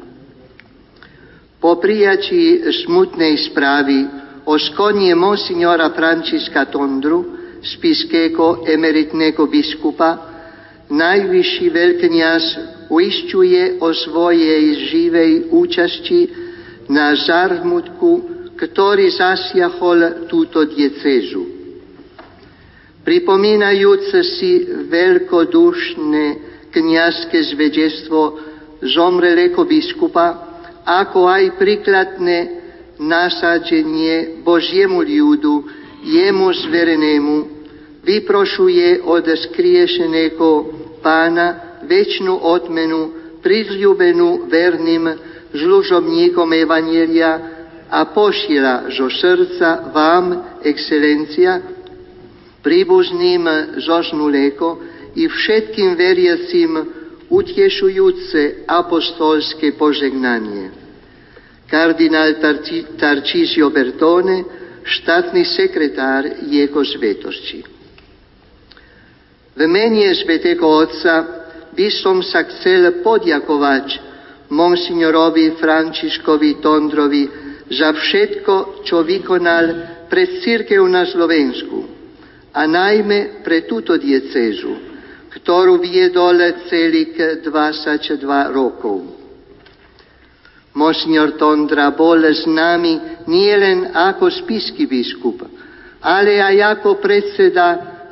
[1.59, 4.07] Po prijatí smutnej správy
[4.47, 10.15] o skonie monsignora Františka Tondru, spiského emeritného biskupa,
[10.87, 12.43] najvyšší veľkňaz
[12.87, 16.19] uisťuje o svojej živej účasti
[16.87, 18.23] na zármutku,
[18.55, 21.56] ktorý zasiahol túto diecezu
[23.07, 26.25] pripomínajúce si veľkodušné
[26.75, 28.35] kniazské zvedectvo
[28.83, 30.43] zomrelého biskupa,
[30.83, 32.39] ako aj príkladné
[32.99, 35.55] nasadenie Božiemu ľudu,
[36.03, 37.35] jemu zverenému,
[38.03, 40.47] vyprošuje od skriešeného
[40.99, 45.15] pána väčšinu odmenu, prizľubenú verným
[45.55, 47.31] žlužobníkom Evanielia
[47.87, 51.76] a pošiela zo srdca vám, excelencia,
[52.67, 53.47] príbuzným
[53.79, 54.75] zožnulého
[55.15, 56.71] i všetkým veriacim
[57.31, 60.75] utiešujúce apostolské požegnanie.
[61.71, 62.43] Kardinál
[62.99, 64.43] Tarcisio Bertone,
[64.83, 67.63] štátny sekretár jeho svetosti.
[69.55, 71.15] V mene svetého Otca
[71.71, 73.95] by som sa chcel podjakovať
[74.51, 77.23] monsignorovi Františkovi Tondrovi
[77.71, 79.65] za všetko, čo vykonal
[80.11, 81.96] pred církev na Slovensku
[82.57, 84.73] a najmä pre túto diecézu,
[85.29, 89.05] ktorú viedol celých 22 rokov.
[90.73, 95.45] Monsignor Tondra bol s nami nielen ako spisky biskup,
[96.01, 97.67] ale aj ako predseda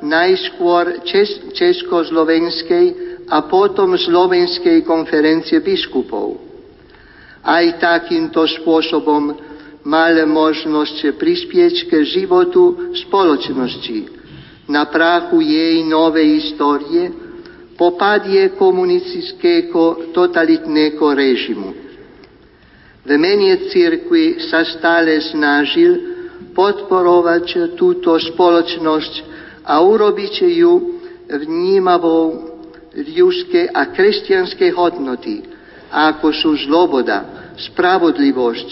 [0.06, 2.86] najskôr Čes- Československej
[3.30, 6.38] a potom Slovenskej konferencie biskupov.
[7.42, 9.34] Aj takýmto spôsobom
[9.86, 14.15] mal možnosť prispieť k životu spoločnosti,
[14.66, 17.12] na prachu jej novej histórie
[17.76, 21.70] popadie komunistického totalitného režimu.
[23.06, 26.18] V mene církvy sa stále snažil
[26.58, 29.14] podporovať túto spoločnosť
[29.68, 30.74] a urobiť ju
[31.30, 32.56] vnímavou
[32.96, 35.44] ľudské a kresťanské hodnoty,
[35.92, 38.70] ako sú zloboda, spravodlivosť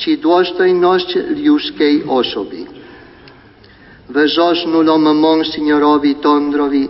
[0.00, 0.18] či
[4.06, 6.84] dôstojnosť ľudskej osoby v zožnulom monsignorovi Tondrovi.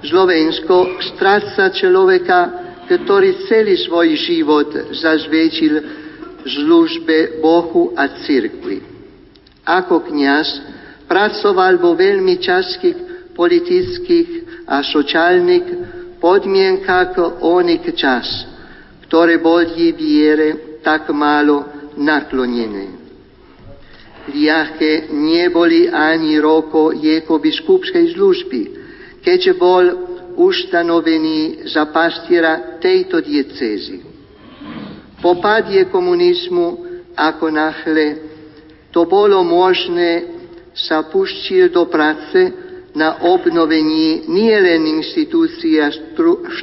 [0.00, 2.38] Slovensko stráca človeka,
[2.90, 5.78] ktorý celý svoj život zazvečil
[6.42, 8.82] službe Bohu a cirkvi.
[9.62, 10.48] Ako kniaz
[11.06, 14.30] pracoval vo veľmi čaských politických
[14.66, 15.66] a sociálnych
[16.18, 18.26] podmienkach oných čas,
[19.06, 22.99] ktoré boli viere tak málo naklonené.
[24.28, 28.60] Liahke neboli ani roko jeho biskupskej služby,
[29.24, 29.84] keďže bol
[30.36, 34.04] ustanovený za pastiera tejto diecézy.
[35.20, 36.66] Po padie komunizmu
[37.16, 38.06] ako nachle
[38.92, 40.40] to bolo možné
[40.72, 42.38] sa puštil do práce
[42.96, 45.92] na obnovení nielen inštitúcií a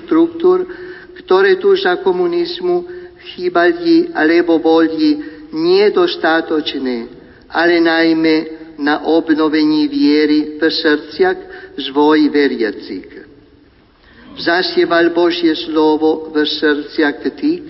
[0.01, 0.67] štruktúr,
[1.23, 2.83] ktoré tu za komunizmu
[3.35, 5.21] chýbali alebo boli
[5.51, 7.16] nedostatočné,
[7.49, 8.35] ale najmä
[8.77, 11.39] na obnovení viery v srdciach
[11.77, 13.09] svoj veriacich.
[14.37, 17.63] Zasieval Božie slovo v srdciach tých,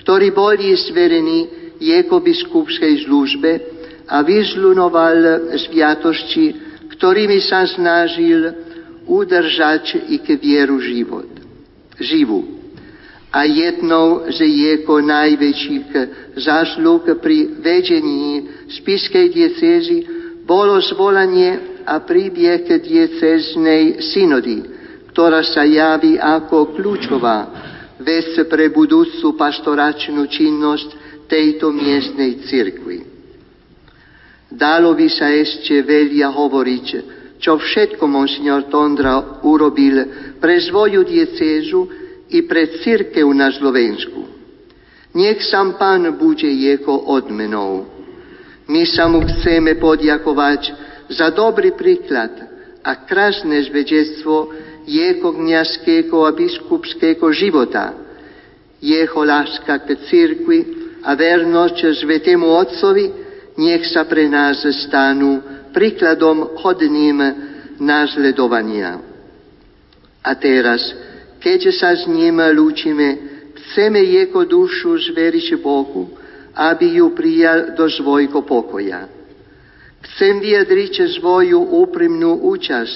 [0.00, 3.50] ktorí boli zverení jeho biskupskej službe
[4.08, 6.56] a vyzlunoval sviatosti,
[6.96, 8.48] ktorými sa snažil
[9.04, 11.28] udržať ich vieru život.
[12.00, 12.56] Živú
[13.36, 15.88] a jednou z jeho najväčších
[16.40, 19.98] zásluh pri vedení spiskej diecézy
[20.46, 24.62] bolo zvolanie a príbieh diecéznej synody,
[25.14, 27.38] ktorá sa javí ako kľúčová
[28.02, 30.88] vec pre budúcu pastoračnú činnosť
[31.26, 32.98] tejto miestnej cirkvi.
[34.46, 36.86] Dalo by sa ešte veľa hovoriť,
[37.42, 40.06] čo všetko monsignor Tondra urobil
[40.38, 41.80] pre svoju diecézu
[42.30, 44.22] i pred církev na Slovensku.
[45.16, 47.95] Nech sám Pán bude jeho odmenou.
[48.66, 50.62] My sa mu chceme podiakovať
[51.14, 52.34] za dobrý príklad
[52.82, 54.50] a krásne zvedectvo
[54.86, 57.94] jeho kniazského a biskupského života,
[58.82, 60.58] jeho láska k církvi
[61.02, 63.06] a vernosť Svetému Otcovi,
[63.58, 67.18] nech sa pre nás stanú príkladom hodným
[67.78, 68.98] následovania.
[70.26, 70.82] A teraz
[71.46, 73.18] keď sa s ním lúčime,
[73.54, 76.10] chceme jeho dušu zveriť Bohu,
[76.56, 79.04] aby ju prijal do svojho pokoja.
[80.00, 82.94] Chcem vyjadriť svoju úprimnú účasť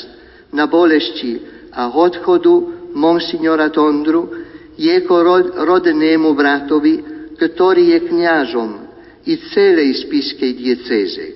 [0.56, 4.48] na bolesti a odchodu monsignora Tondru,
[4.80, 5.16] jeho
[5.60, 6.94] rodnému bratovi,
[7.36, 8.70] ktorý je kňažom
[9.28, 11.26] i celej spiskej diecéze.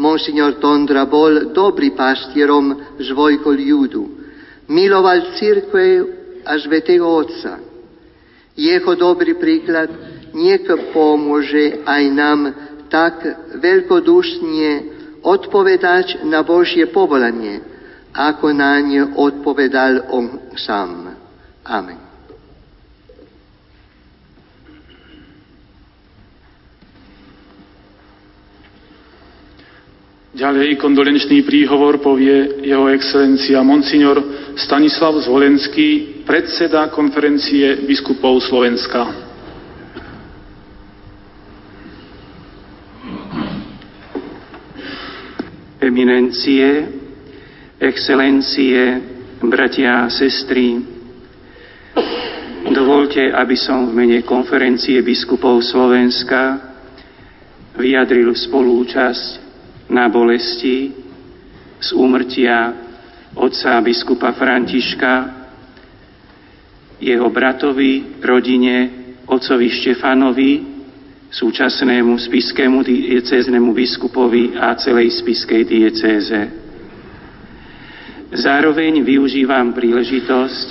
[0.00, 4.18] Monsignor Tondra bol dobrý pastierom svojho ľudu
[4.68, 5.86] miloval církve
[6.44, 7.58] a Svetého Otca.
[8.54, 10.62] Jeho dobrý príklad niek
[10.94, 12.40] pomôže aj nám
[12.86, 13.20] tak
[13.58, 14.70] veľkodušne
[15.26, 17.60] odpovedať na Božie povolanie,
[18.14, 21.12] ako na ne odpovedal On sám.
[21.66, 22.08] Amen.
[30.38, 34.22] Ďalej kondolenčný príhovor povie jeho excelencia Monsignor
[34.54, 39.27] Stanislav Zvolenský, predseda konferencie biskupov Slovenska.
[45.78, 46.90] Eminencie,
[47.78, 48.98] excelencie,
[49.38, 50.74] bratia a sestry,
[52.66, 56.58] dovolte, aby som v mene konferencie biskupov Slovenska
[57.78, 59.26] vyjadril spolúčasť
[59.94, 60.90] na bolesti
[61.78, 62.74] z úmrtia
[63.38, 65.12] otca biskupa Františka,
[66.98, 68.76] jeho bratovi, rodine,
[69.30, 70.77] otcovi Štefanovi,
[71.28, 76.40] súčasnému spiskému diecéznemu biskupovi a celej spiskej diecéze.
[78.32, 80.66] Zároveň využívam príležitosť,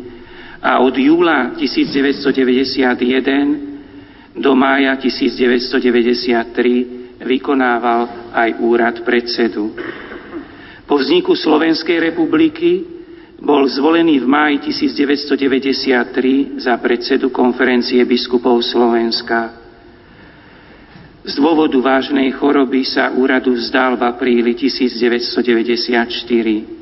[0.63, 9.75] a od júla 1991 do mája 1993 vykonával aj úrad predsedu.
[10.87, 12.98] Po vzniku Slovenskej republiky
[13.39, 19.55] bol zvolený v máji 1993 za predsedu konferencie biskupov Slovenska.
[21.23, 26.75] Z dôvodu vážnej choroby sa úradu vzdal v apríli 1994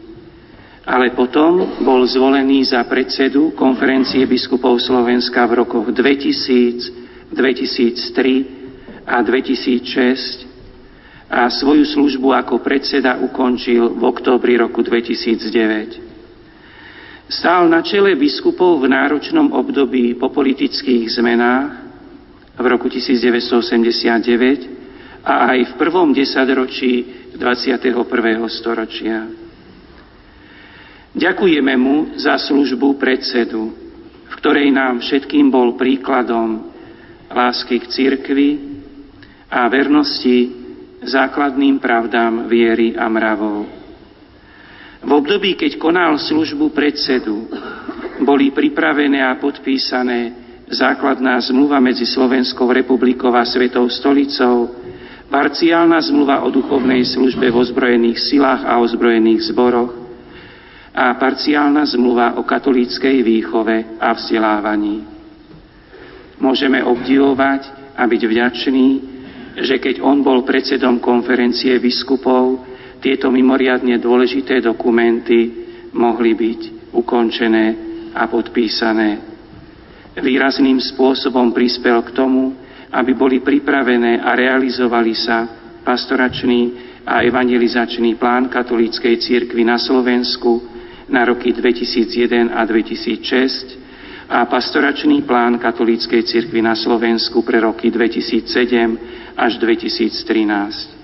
[0.86, 10.46] ale potom bol zvolený za predsedu konferencie biskupov Slovenska v rokoch 2000, 2003 a 2006
[11.26, 16.05] a svoju službu ako predseda ukončil v októbri roku 2009.
[17.27, 21.70] Stál na čele biskupov v náročnom období po politických zmenách
[22.55, 26.93] v roku 1989 a aj v prvom desaťročí
[27.35, 28.47] 21.
[28.47, 29.27] storočia.
[31.19, 33.74] Ďakujeme mu za službu predsedu,
[34.31, 36.70] v ktorej nám všetkým bol príkladom
[37.27, 38.51] lásky k cirkvi
[39.51, 40.55] a vernosti
[41.03, 43.85] základným pravdám viery a mravov.
[45.06, 47.46] V období, keď konal službu predsedu,
[48.26, 50.34] boli pripravené a podpísané
[50.66, 54.66] základná zmluva medzi Slovenskou republikou a Svetou stolicou,
[55.30, 59.94] parciálna zmluva o duchovnej službe v ozbrojených silách a ozbrojených zboroch
[60.90, 65.06] a parciálna zmluva o katolíckej výchove a vzdelávaní.
[66.42, 68.88] Môžeme obdivovať a byť vďační,
[69.62, 72.74] že keď on bol predsedom konferencie biskupov,
[73.06, 75.54] tieto mimoriadne dôležité dokumenty
[75.94, 77.66] mohli byť ukončené
[78.10, 79.22] a podpísané.
[80.18, 82.50] Výrazným spôsobom prispel k tomu,
[82.90, 85.46] aby boli pripravené a realizovali sa
[85.86, 86.60] pastoračný
[87.06, 90.66] a evangelizačný plán katolíckej cirkvi na Slovensku
[91.06, 99.38] na roky 2001 a 2006 a pastoračný plán katolíckej cirkvi na Slovensku pre roky 2007
[99.38, 100.95] až 2013.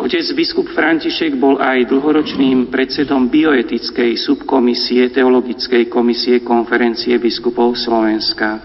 [0.00, 8.64] Otec biskup František bol aj dlhoročným predsedom bioetickej subkomisie Teologickej komisie konferencie biskupov Slovenska.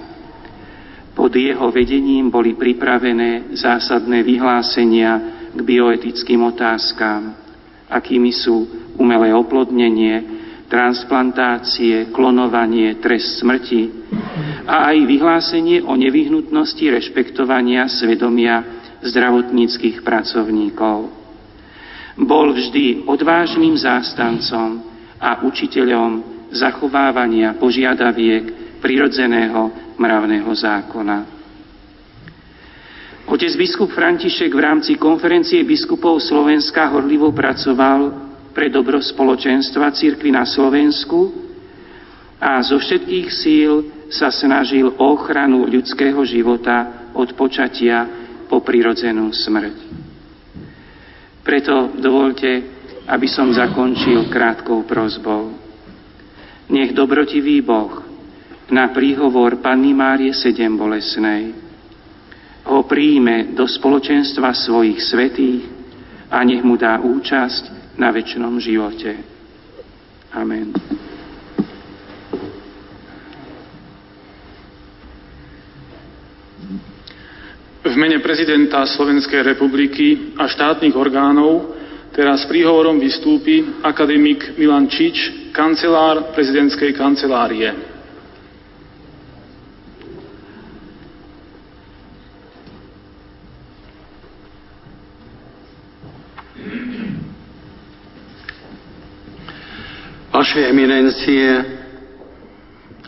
[1.11, 5.11] Pod jeho vedením boli pripravené zásadné vyhlásenia
[5.51, 7.35] k bioetickým otázkam,
[7.91, 10.23] akými sú umelé oplodnenie,
[10.71, 13.91] transplantácie, klonovanie, trest smrti
[14.63, 18.63] a aj vyhlásenie o nevyhnutnosti rešpektovania svedomia
[19.03, 21.24] zdravotníckých pracovníkov.
[22.15, 24.79] Bol vždy odvážnym zástancom
[25.19, 26.23] a učiteľom
[26.55, 31.17] zachovávania požiadaviek prirodzeného mravného zákona.
[33.25, 38.13] Otec biskup František v rámci konferencie biskupov Slovenska horlivo pracoval
[38.53, 41.33] pre dobro spoločenstva církvy na Slovensku
[42.37, 43.71] a zo všetkých síl
[44.13, 48.05] sa snažil o ochranu ľudského života od počatia
[48.45, 50.04] po prirodzenú smrť.
[51.45, 52.49] Preto dovolte,
[53.05, 55.53] aby som zakončil krátkou prozbou.
[56.73, 58.01] Nech dobrotivý Boh
[58.73, 61.53] na príhovor Panny Márie sedem bolesnej
[62.65, 65.69] ho príjme do spoločenstva svojich svetých
[66.33, 69.21] a nech mu dá účasť na väčšnom živote.
[70.33, 70.73] Amen.
[77.85, 81.77] V mene prezidenta Slovenskej republiky a štátnych orgánov
[82.17, 87.69] teraz príhovorom vystúpi akademik Milan Čič, kancelár prezidentskej kancelárie.
[100.33, 101.47] Vaše eminencie,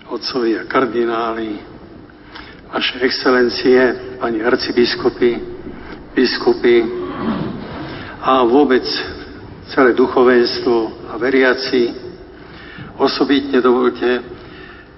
[0.05, 1.76] otcovia kardináli,
[2.67, 5.39] Vaše excelencie, pani arcibiskupy,
[6.11, 6.83] biskupy
[8.21, 8.83] a vôbec
[9.71, 11.95] celé duchovenstvo a veriaci,
[12.99, 14.19] osobitne dovolte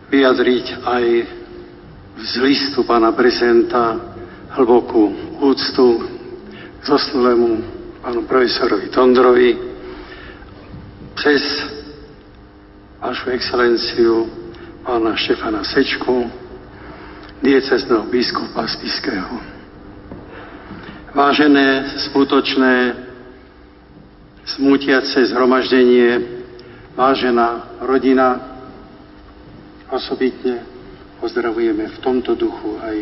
[0.09, 1.05] vyjadriť aj
[2.19, 3.95] z listu pána prezidenta
[4.57, 6.03] hlbokú úctu
[6.81, 7.61] zosnulému
[8.01, 9.51] pánu profesorovi Tondrovi
[11.19, 11.43] cez
[12.97, 14.25] vašu excelenciu
[14.81, 16.48] pána Štefana Sečku,
[17.39, 19.39] diecezného biskupa Spiského.
[21.15, 22.75] Vážené, skutočné,
[24.45, 26.19] smutiace zhromaždenie,
[26.93, 28.37] vážená rodina,
[29.89, 30.61] osobitne
[31.19, 32.97] pozdravujeme v tomto duchu aj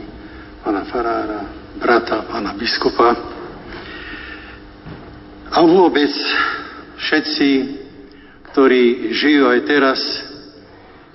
[0.64, 1.42] pána farára,
[1.78, 3.14] brata, pána biskupa.
[5.52, 6.12] A vôbec
[6.98, 7.50] všetci,
[8.52, 10.00] ktorí žijú aj teraz,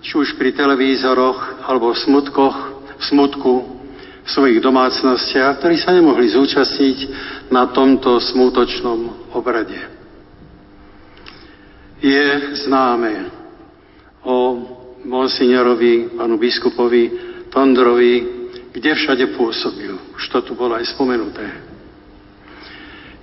[0.02, 2.71] či už pri televízoroch alebo smutkoch,
[3.10, 3.82] smutku
[4.22, 6.98] v svojich domácnostiach, ktorí sa nemohli zúčastniť
[7.50, 9.78] na tomto smutočnom obrade.
[12.02, 13.30] Je známe
[14.22, 14.36] o
[15.02, 17.04] monsignorovi, pánu biskupovi
[17.50, 18.14] Tondrovi,
[18.70, 19.92] kde všade pôsobil.
[20.14, 21.46] Už to tu bolo aj spomenuté.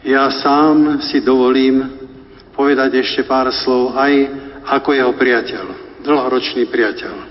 [0.04, 1.84] Ja sám si dovolím
[2.56, 4.14] povedať ešte pár slov aj
[4.68, 5.66] ako jeho priateľ,
[6.04, 7.29] dlhoročný priateľ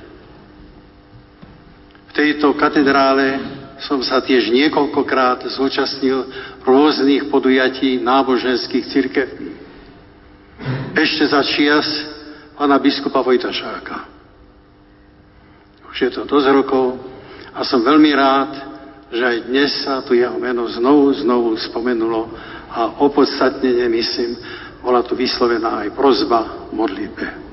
[2.19, 3.39] tejto katedrále
[3.79, 6.27] som sa tiež niekoľkokrát zúčastnil
[6.67, 9.55] rôznych podujatí náboženských církevní.
[10.99, 11.87] Ešte za čias
[12.59, 14.11] pána biskupa Vojtašáka.
[15.87, 16.99] Už je to dosť rokov
[17.55, 18.51] a som veľmi rád,
[19.15, 22.35] že aj dnes sa tu jeho meno znovu, znovu spomenulo
[22.75, 24.35] a opodstatnenie, myslím,
[24.83, 27.47] bola tu vyslovená aj prozba modlitbe.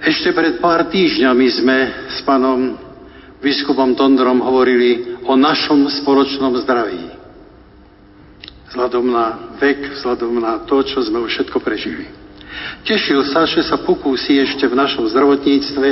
[0.00, 1.76] Ešte pred pár týždňami sme
[2.08, 2.85] s pánom
[3.46, 7.14] biskupom Tondrom hovorili o našom spoločnom zdraví.
[8.74, 12.10] Vzhľadom na vek, vzhľadom na to, čo sme už všetko prežili.
[12.82, 15.88] Tešil sa, že sa pokúsi ešte v našom zdravotníctve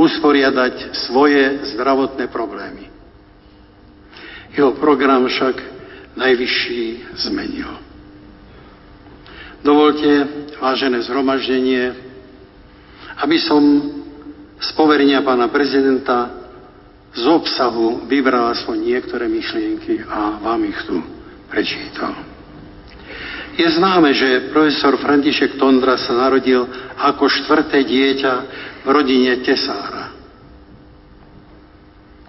[0.00, 2.88] usporiadať svoje zdravotné problémy.
[4.56, 5.60] Jeho program však
[6.16, 7.68] najvyšší zmenil.
[9.60, 10.24] Dovolte,
[10.56, 11.92] vážené zhromaždenie,
[13.20, 13.60] aby som
[14.56, 16.45] z poverenia pána prezidenta
[17.16, 21.00] z obsahu vybral aspoň niektoré myšlienky a vám ich tu
[21.48, 22.12] prečítal.
[23.56, 26.68] Je známe, že profesor František Tondra sa narodil
[27.00, 28.32] ako štvrté dieťa
[28.84, 30.12] v rodine tesára.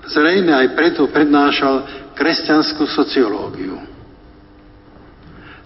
[0.08, 1.84] Zrejme aj preto prednášal
[2.16, 3.76] kresťanskú sociológiu.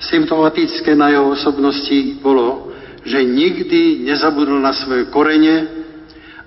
[0.02, 2.74] Symptomatické na jeho osobnosti bolo,
[3.06, 5.70] že nikdy nezabudol na svoje korene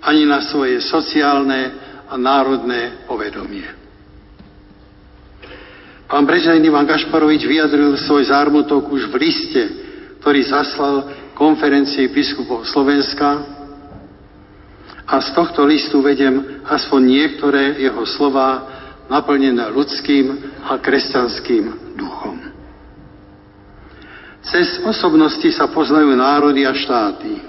[0.02, 3.66] ani na svoje sociálne a národné povedomie.
[6.04, 9.62] Pán prezident Ivan Gašparovič vyjadril svoj zármutok už v liste,
[10.20, 10.96] ktorý zaslal
[11.34, 13.42] konferencii biskupov Slovenska
[15.04, 18.68] a z tohto listu vedem aspoň niektoré jeho slova
[19.08, 20.32] naplnené ľudským
[20.64, 22.36] a kresťanským duchom.
[24.44, 27.40] Cez osobnosti sa poznajú národy a štáty.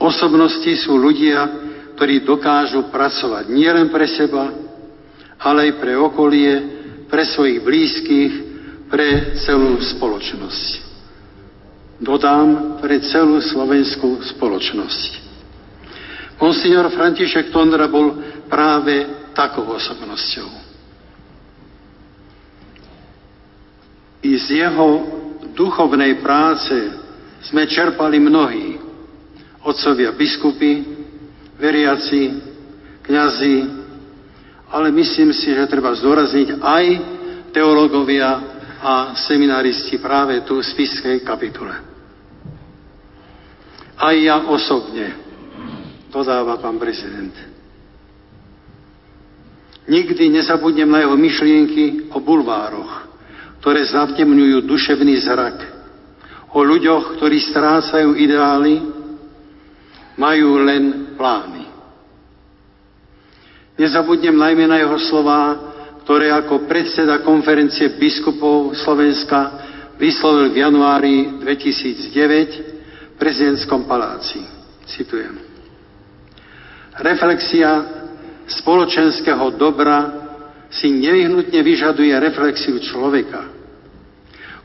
[0.00, 1.69] Osobnosti sú ľudia,
[2.00, 4.48] ktorí dokážu pracovať nielen pre seba,
[5.36, 6.52] ale aj pre okolie,
[7.12, 8.32] pre svojich blízkych,
[8.88, 10.88] pre celú spoločnosť.
[12.00, 15.28] Dodám, pre celú slovenskú spoločnosť.
[16.40, 18.16] Monsignor František Tondra bol
[18.48, 19.04] práve
[19.36, 20.48] takou osobnosťou.
[24.24, 24.88] I z jeho
[25.52, 26.96] duchovnej práce
[27.44, 28.80] sme čerpali mnohí,
[29.68, 30.99] otcovia biskupy,
[31.60, 32.22] veriaci,
[33.04, 33.56] kňazi,
[34.72, 36.84] ale myslím si, že treba zdôrazniť aj
[37.52, 38.28] teológovia
[38.80, 41.74] a seminaristi práve tu v spiskej kapitule.
[44.00, 45.12] Aj ja osobne,
[46.08, 47.36] dodáva pán prezident.
[49.84, 53.10] Nikdy nezabudnem na jeho myšlienky o bulvároch,
[53.60, 55.56] ktoré zatemňujú duševný zrak,
[56.56, 58.80] o ľuďoch, ktorí strácajú ideály,
[60.16, 61.68] majú len plány.
[63.76, 65.40] Nezabudnem najmä na jeho slova,
[66.08, 69.68] ktoré ako predseda konferencie biskupov Slovenska
[70.00, 71.14] vyslovil v januári
[71.44, 74.40] 2009 v prezidentskom paláci.
[74.88, 75.36] Citujem.
[77.04, 77.84] Reflexia
[78.48, 79.98] spoločenského dobra
[80.72, 83.44] si nevyhnutne vyžaduje reflexiu človeka.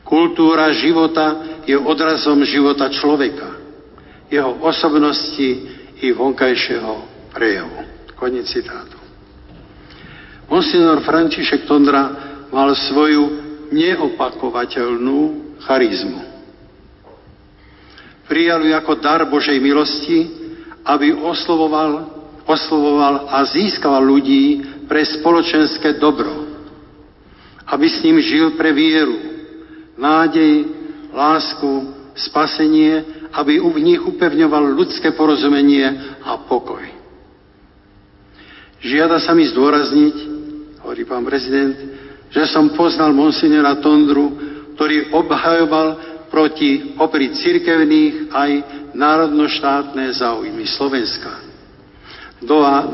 [0.00, 3.56] Kultúra života je odrazom života človeka
[4.26, 6.94] jeho osobnosti i vonkajšieho
[7.32, 7.80] prejavu.
[8.16, 8.96] Konec citátu.
[10.48, 12.16] Monsignor František Tondra
[12.54, 13.44] mal svoju
[13.74, 15.18] neopakovateľnú
[15.66, 16.22] charizmu.
[18.26, 20.18] Prijal ju ako dar Božej milosti,
[20.86, 22.10] aby oslovoval,
[22.46, 26.46] oslovoval a získal ľudí pre spoločenské dobro.
[27.66, 29.18] Aby s ním žil pre vieru,
[29.98, 30.70] nádej,
[31.10, 35.86] lásku, spasenie aby v nich upevňoval ľudské porozumenie
[36.22, 36.82] a pokoj.
[38.82, 40.16] Žiada sa mi zdôrazniť,
[40.84, 41.74] hovorí pán prezident,
[42.30, 44.36] že som poznal monsignora Tondru,
[44.76, 45.88] ktorý obhajoval
[46.28, 48.50] proti popri cirkevných aj
[48.92, 51.32] národnoštátne záujmy Slovenska.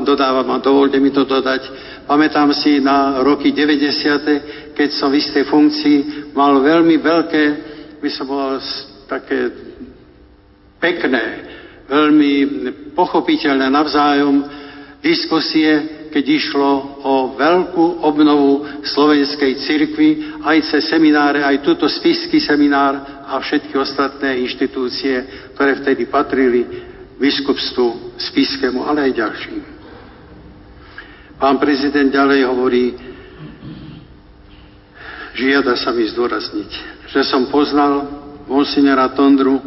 [0.07, 1.67] dodávam a dovolte mi to dodať.
[2.07, 5.97] Pamätám si na roky 90., keď som v istej funkcii
[6.31, 7.43] mal veľmi veľké,
[7.99, 8.59] by som bol
[9.07, 9.51] také
[10.83, 11.25] pekné,
[11.87, 12.33] veľmi
[12.91, 14.43] pochopiteľné navzájom
[14.99, 20.09] diskusie, keď išlo o veľkú obnovu slovenskej cirkvi,
[20.43, 26.67] aj cez semináre, aj túto spisky seminár a všetky ostatné inštitúcie, ktoré vtedy patrili
[27.17, 29.61] biskupstvu spiskému, ale aj ďalším.
[31.39, 32.85] Pán prezident ďalej hovorí,
[35.33, 36.71] žiada sa mi zdôrazniť,
[37.09, 38.05] že som poznal
[38.45, 39.59] monsignora Tondru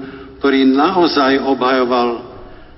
[0.47, 2.23] ktorý naozaj obhajoval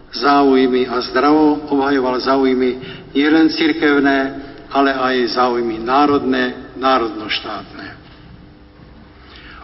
[0.08, 2.80] záujmy a zdravo obhajoval záujmy
[3.12, 4.40] nielen cirkevné,
[4.72, 7.92] ale aj záujmy národné, národnoštátne.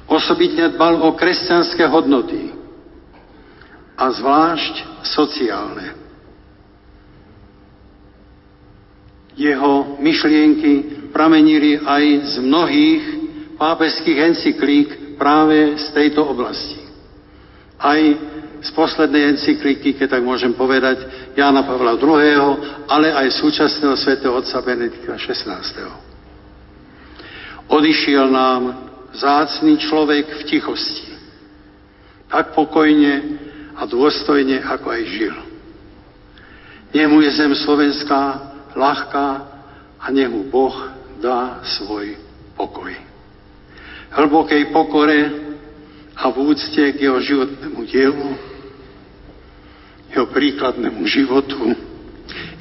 [0.04, 2.52] Osobitne dbal o kresťanské hodnoty
[3.96, 5.96] a zvlášť sociálne.
[9.32, 13.02] Jeho myšlienky pramenili aj z mnohých
[13.56, 16.83] pápežských encyklík práve z tejto oblasti.
[17.78, 18.00] Aj
[18.64, 21.04] z poslednej encykliky, keď tak môžem povedať,
[21.36, 25.60] Jána Pavla II., ale aj súčasného svätého otca Benedikta XVI.
[27.68, 28.62] Odišiel nám
[29.12, 31.12] zácný človek v tichosti.
[32.32, 33.14] Tak pokojne
[33.76, 35.36] a dôstojne, ako aj žil.
[36.94, 38.22] Nemu je zem slovenská
[38.72, 39.28] ľahká
[40.00, 40.74] a nemu Boh
[41.20, 42.16] dá svoj
[42.54, 42.90] pokoj.
[44.14, 45.43] Hlbokej pokore
[46.14, 48.54] a v úcte k jeho životnému dielu
[50.14, 51.74] jeho príkladnému životu.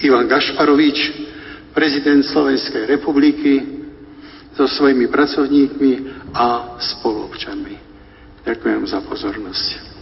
[0.01, 0.97] Ivan Gašparovič,
[1.69, 3.61] prezident Slovenskej republiky,
[4.57, 5.93] so svojimi pracovníkmi
[6.33, 7.77] a spoluobčanmi.
[8.41, 9.93] Ďakujem za pozornosť.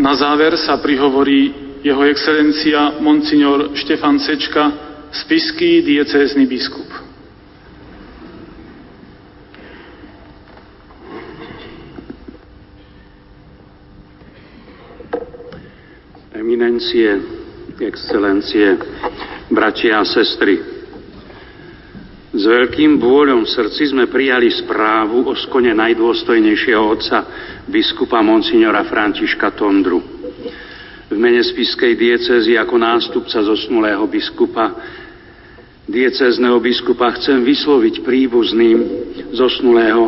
[0.00, 4.64] Na záver sa prihovorí jeho excelencia Monsignor Štefan Sečka,
[5.10, 7.10] spisky diecézny biskup.
[16.50, 17.08] eminencie,
[17.78, 18.74] excelencie,
[19.48, 20.58] bratia a sestry.
[22.30, 27.18] S veľkým bôľom v srdci sme prijali správu o skone najdôstojnejšieho otca,
[27.66, 30.19] biskupa Monsignora Františka Tondru.
[31.10, 34.70] V mene spiskej diecezy ako nástupca zosnulého biskupa,
[35.90, 38.78] diecezného biskupa chcem vysloviť príbuzným
[39.34, 40.06] zosnulého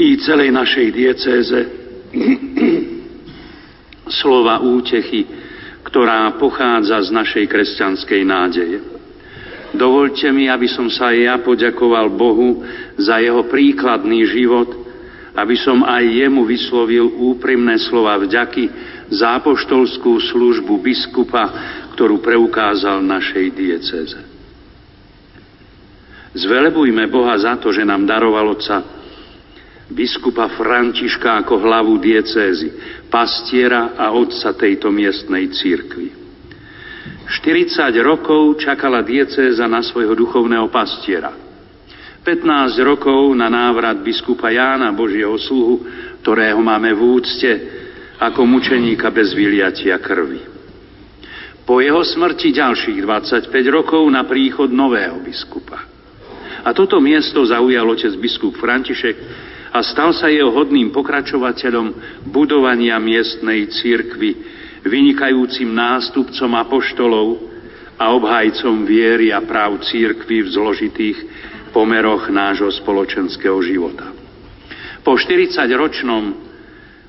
[0.00, 1.58] i celej našej diecéze
[4.24, 5.28] slova útechy,
[5.84, 8.80] ktorá pochádza z našej kresťanskej nádeje.
[9.76, 12.64] Dovolte mi, aby som sa aj ja poďakoval Bohu
[12.96, 14.72] za jeho príkladný život,
[15.36, 21.44] aby som aj jemu vyslovil úprimné slova vďaky za apoštolskú službu biskupa,
[21.94, 24.20] ktorú preukázal našej dieceze.
[26.36, 28.96] Zvelebujme Boha za to, že nám daroval Otca
[29.86, 32.74] biskupa Františka ako hlavu diecézy,
[33.06, 36.26] pastiera a otca tejto miestnej církvy.
[37.26, 41.30] 40 rokov čakala diecéza na svojho duchovného pastiera.
[42.22, 45.86] 15 rokov na návrat biskupa Jána, Božieho sluhu,
[46.22, 47.50] ktorého máme v úcte
[48.16, 50.40] ako mučeníka bez vyliatia krvi.
[51.66, 55.82] Po jeho smrti ďalších 25 rokov na príchod nového biskupa.
[56.62, 59.16] A toto miesto zaujal otec biskup František
[59.74, 61.86] a stal sa jeho hodným pokračovateľom
[62.30, 64.30] budovania miestnej církvy,
[64.86, 67.28] vynikajúcim nástupcom apoštolov
[67.98, 71.18] a obhajcom viery a práv církvy v zložitých
[71.74, 74.14] pomeroch nášho spoločenského života.
[75.02, 76.45] Po 40-ročnom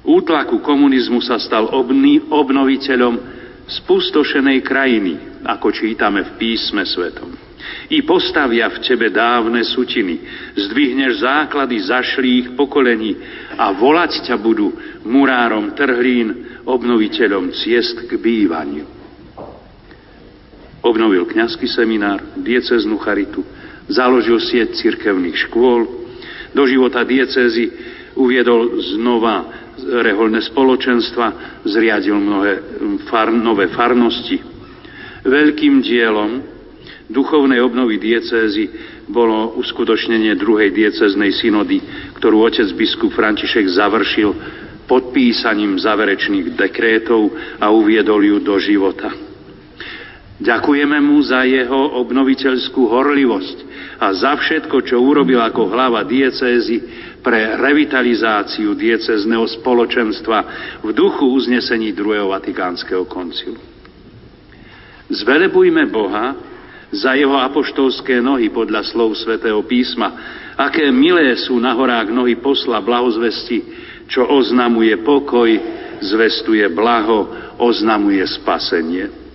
[0.08, 3.20] útlaku komunizmu sa stal obný, obnoviteľom
[3.68, 7.48] spustošenej krajiny, ako čítame v písme svetom
[7.88, 10.20] i postavia v tebe dávne sutiny.
[10.56, 13.16] Zdvihneš základy zašlých pokolení
[13.56, 14.72] a volať ťa budú
[15.08, 18.84] murárom trhlín, obnoviteľom ciest k bývaniu.
[20.84, 23.44] Obnovil kňazský seminár, dieceznú charitu,
[23.88, 25.88] založil sieť cirkevných škôl,
[26.52, 27.72] do života diecezy
[28.16, 32.54] uviedol znova reholné spoločenstva, zriadil mnohé
[33.08, 34.40] far, nové farnosti.
[35.24, 36.44] Veľkým dielom
[37.08, 38.68] duchovnej obnovy diecézy
[39.08, 41.80] bolo uskutočnenie druhej dieceznej synody,
[42.20, 44.36] ktorú otec biskup František završil
[44.88, 49.12] podpísaním záverečných dekrétov a uviedol ju do života.
[50.38, 53.58] Ďakujeme mu za jeho obnoviteľskú horlivosť
[53.98, 56.78] a za všetko, čo urobil ako hlava diecézy
[57.28, 60.40] pre revitalizáciu diecezného spoločenstva
[60.80, 63.60] v duchu uznesení druhého Vatikánskeho koncilu.
[65.12, 66.40] Zvelebujme Boha,
[66.88, 70.16] za jeho apoštolské nohy podľa slov svätého písma.
[70.56, 73.60] Aké milé sú na horách nohy posla blahozvesti,
[74.08, 75.52] čo oznamuje pokoj,
[75.99, 77.28] zvestuje blaho,
[77.60, 79.27] oznamuje spasenie.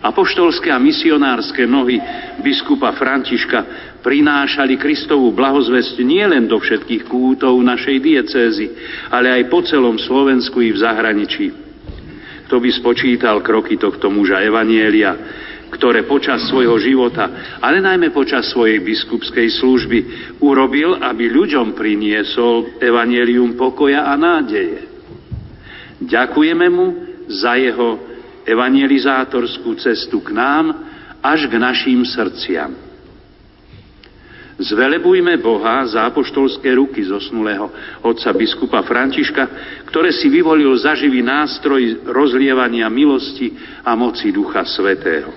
[0.00, 2.00] Apoštolské a misionárske nohy
[2.40, 8.66] biskupa Františka prinášali Kristovú blahozvesť nielen do všetkých kútov našej diecézy,
[9.12, 11.46] ale aj po celom Slovensku i v zahraničí.
[12.48, 15.12] Kto by spočítal kroky tohto muža Evanielia,
[15.70, 19.98] ktoré počas svojho života, ale najmä počas svojej biskupskej služby
[20.42, 24.80] urobil, aby ľuďom priniesol evanelium pokoja a nádeje.
[26.00, 26.86] Ďakujeme mu
[27.30, 28.09] za jeho
[28.44, 30.72] evangelizátorskú cestu k nám
[31.20, 32.90] až k našim srdciam.
[34.60, 37.72] Zvelebujme Boha za apoštolské ruky zosnulého
[38.04, 39.48] otca biskupa Františka,
[39.88, 45.32] ktoré si vyvolil za živý nástroj rozlievania milosti a moci Ducha Svetého.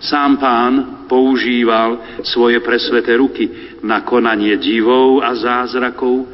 [0.00, 6.24] Sám pán používal svoje presveté ruky na konanie divov a zázrakov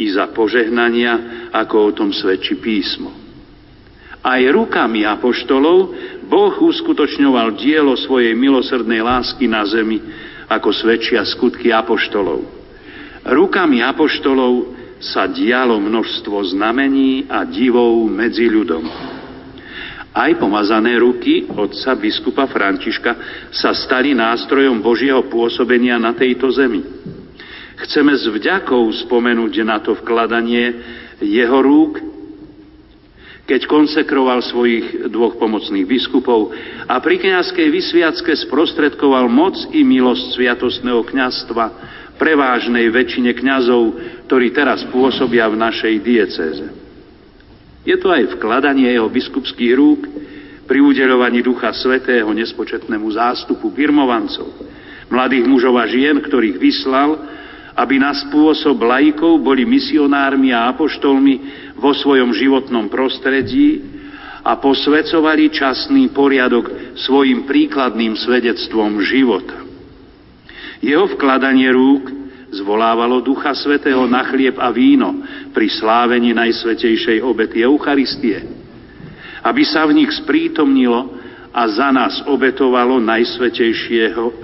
[0.00, 3.21] i za požehnania, ako o tom svedčí písmo.
[4.22, 5.78] Aj rukami apoštolov
[6.30, 9.98] Boh uskutočňoval dielo svojej milosrdnej lásky na zemi,
[10.46, 12.46] ako svedčia skutky apoštolov.
[13.26, 18.86] Rukami apoštolov sa dialo množstvo znamení a divov medzi ľudom.
[20.12, 23.12] Aj pomazané ruky otca biskupa Františka
[23.48, 26.84] sa stali nástrojom Božieho pôsobenia na tejto zemi.
[27.82, 30.78] Chceme s vďakou spomenúť na to vkladanie
[31.18, 32.11] jeho rúk,
[33.42, 36.54] keď konsekroval svojich dvoch pomocných biskupov
[36.86, 41.64] a pri kniazkej vysviacke sprostredkoval moc i milosť sviatostného kňazstva
[42.22, 43.98] prevážnej väčšine kňazov,
[44.30, 46.66] ktorí teraz pôsobia v našej diecéze.
[47.82, 50.06] Je to aj vkladanie jeho biskupských rúk
[50.70, 54.46] pri udeľovaní Ducha Svetého nespočetnému zástupu birmovancov,
[55.10, 57.18] mladých mužov a žien, ktorých vyslal,
[57.74, 63.82] aby na spôsob laikov boli misionármi a apoštolmi vo svojom životnom prostredí
[64.46, 69.58] a posvecovali časný poriadok svojim príkladným svedectvom života.
[70.78, 72.10] Jeho vkladanie rúk
[72.54, 78.42] zvolávalo Ducha Svetého na chlieb a víno pri slávení Najsvetejšej obety Eucharistie,
[79.42, 81.18] aby sa v nich sprítomnilo
[81.54, 82.98] a za nás obetovalo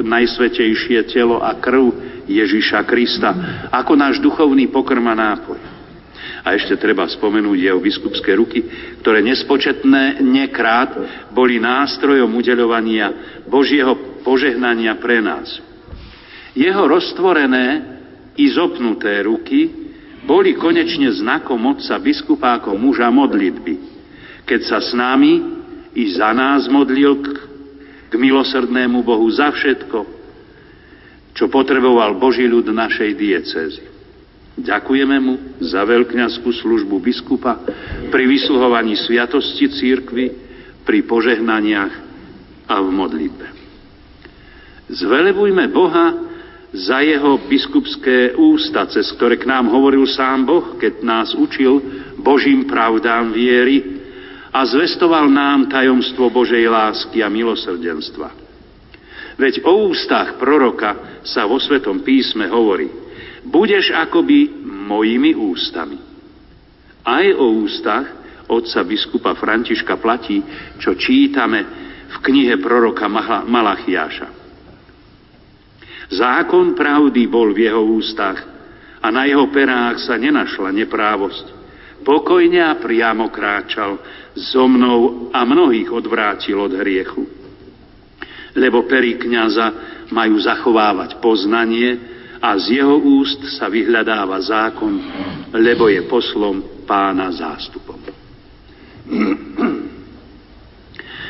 [0.03, 1.91] najsvetejšie telo a krv
[2.29, 3.35] Ježiša Krista
[3.73, 5.78] ako náš duchovný pokrm a nápoj.
[6.45, 8.65] A ešte treba spomenúť jeho biskupské ruky,
[9.03, 10.95] ktoré nespočetné nekrát
[11.35, 15.61] boli nástrojom udeľovania Božieho požehnania pre nás.
[16.57, 17.99] Jeho roztvorené
[18.39, 19.71] i zopnuté ruky
[20.29, 23.75] boli konečne znakom otca biskupa ako muža modlitby,
[24.45, 25.41] keď sa s nami
[25.97, 27.27] i za nás modlil k,
[28.09, 29.99] k milosrdnému Bohu za všetko,
[31.33, 33.98] čo potreboval Boží ľud našej diecezy.
[34.59, 37.63] Ďakujeme mu za veľkňazskú službu biskupa
[38.11, 40.51] pri vysluhovaní sviatosti církvy,
[40.83, 41.95] pri požehnaniach
[42.67, 43.47] a v modlitbe.
[44.89, 46.17] Zvelebujme Boha
[46.73, 51.79] za jeho biskupské ústa, cez ktoré k nám hovoril sám Boh, keď nás učil
[52.19, 54.01] Božím pravdám viery
[54.49, 58.33] a zvestoval nám tajomstvo Božej lásky a milosrdenstva.
[59.39, 62.91] Veď o ústach proroka sa vo Svetom písme hovorí–
[63.49, 65.99] budeš akoby mojimi ústami.
[67.05, 68.07] Aj o ústach
[68.49, 70.41] otca biskupa Františka platí,
[70.81, 71.61] čo čítame
[72.09, 73.09] v knihe proroka
[73.45, 74.29] Malachiáša.
[76.09, 78.41] Zákon pravdy bol v jeho ústach
[79.05, 81.47] a na jeho perách sa nenašla neprávosť.
[82.01, 84.01] Pokojne a priamo kráčal
[84.33, 87.29] so mnou a mnohých odvrátil od hriechu.
[88.57, 89.69] Lebo pery kniaza
[90.09, 94.95] majú zachovávať poznanie, a z jeho úst sa vyhľadáva zákon,
[95.55, 97.99] lebo je poslom pána zástupom.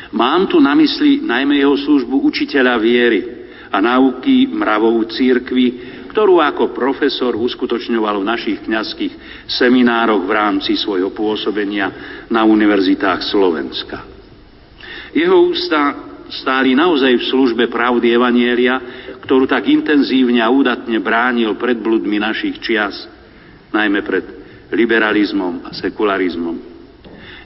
[0.09, 3.21] Mám tu na mysli najmä jeho službu učiteľa viery
[3.69, 11.13] a náuky mravou církvy, ktorú ako profesor uskutočňoval v našich kňazských seminároch v rámci svojho
[11.13, 11.93] pôsobenia
[12.33, 14.09] na univerzitách Slovenska.
[15.13, 18.81] Jeho ústa stáli naozaj v službe pravdy Evanielia,
[19.23, 23.07] ktorú tak intenzívne a údatne bránil pred bludmi našich čias,
[23.71, 24.25] najmä pred
[24.73, 26.69] liberalizmom a sekularizmom.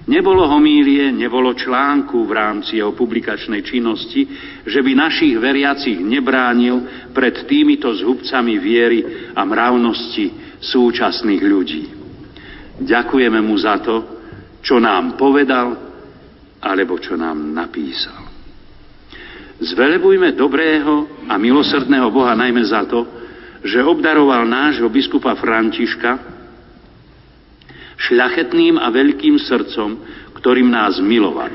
[0.03, 4.27] Nebolo homílie, nebolo článku v rámci jeho publikačnej činnosti,
[4.67, 11.83] že by našich veriacich nebránil pred týmito zhubcami viery a mravnosti súčasných ľudí.
[12.83, 13.95] Ďakujeme mu za to,
[14.59, 15.71] čo nám povedal,
[16.59, 18.22] alebo čo nám napísal.
[19.63, 23.07] Zvelebujme dobrého a milosrdného Boha najmä za to,
[23.63, 26.19] že obdaroval nášho biskupa Františka
[27.95, 29.89] šľachetným a veľkým srdcom,
[30.35, 31.47] ktorým nás miloval.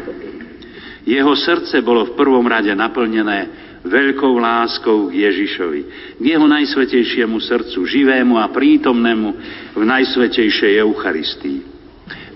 [1.05, 5.81] Jeho srdce bolo v prvom rade naplnené veľkou láskou k Ježišovi,
[6.17, 9.29] k jeho najsvetejšiemu srdcu, živému a prítomnému
[9.77, 11.61] v najsvetejšej Eucharistii.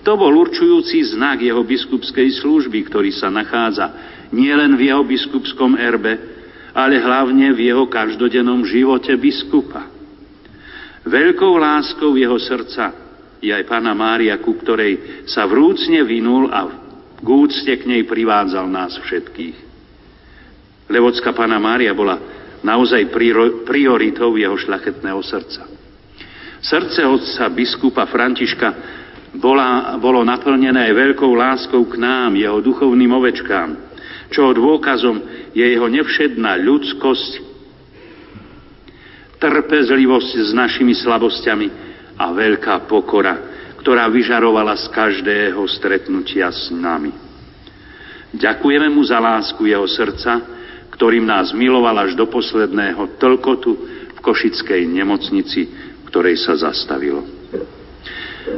[0.05, 6.17] To bol určujúci znak jeho biskupskej služby, ktorý sa nachádza nielen v jeho biskupskom erbe,
[6.73, 9.87] ale hlavne v jeho každodennom živote biskupa.
[11.05, 12.91] Veľkou láskou jeho srdca
[13.37, 16.65] je aj Pána Mária, ku ktorej sa vrúcne vynul a
[17.23, 19.57] k úcte k nej privádzal nás všetkých.
[20.91, 22.19] Levocká pána Mária bola
[22.59, 23.07] naozaj
[23.63, 25.63] prioritou jeho šľachetného srdca.
[26.63, 28.69] Srdce otca biskupa Františka
[29.35, 33.92] bola, bolo naplnené aj veľkou láskou k nám, jeho duchovným ovečkám,
[34.33, 35.21] čo dôkazom
[35.53, 37.53] je jeho nevšedná ľudskosť,
[39.37, 41.67] trpezlivosť s našimi slabosťami
[42.17, 43.37] a veľká pokora,
[43.77, 47.13] ktorá vyžarovala z každého stretnutia s nami.
[48.33, 50.41] Ďakujeme mu za lásku jeho srdca,
[50.89, 53.71] ktorým nás miloval až do posledného tlkotu
[54.15, 55.69] v Košickej nemocnici,
[56.09, 57.21] ktorej sa zastavilo.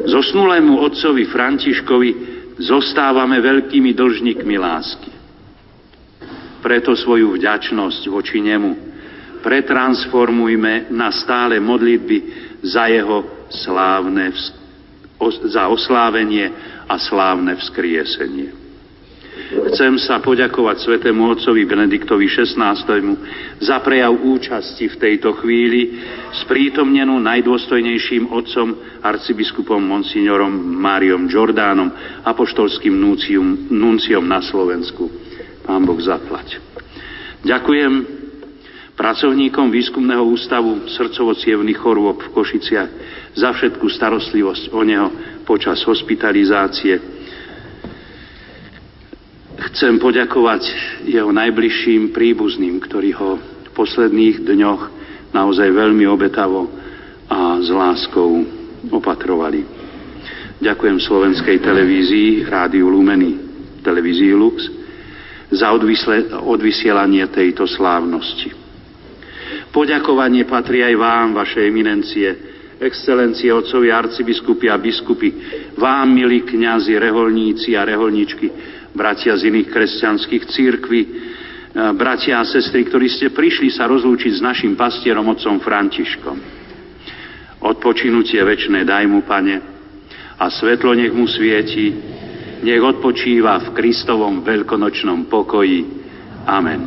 [0.06, 2.10] Zosnulému otcovi Františkovi
[2.62, 5.15] zostávame veľkými dlžníkmi lásky.
[6.66, 8.98] Preto svoju vďačnosť voči nemu
[9.46, 12.18] pretransformujme na stále modlitby
[12.66, 14.34] za jeho slávne
[15.46, 16.50] za oslávenie
[16.90, 18.66] a slávne vzkriesenie.
[19.46, 22.56] Chcem sa poďakovať svetému otcovi Benediktovi XVI.
[23.60, 26.02] za prejav účasti v tejto chvíli
[26.44, 28.74] sprítomnenú najdôstojnejším otcom
[29.04, 31.92] arcibiskupom monsignorom Máriom Jordánom,
[32.26, 35.25] apoštolským nuncium, nunciom na Slovensku.
[35.66, 36.62] Pán Boh zaplať.
[37.42, 37.94] Ďakujem
[38.94, 41.34] pracovníkom Výskumného ústavu srdcovo
[41.74, 42.90] chorôb v Košiciach
[43.34, 45.10] za všetku starostlivosť o neho
[45.44, 47.02] počas hospitalizácie.
[49.74, 50.64] Chcem poďakovať
[51.10, 54.82] jeho najbližším príbuzným, ktorí ho v posledných dňoch
[55.34, 56.70] naozaj veľmi obetavo
[57.28, 58.46] a s láskou
[58.94, 59.66] opatrovali.
[60.62, 63.36] Ďakujem slovenskej televízii, rádiu Lumeny,
[63.84, 64.85] televízii Lux
[65.52, 65.70] za
[66.42, 68.66] odvysielanie tejto slávnosti.
[69.70, 72.32] Poďakovanie patrí aj vám, vaše eminencie,
[72.80, 75.30] excelencie, otcovi arcibiskupy a biskupy,
[75.76, 78.48] vám, milí kňazi, reholníci a reholničky,
[78.96, 81.10] bratia z iných kresťanských církví, e,
[81.96, 86.38] bratia a sestry, ktorí ste prišli sa rozlúčiť s našim pastierom, otcom Františkom.
[87.64, 89.60] Odpočinutie väčšie daj mu, pane,
[90.36, 91.96] a svetlo nech mu svieti,
[92.64, 95.82] nech odpočíva v Kristovom veľkonočnom pokoji.
[96.46, 96.86] Amen.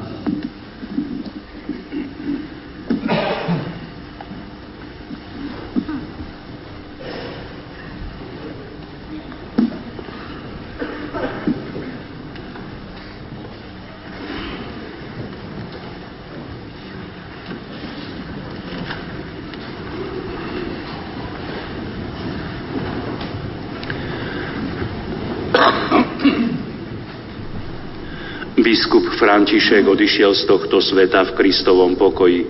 [28.69, 32.45] Biskup František odišiel z tohto sveta v Kristovom pokoji.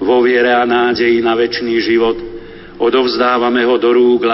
[0.00, 2.16] Vo viere a nádeji na väčší život
[2.80, 4.24] odovzdávame ho do rúk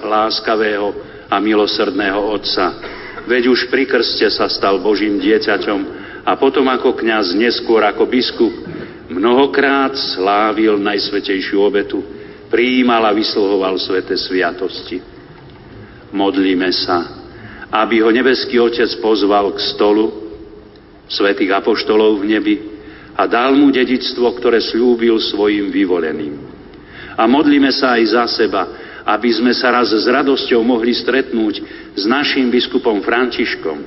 [0.00, 0.88] láskavého
[1.28, 2.72] a milosrdného Otca.
[3.28, 5.80] Veď už pri krste sa stal Božím dieťaťom
[6.24, 8.56] a potom ako kňaz, neskôr ako biskup,
[9.12, 12.00] mnohokrát slávil najsvetejšiu obetu,
[12.48, 15.04] prijímal a vysluhoval svete sviatosti.
[16.16, 17.12] Modlíme sa,
[17.76, 20.27] aby ho nebeský Otec pozval k stolu,
[21.08, 22.56] svetých apoštolov v nebi
[23.18, 26.38] a dal mu dedictvo, ktoré slúbil svojim vyvoleným.
[27.18, 28.62] A modlíme sa aj za seba,
[29.02, 31.54] aby sme sa raz s radosťou mohli stretnúť
[31.96, 33.78] s našim biskupom Františkom,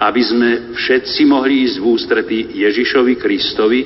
[0.00, 0.48] aby sme
[0.78, 3.80] všetci mohli ísť v ústretí Ježišovi Kristovi,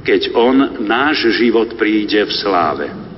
[0.00, 3.09] keď On náš život príde v sláve.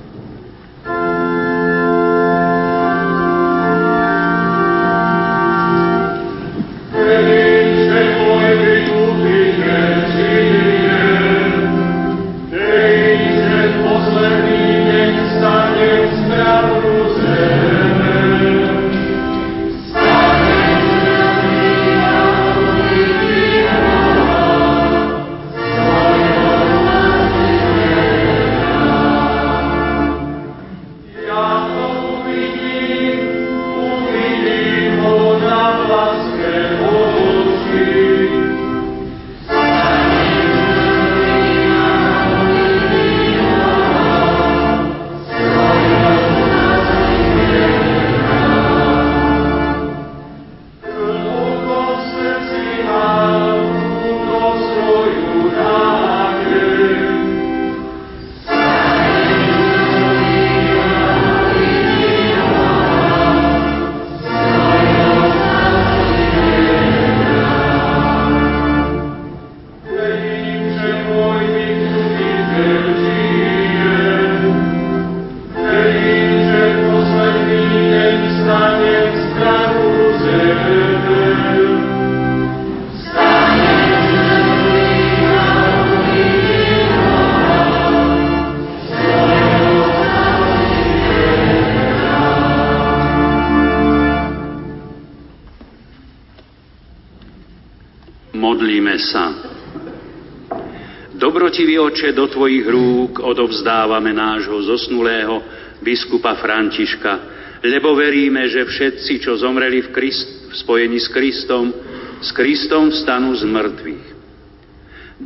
[101.93, 105.45] Oče, do Tvojich rúk odovzdávame nášho zosnulého
[105.85, 107.13] biskupa Františka,
[107.61, 111.69] lebo veríme, že všetci, čo zomreli v, Krist, v spojení s Kristom,
[112.17, 114.05] s Kristom vstanú z mŕtvych.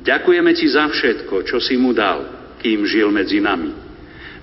[0.04, 3.72] Ďakujeme Ti za všetko, čo si mu dal, kým žil medzi nami.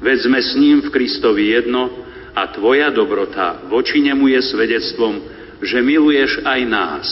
[0.01, 1.92] Veď sme s ním v Kristovi jedno
[2.32, 5.14] a Tvoja dobrota voči nemu je svedectvom,
[5.60, 7.06] že miluješ aj nás.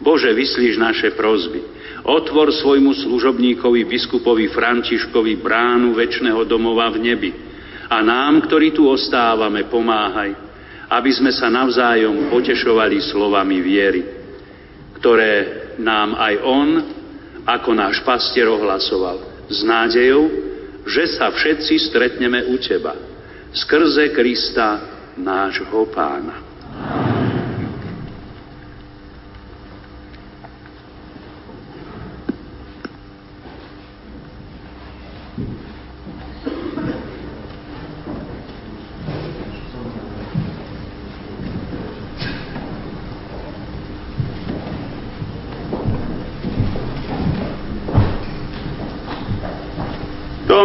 [0.00, 1.77] Bože, vyslíš naše prozby.
[2.08, 7.30] Otvor svojmu služobníkovi, biskupovi Františkovi bránu väčšného domova v nebi.
[7.92, 10.32] A nám, ktorí tu ostávame, pomáhaj,
[10.88, 14.00] aby sme sa navzájom potešovali slovami viery,
[14.96, 15.32] ktoré
[15.76, 16.68] nám aj On,
[17.44, 20.32] ako náš pastier ohlasoval, s nádejou,
[20.88, 22.96] že sa všetci stretneme u Teba,
[23.52, 24.80] skrze Krista,
[25.20, 26.47] nášho Pána.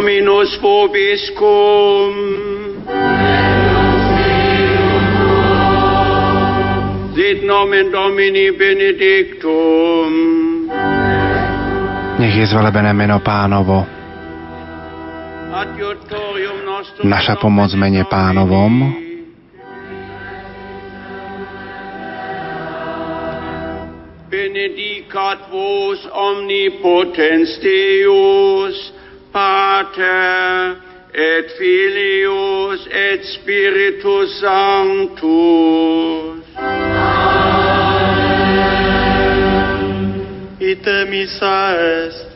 [0.04, 2.14] Dominus vobiscum.
[7.16, 10.12] Sit nomen Domini benedictum.
[12.20, 13.88] Nech je zvelebené meno pánovo.
[17.08, 18.92] Naša pomoc mene pánovom.
[24.28, 28.93] Benedicat vos omnipotens Deus,
[29.34, 30.77] Pater
[31.14, 35.23] et Filius et Spiritus Sanctus.
[40.60, 42.32] Ite missa est.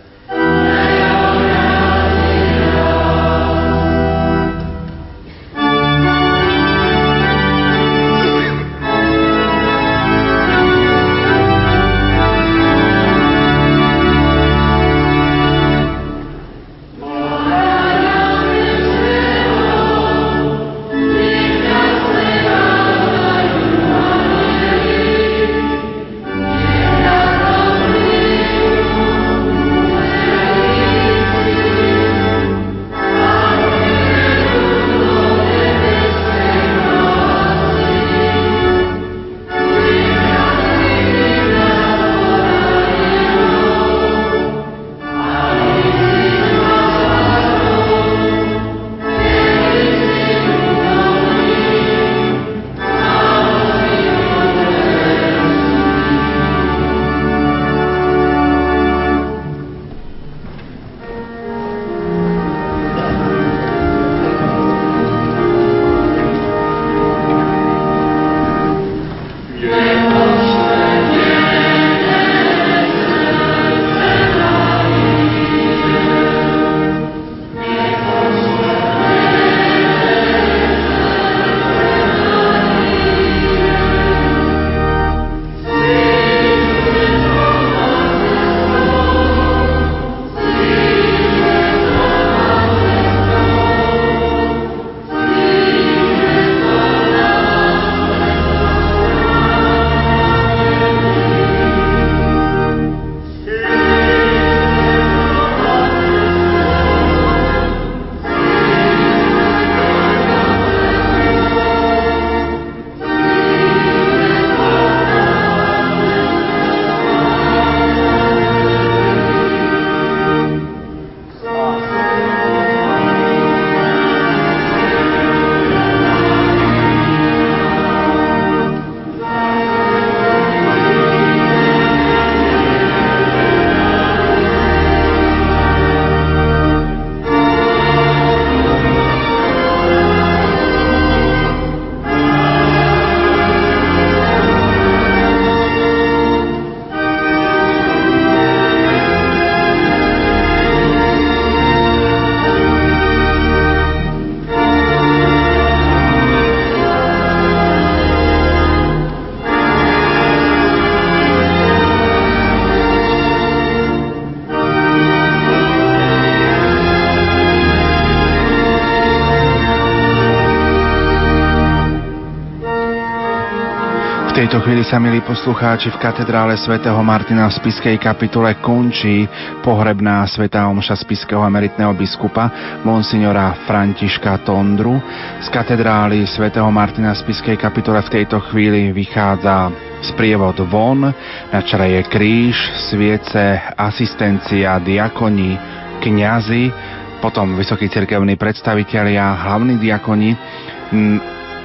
[174.48, 179.28] tejto chvíli sa, milí poslucháči, v katedrále svätého Martina v Spiskej kapitule končí
[179.60, 182.48] pohrebná svätá omša Spiského emeritného biskupa
[182.88, 185.04] Monsignora Františka Tondru.
[185.44, 189.68] Z katedrály svätého Martina v Spiskej kapitule v tejto chvíli vychádza
[190.16, 191.12] sprievod von,
[191.52, 192.56] na čele je kríž,
[192.88, 195.60] sviece, asistencia, diakoni,
[196.00, 196.72] kňazi,
[197.20, 200.32] potom vysokí cirkevní predstavitelia, hlavní diakoni,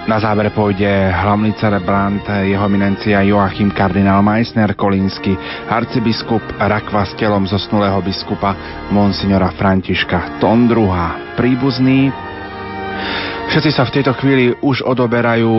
[0.07, 5.39] na záver pôjde hlavný celebrant jeho eminencia Joachim kardinál Meissner Kolínsky,
[5.71, 8.55] arcibiskup Rakva s telom zosnulého biskupa
[8.91, 11.39] Monsignora Františka Tondruha.
[11.39, 12.11] Príbuzný
[13.53, 15.53] Všetci sa v tejto chvíli už odoberajú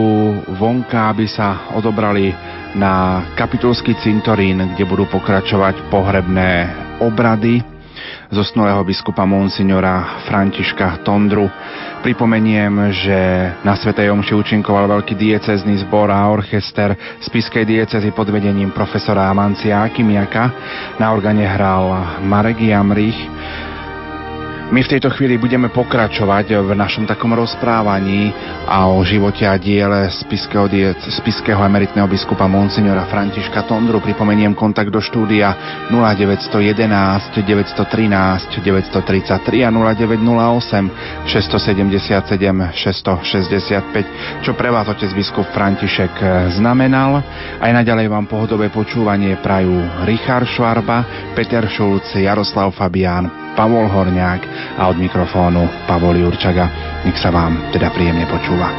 [0.58, 2.34] vonka, aby sa odobrali
[2.74, 7.73] na kapitulský cintorín, kde budú pokračovať pohrebné obrady
[8.30, 11.50] zosnulého biskupa Monsignora Františka Tondru.
[12.02, 13.18] Pripomeniem, že
[13.64, 16.92] na Svetej Omši účinkoval veľký diecezný zbor a orchester
[17.24, 20.52] spiskej diecezy pod vedením profesora Amancia Akimiaka.
[21.00, 23.16] Na organe hral Marek Jamrich.
[24.74, 28.34] My v tejto chvíli budeme pokračovať v našom takom rozprávaní
[28.66, 30.66] a o živote a diele spiského,
[31.14, 34.02] spiského emeritného biskupa Monsignora Františka Tondru.
[34.02, 35.54] Pripomeniem kontakt do štúdia
[35.94, 36.90] 0911
[37.46, 46.18] 913 933 a 0908 677 665, čo pre vás otec biskup František
[46.50, 47.22] znamenal.
[47.62, 54.42] Aj naďalej vám pohodové počúvanie prajú Richard Švarba, Peter Šulc, Jaroslav Fabián, Pavol Horňák
[54.78, 56.66] a od mikrofónu Pavol Jurčaga.
[57.06, 58.70] Nech sa vám teda príjemne počúva.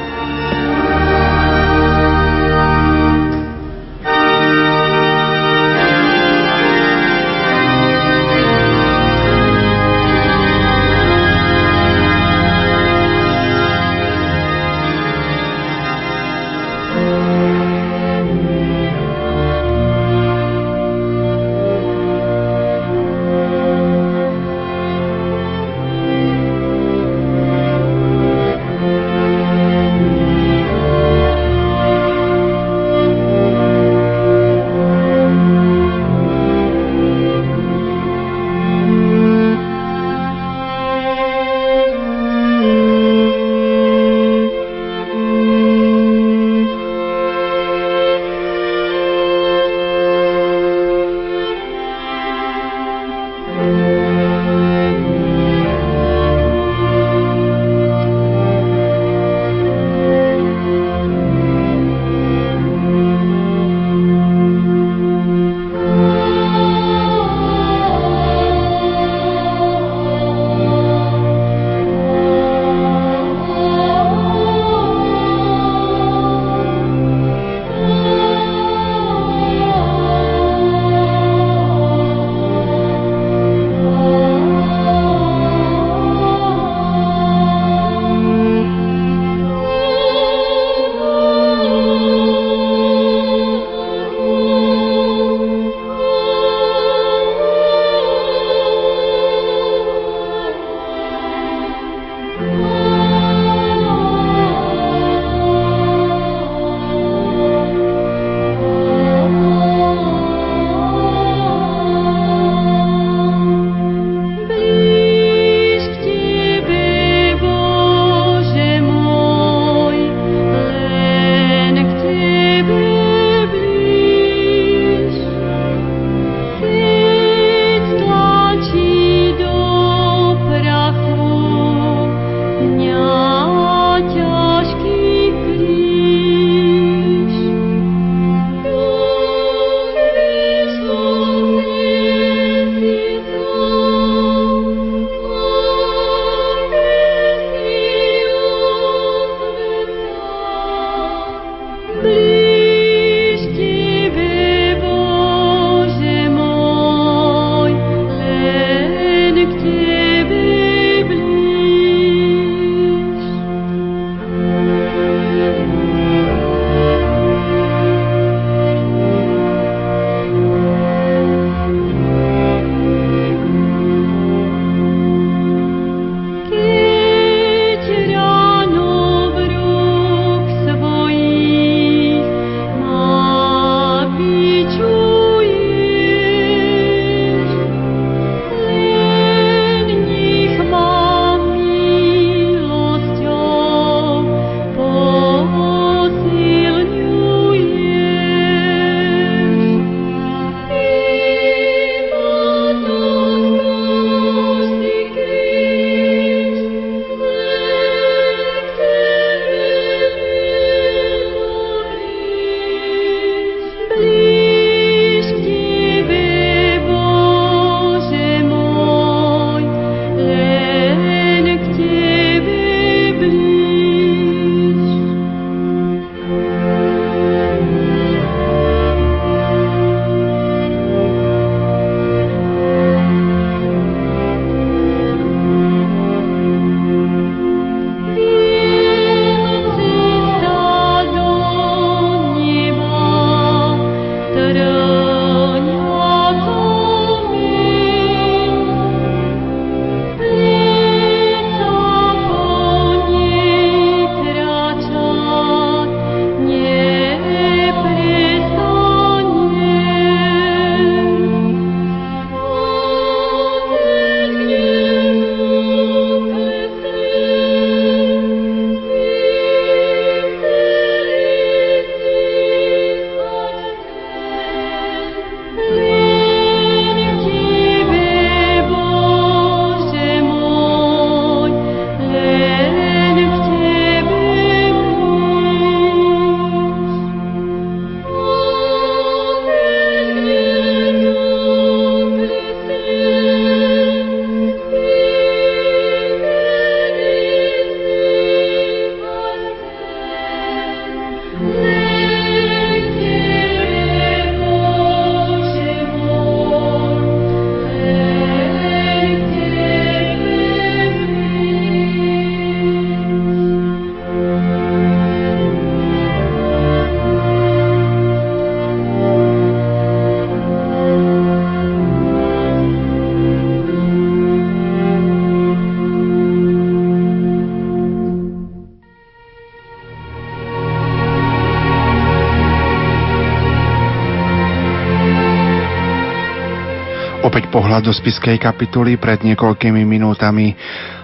[337.76, 340.56] Pohľadu spiskej kapituly pred niekoľkými minútami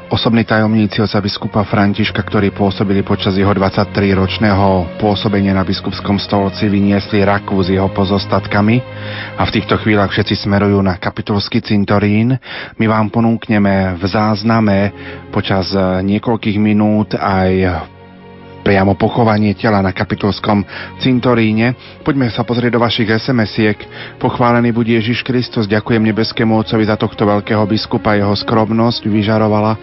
[0.08, 7.28] osobní tajomníci oca biskupa Františka, ktorí pôsobili počas jeho 23-ročného pôsobenia na biskupskom stolci, vyniesli
[7.28, 8.80] raku s jeho pozostatkami
[9.36, 12.40] a v týchto chvíľach všetci smerujú na kapitulský cintorín.
[12.80, 14.96] My vám ponúkneme v zázname
[15.28, 17.84] počas niekoľkých minút aj
[18.62, 20.64] priamo pochovanie tela na kapitulskom
[21.02, 22.00] cintoríne.
[22.06, 23.78] Poďme sa pozrieť do vašich SMS-iek.
[24.22, 29.74] Pochválený buď Ježiš Kristus, ďakujem nebeskému Otcovi za tohto veľkého biskupa, jeho skromnosť vyžarovala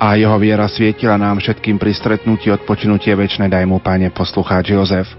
[0.00, 5.12] a jeho viera svietila nám všetkým pri stretnutí odpočinutie väčšie, daj mu, Pane, poslucháč Jozef.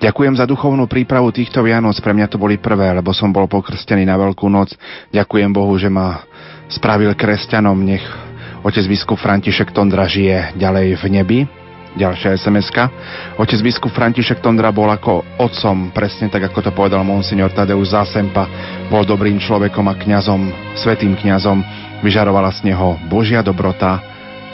[0.00, 4.08] Ďakujem za duchovnú prípravu týchto Vianoc, pre mňa to boli prvé, lebo som bol pokrstený
[4.08, 4.72] na Veľkú noc.
[5.12, 6.24] Ďakujem Bohu, že ma
[6.72, 8.04] spravil kresťanom, nech
[8.64, 11.59] otec biskup František Tondra žije ďalej v nebi.
[11.90, 12.70] Ďalšia sms
[13.34, 18.46] Otec biskup František Tondra bol ako otcom, presne tak ako to povedal monsignor Tadeusz Zásempa.
[18.86, 21.58] Bol dobrým človekom a kňazom, svetým kňazom.
[22.00, 24.00] Vyžarovala z neho Božia dobrota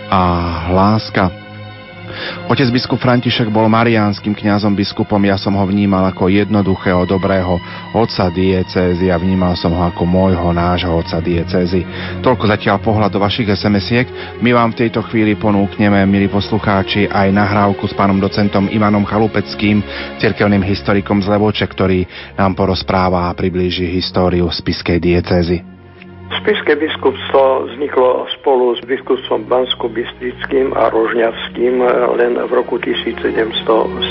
[0.08, 0.22] a
[0.72, 1.45] láska.
[2.46, 7.58] Otec biskup František bol mariánskym kňazom biskupom, ja som ho vnímal ako jednoduchého, dobrého
[7.92, 11.82] otca diecézy a vnímal som ho ako môjho, nášho otca diecézy.
[12.22, 14.40] Toľko zatiaľ pohľad do vašich SMS-iek.
[14.40, 19.84] My vám v tejto chvíli ponúkneme, milí poslucháči, aj nahrávku s pánom docentom Ivanom Chalupeckým,
[20.22, 25.75] cirkevným historikom z Levoče, ktorý nám porozpráva a priblíži históriu spiskej diecézy.
[26.26, 31.78] Spišské biskupstvo vzniklo spolu s biskupstvom Bansko-Bystrickým a Rožňavským
[32.18, 34.02] len v roku 1776.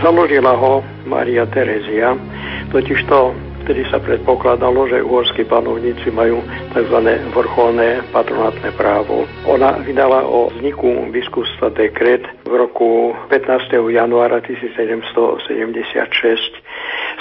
[0.00, 2.16] Založila ho Maria Terezia,
[2.72, 6.42] totižto vtedy sa predpokladalo, že uhorskí panovníci majú
[6.74, 6.98] tzv.
[7.32, 9.26] vrcholné patronátne právo.
[9.46, 13.92] Ona vydala o vzniku biskupstva dekret v roku 15.
[13.92, 16.68] januára 1776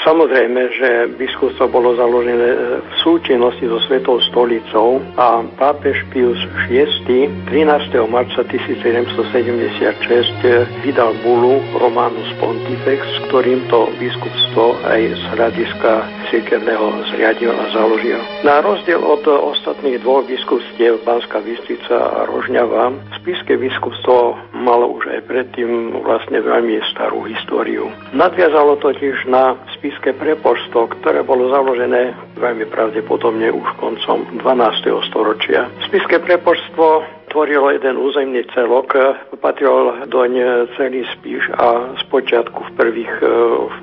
[0.07, 0.89] Samozrejme, že
[1.19, 6.39] biskupstvo bolo založené v súčinnosti so Svetou stolicou a pápež Pius
[6.71, 7.91] VI 13.
[8.07, 15.91] marca 1776 vydal bulu Romanus Pontifex, s ktorým to biskupstvo aj z hľadiska
[16.29, 18.19] cirkevného zriadil a založil.
[18.43, 25.21] Na rozdiel od ostatných dvoch biskupstiev Banská Bystrica a Rožňava, Spiske biskupstvo malo už aj
[25.27, 27.91] predtým vlastne veľmi starú históriu.
[28.15, 35.09] Nadviazalo totiž na spiske prepočto, ktoré bolo založené veľmi pravdepodobne už koncom 12.
[35.11, 35.67] storočia.
[35.91, 37.03] Spiske prepočstvo
[37.37, 38.97] tvorilo jeden územný celok,
[39.37, 40.31] patril doň
[40.73, 43.25] celý Spíš a spočiatku v prvých e,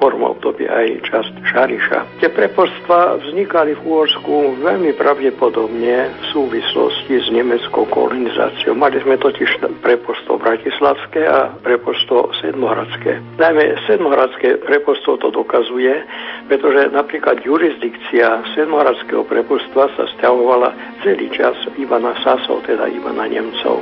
[0.03, 2.19] form období aj časť Šariša.
[2.19, 8.75] Tie prepočstva vznikali v Úorsku veľmi pravdepodobne v súvislosti s nemeckou kolonizáciou.
[8.75, 13.23] Mali sme totiž prepočto Bratislavské a prepočto Sedmohradské.
[13.39, 16.03] Najmä Sedmohradské prepočto to dokazuje,
[16.51, 20.75] pretože napríklad jurisdikcia Sedmohradského prepočstva sa stiahovala
[21.07, 23.77] celý čas iba na Sasov, teda iba na Nemcov.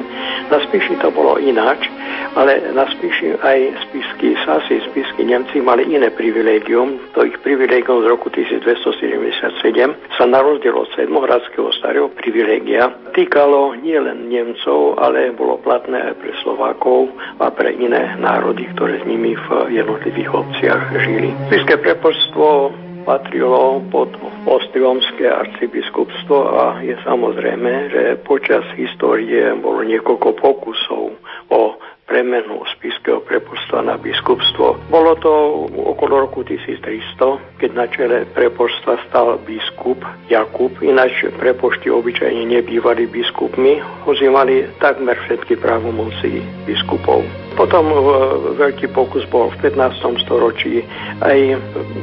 [0.51, 1.87] Na Spiši to bolo ináč,
[2.35, 6.99] ale na Spiši aj spisky Sasy, spisky Nemci mali iné privilégium.
[7.15, 14.27] To ich privilégium z roku 1277 sa na rozdiel od sedmohradského starého privilégia týkalo nielen
[14.27, 19.47] Nemcov, ale bolo platné aj pre Slovákov a pre iné národy, ktoré s nimi v
[19.71, 21.31] jednotlivých obciach žili.
[21.49, 24.11] Spiske prepočstvo patrilo pod
[24.47, 31.05] Ostriomské arcibiskupstvo a je samozrejme, že počas histórie bolo niekoľko pokusov
[31.53, 31.61] o
[32.13, 34.77] premenu spiského prepočstva na biskupstvo.
[34.93, 35.33] Bolo to
[35.97, 40.77] okolo roku 1300, keď na čele prepočstva stal biskup Jakub.
[40.85, 47.25] Ináč prepočty obyčajne nebývali biskupmi, hoci mali takmer všetky právomoci biskupov.
[47.57, 47.97] Potom e,
[48.61, 50.25] veľký pokus bol v 15.
[50.25, 50.85] storočí.
[51.21, 51.37] Aj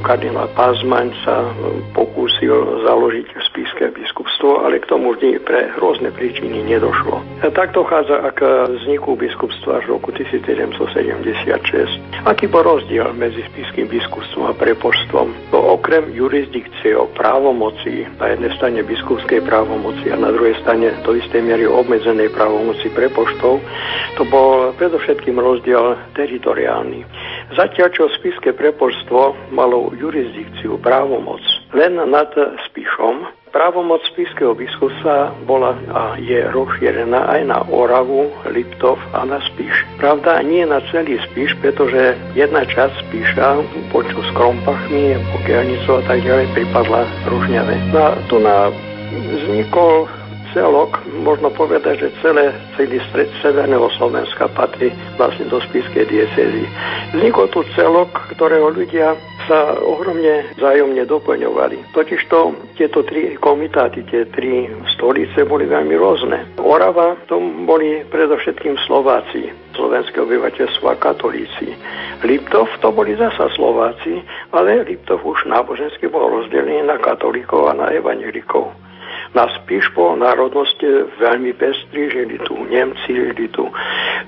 [0.02, 1.53] kardinál Pazmaň sa
[1.94, 3.27] pokúsil založiť
[3.80, 7.23] spiske biskupstvo, ale k tomu vždy pre rôzne príčiny nedošlo.
[7.39, 12.27] A tak dochádza k vzniku biskupstva až v roku 1776.
[12.27, 15.31] Aký bol rozdiel medzi spiským biskupstvom a prepoštvom?
[15.56, 21.15] To okrem jurisdikcie o právomoci, na jednej strane biskupskej právomoci a na druhej strane do
[21.15, 23.64] istej miery obmedzenej právomoci prepoštov,
[24.19, 27.07] to bol predovšetkým rozdiel teritoriálny.
[27.56, 31.39] Zatiaľ, čo spiske prepočstvo malo jurisdikciu, právomoc
[31.72, 32.34] len nad
[32.69, 39.85] Spišom, právomoc spiského biskupstva bola a je rozšírená aj na Oravu, Liptov a na Spiš.
[39.97, 43.47] Pravda, nie na celý Spiš, pretože jedna časť Spiša,
[43.89, 45.38] poču s Krompachmi, po
[45.99, 47.76] a tak ďalej, pripadla Rožňave.
[47.91, 48.69] No a tu na
[49.09, 50.05] vznikol
[50.53, 56.65] celok, možno povedať, že celé, celý stred Severného Slovenska patrí vlastne do spiskej diecezy.
[57.15, 59.17] Vznikol tu celok, ktorého ľudia
[59.49, 61.97] sa ohromne vzájomne doplňovali.
[61.97, 62.38] Totižto
[62.77, 66.45] tieto tri komitáty, tie tri stolice boli veľmi rôzne.
[66.61, 71.73] Orava to boli predovšetkým Slováci, slovenské obyvateľstvo a katolíci.
[72.21, 74.21] Liptov to boli zasa Slováci,
[74.53, 78.69] ale Liptov už nábožensky bol rozdelený na katolíkov a na evangelikov.
[79.38, 83.69] Na spíš po národnosti veľmi pestri, žili tu Nemci, žili tu,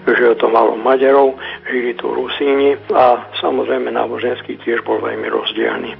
[0.05, 1.33] že to malo Maďarov,
[1.65, 5.97] žili tu Rusíni a samozrejme náboženský tiež bol veľmi rozdielný.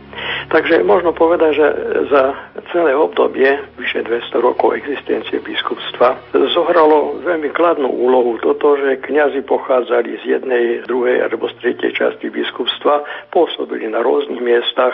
[0.53, 1.67] Takže možno povedať, že
[2.13, 2.23] za
[2.69, 10.21] celé obdobie, vyše 200 rokov existencie biskupstva, zohralo veľmi kladnú úlohu toto, že kňazi pochádzali
[10.21, 13.01] z jednej, druhej alebo z tretej časti biskupstva,
[13.33, 14.93] pôsobili na rôznych miestach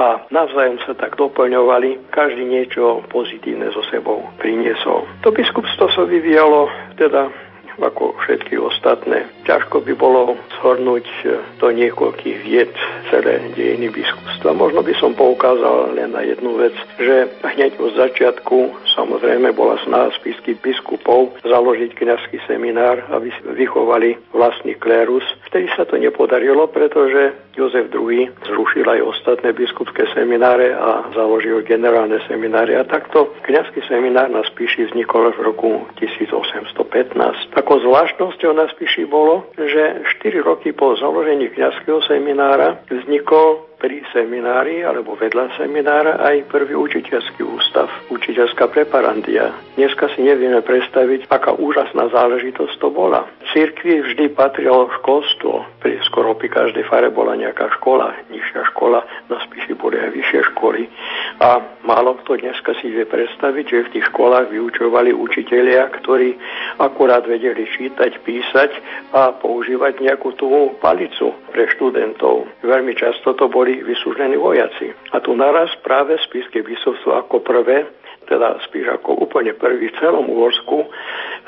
[0.00, 3.41] a navzájom sa tak doplňovali, každý niečo pozitívne
[3.74, 5.06] so sebou priniesol.
[5.26, 9.28] To biskupstvo sa vyvíjalo teda ako všetky ostatné.
[9.48, 12.72] Ťažko by bolo zhrnúť e, do niekoľkých vied
[13.08, 14.52] celé dejiny biskupstva.
[14.52, 20.12] Možno by som poukázal len na jednu vec, že hneď od začiatku samozrejme bola snaha
[20.20, 25.24] spisky biskupov založiť kňazský seminár, aby vychovali vlastný klérus.
[25.48, 32.16] Vtedy sa to nepodarilo, pretože Jozef II zrušil aj ostatné biskupské semináre a založil generálne
[32.24, 32.80] semináre.
[32.80, 35.70] A takto kňazský seminár na Spíši vznikol v roku
[36.00, 37.52] 1815.
[37.62, 44.86] Takou zvláštnosťou na Spíši bolo, že 4 roky po založení kňazského seminára vznikol pri seminári
[44.86, 49.50] alebo vedľa seminára aj prvý učiteľský ústav, učiteľská preparandia.
[49.74, 53.26] Dneska si nevieme predstaviť, aká úžasná záležitosť to bola.
[53.50, 59.42] Cirkvi vždy patrilo školstvo, pri skoro pri každej fare bola nejaká škola, nižšia škola, na
[59.42, 60.86] spíši boli aj vyššie školy.
[61.42, 66.38] A málo kto dneska si vie predstaviť, že v tých školách vyučovali učitelia, ktorí
[66.78, 68.70] akurát vedeli čítať, písať
[69.10, 72.46] a používať nejakú tú palicu pre študentov.
[72.62, 74.92] Veľmi často to boli boli vysúžení vojaci.
[75.16, 77.88] A tu naraz práve Spiske vysovstvo ako prvé,
[78.28, 80.92] teda spíš ako úplne prvý v celom Uhorsku,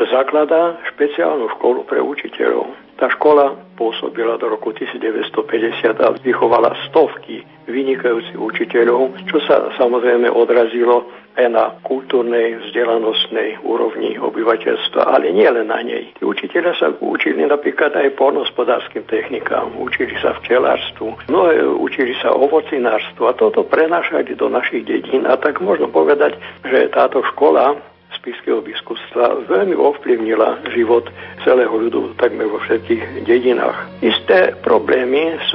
[0.08, 2.83] zakladá špeciálnu školu pre učiteľov.
[2.94, 11.10] Tá škola pôsobila do roku 1950 a vychovala stovky vynikajúcich učiteľov, čo sa samozrejme odrazilo
[11.34, 16.14] aj na kultúrnej, vzdelanostnej úrovni obyvateľstva, ale nie len na nej.
[16.14, 23.26] Tí učiteľia sa učili napríklad aj polnospodárským technikám, učili sa včelárstvu, mnohé učili sa ovocinárstvu
[23.26, 27.74] a toto prenášali do našich dedín a tak možno povedať, že táto škola
[28.18, 31.08] spiského biskupstva veľmi ovplyvnila život
[31.42, 33.76] celého ľudu takmer vo všetkých dedinách.
[34.00, 35.52] Isté problémy s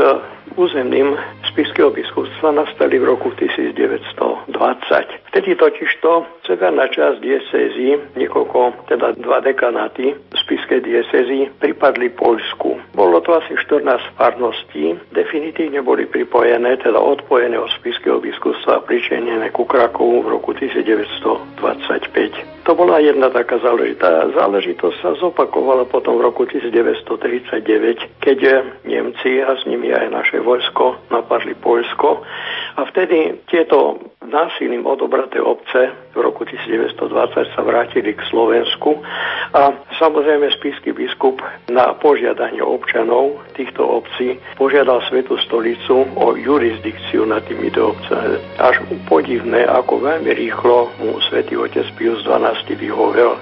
[0.59, 1.15] územným
[1.47, 4.51] spiského biskupstva nastali v roku 1920.
[5.31, 12.75] Vtedy totižto severná časť diecézy, niekoľko, teda dva dekanáty spiskej diecézy pripadli Polsku.
[12.91, 19.55] Bolo to asi 14 farností, definitívne boli pripojené, teda odpojené od spiského biskupstva a pričenené
[19.55, 22.58] ku Krakovu v roku 1925.
[22.69, 24.29] To bola jedna taká záležitá.
[24.29, 31.09] Záležitosť sa zopakovala potom v roku 1939, keď Nemci a s nimi aj naše vojsko
[31.09, 32.21] napadli Poľsko
[32.77, 33.97] a vtedy tieto
[34.29, 39.01] násilím odobraté obce v roku 1920 sa vrátili k Slovensku
[39.57, 41.41] a samozrejme spísky biskup
[41.73, 48.37] na požiadanie občanov týchto obcí požiadal Svetú stolicu o jurisdikciu nad týmito obcami.
[48.61, 53.39] Až podivné, ako veľmi rýchlo mu Svetý otec Pius XII vyhovel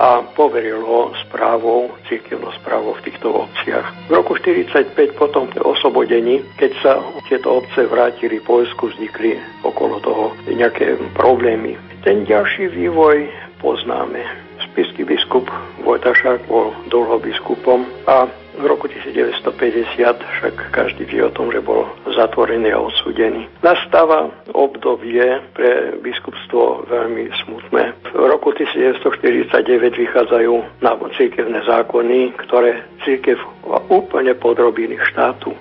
[0.00, 3.92] a poveril ho správou, církevnou správou v týchto obciach.
[4.08, 6.92] V roku 1945 potom oslobodení, keď sa
[7.28, 11.76] tieto obce vrátili Poľsku, vznikli okolo toho nejaké problémy.
[12.00, 13.28] Ten ďalší vývoj
[13.60, 14.24] poznáme.
[14.72, 15.44] Spisky biskup
[15.84, 18.24] Vojtašák bol dlho biskupom a
[18.60, 23.48] v roku 1950 však každý vie o tom, že bol zatvorený a odsúdený.
[23.64, 27.96] Nastáva obdobie pre biskupstvo veľmi smutné.
[28.12, 33.40] V roku 1949 vychádzajú na církevné zákony, ktoré církev
[33.88, 35.56] úplne podrobili štátu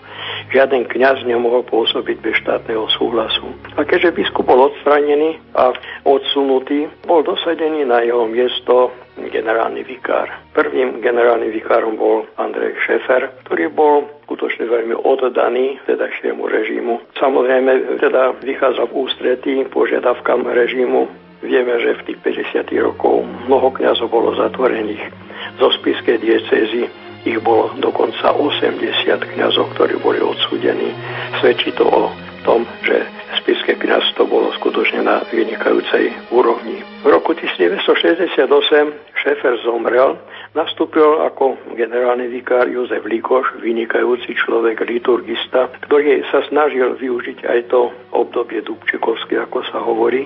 [0.49, 3.53] žiaden kňaz nemohol pôsobiť bez štátneho súhlasu.
[3.77, 5.73] A keďže biskup bol odstranený a
[6.05, 8.93] odsunutý, bol dosadený na jeho miesto
[9.27, 10.31] generálny vikár.
[10.55, 16.93] Prvým generálnym vikárom bol Andrej Šefer, ktorý bol skutočne veľmi oddaný vtedajšiemu režimu.
[17.19, 21.11] Samozrejme, teda vychádza v ústretí požiadavkám režimu.
[21.39, 22.19] Vieme, že v tých
[22.51, 25.03] 50 rokov mnoho kňazov bolo zatvorených
[25.55, 26.87] zo spiskej diecézy
[27.25, 30.95] ich bolo dokonca 80 kňazov, ktorí boli odsúdení.
[31.43, 32.11] Svedčí to o
[32.47, 33.03] tom, že
[33.43, 36.81] spiske kniazstvo bolo skutočne na vynikajúcej úrovni.
[37.03, 38.47] V roku 1968
[39.19, 40.15] Šefer zomrel,
[40.55, 47.91] nastúpil ako generálny vikár Jozef Likoš, vynikajúci človek, liturgista, ktorý sa snažil využiť aj to
[48.15, 50.25] obdobie Dubčikovské, ako sa hovorí,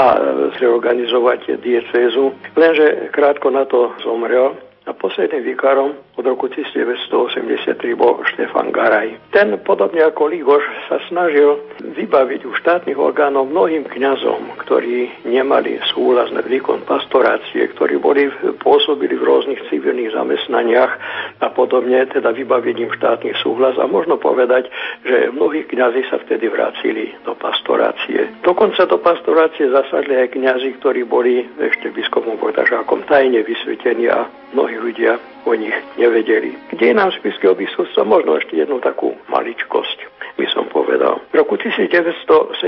[0.00, 0.18] a
[0.56, 2.32] zreorganizovať diecézu.
[2.56, 9.18] Lenže krátko na to zomrel a posledným vikárom od roku 1983 bol Štefan Garaj.
[9.34, 16.30] Ten, podobne ako Ligoš, sa snažil vybaviť u štátnych orgánov mnohým kňazom, ktorí nemali súhlas
[16.30, 18.30] na výkon pastorácie, ktorí boli,
[18.62, 20.92] pôsobili v rôznych civilných zamestnaniach
[21.42, 24.70] a podobne, teda vybaviť im štátny súhlas a možno povedať,
[25.02, 28.30] že mnohí kňazi sa vtedy vracili do pastorácie.
[28.46, 34.78] Dokonca do pastorácie zasadli aj kňazi, ktorí boli ešte biskupom Vojtašákom tajne vysvetení a mnohí
[34.78, 36.56] ľudia o nich nevedeli.
[36.72, 38.04] Kde je nám spiského biskupstva?
[38.04, 39.98] Možno ešte jednu takú maličkosť,
[40.40, 41.20] by som povedal.
[41.30, 42.64] V roku 1976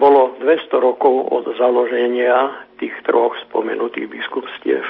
[0.00, 4.82] bolo 200 rokov od založenia tých troch spomenutých biskupstiev.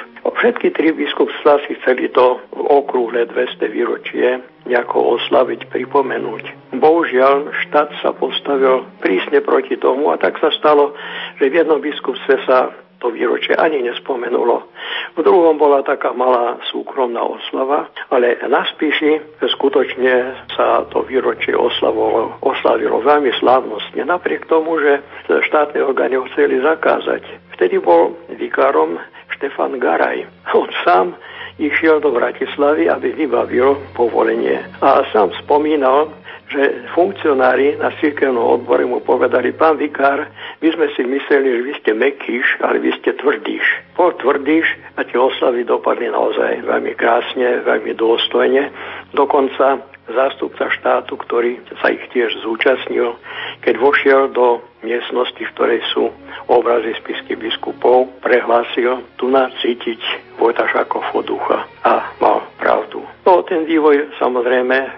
[0.42, 6.74] Všetky tri biskupstva si chceli to v okrúhle 200 výročie nejako oslaviť, pripomenúť.
[6.82, 10.98] Bohužiaľ, štát sa postavil prísne proti tomu a tak sa stalo,
[11.38, 14.70] že v jednom biskupstve sa to výročie ani nespomenulo.
[15.18, 22.38] V druhom bola taká malá súkromná oslava, ale na Spíši skutočne sa to výročie oslavilo,
[22.40, 27.26] oslavilo veľmi slávnostne, napriek tomu, že štátne orgány ho chceli zakázať.
[27.58, 28.96] Vtedy bol vikárom
[29.36, 30.24] Štefan Garaj.
[30.54, 31.18] On sám
[31.60, 34.62] išiel do Bratislavy, aby vybavil povolenie.
[34.80, 36.08] A sám spomínal,
[36.52, 40.28] že funkcionári na cirkevnom odbore mu povedali, pán vikár,
[40.60, 43.64] my sme si mysleli, že vy ste mekýš, ale vy ste tvrdíš.
[43.96, 48.68] Po tvrdíš a tie oslavy dopadli naozaj veľmi krásne, veľmi dôstojne.
[49.16, 49.80] Dokonca
[50.12, 53.16] zástupca štátu, ktorý sa ich tiež zúčastnil,
[53.62, 56.10] keď vošiel do miestnosti, v ktorej sú
[56.50, 60.00] obrazy spisky biskupov, prehlásil tu na cítiť
[60.42, 63.06] Vojtašákov ducha a mal pravdu.
[63.22, 64.90] No ten vývoj samozrejme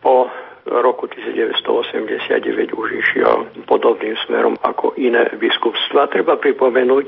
[0.00, 0.32] po
[0.66, 6.10] roku 1989 už išiel podobným smerom ako iné biskupstva.
[6.10, 7.06] Treba pripomenúť,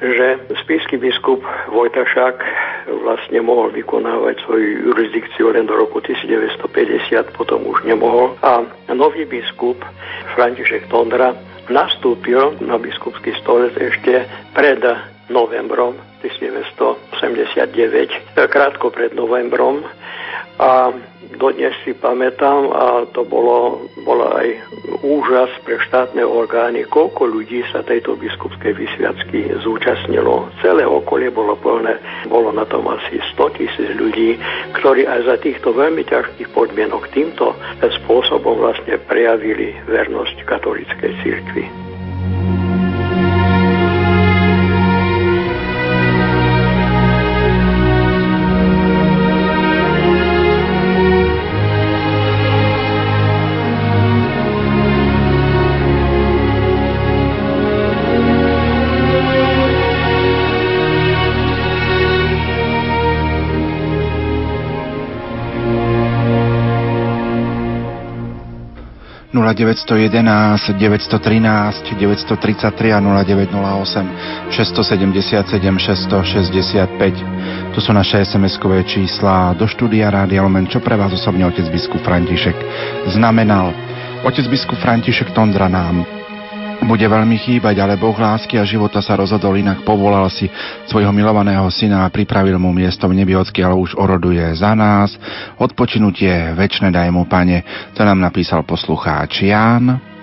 [0.00, 0.26] že
[0.64, 2.36] spísky biskup Vojtašák
[3.04, 8.36] vlastne mohol vykonávať svoju jurisdikciu len do roku 1950, potom už nemohol.
[8.40, 9.76] A nový biskup
[10.32, 11.36] František Tondra
[11.68, 14.80] nastúpil na biskupský stolec ešte pred
[15.32, 17.56] novembrom 1989,
[18.48, 19.84] krátko pred novembrom
[20.60, 20.92] a
[21.36, 24.48] dodnes si pamätám a to bolo, bolo aj
[25.04, 30.48] úžas pre štátne orgány, koľko ľudí sa tejto biskupskej vysviacky zúčastnilo.
[30.64, 34.40] Celé okolie bolo plné, bolo na tom asi 100 tisíc ľudí,
[34.76, 41.64] ktorí aj za týchto veľmi ťažkých podmienok týmto spôsobom vlastne prejavili vernosť katolíckej cirkvi.
[69.44, 77.76] 0911 913 933 a 0908 677 665.
[77.76, 82.00] Tu sú naše SMS-kové čísla do štúdia Rádia Lumen, čo pre vás osobne otec biskup
[82.00, 82.56] František
[83.12, 83.76] znamenal.
[84.24, 86.23] Otec biskup František Tondra nám
[86.86, 90.46] bude veľmi chýbať, ale Boh lásky a života sa rozhodol inak, povolal si
[90.86, 95.16] svojho milovaného syna a pripravil mu miesto v nebi, odkiaľ už oroduje za nás.
[95.58, 100.13] Odpočinutie väčšie daj mu, pane, to nám napísal poslucháč Ján.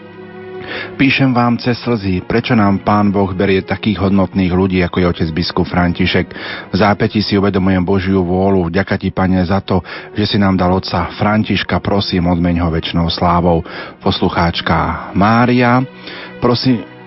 [0.95, 5.30] Píšem vám cez slzy, prečo nám Pán Boh berie takých hodnotných ľudí, ako je otec
[5.33, 6.27] biskup František.
[6.72, 9.81] V zápäti si uvedomujem Božiu vôľu, vďaka ti, Pane, za to,
[10.14, 13.65] že si nám dal otca Františka, prosím, odmeň ho väčšnou slávou.
[14.01, 15.81] Poslucháčka Mária.
[16.38, 17.00] Prosím,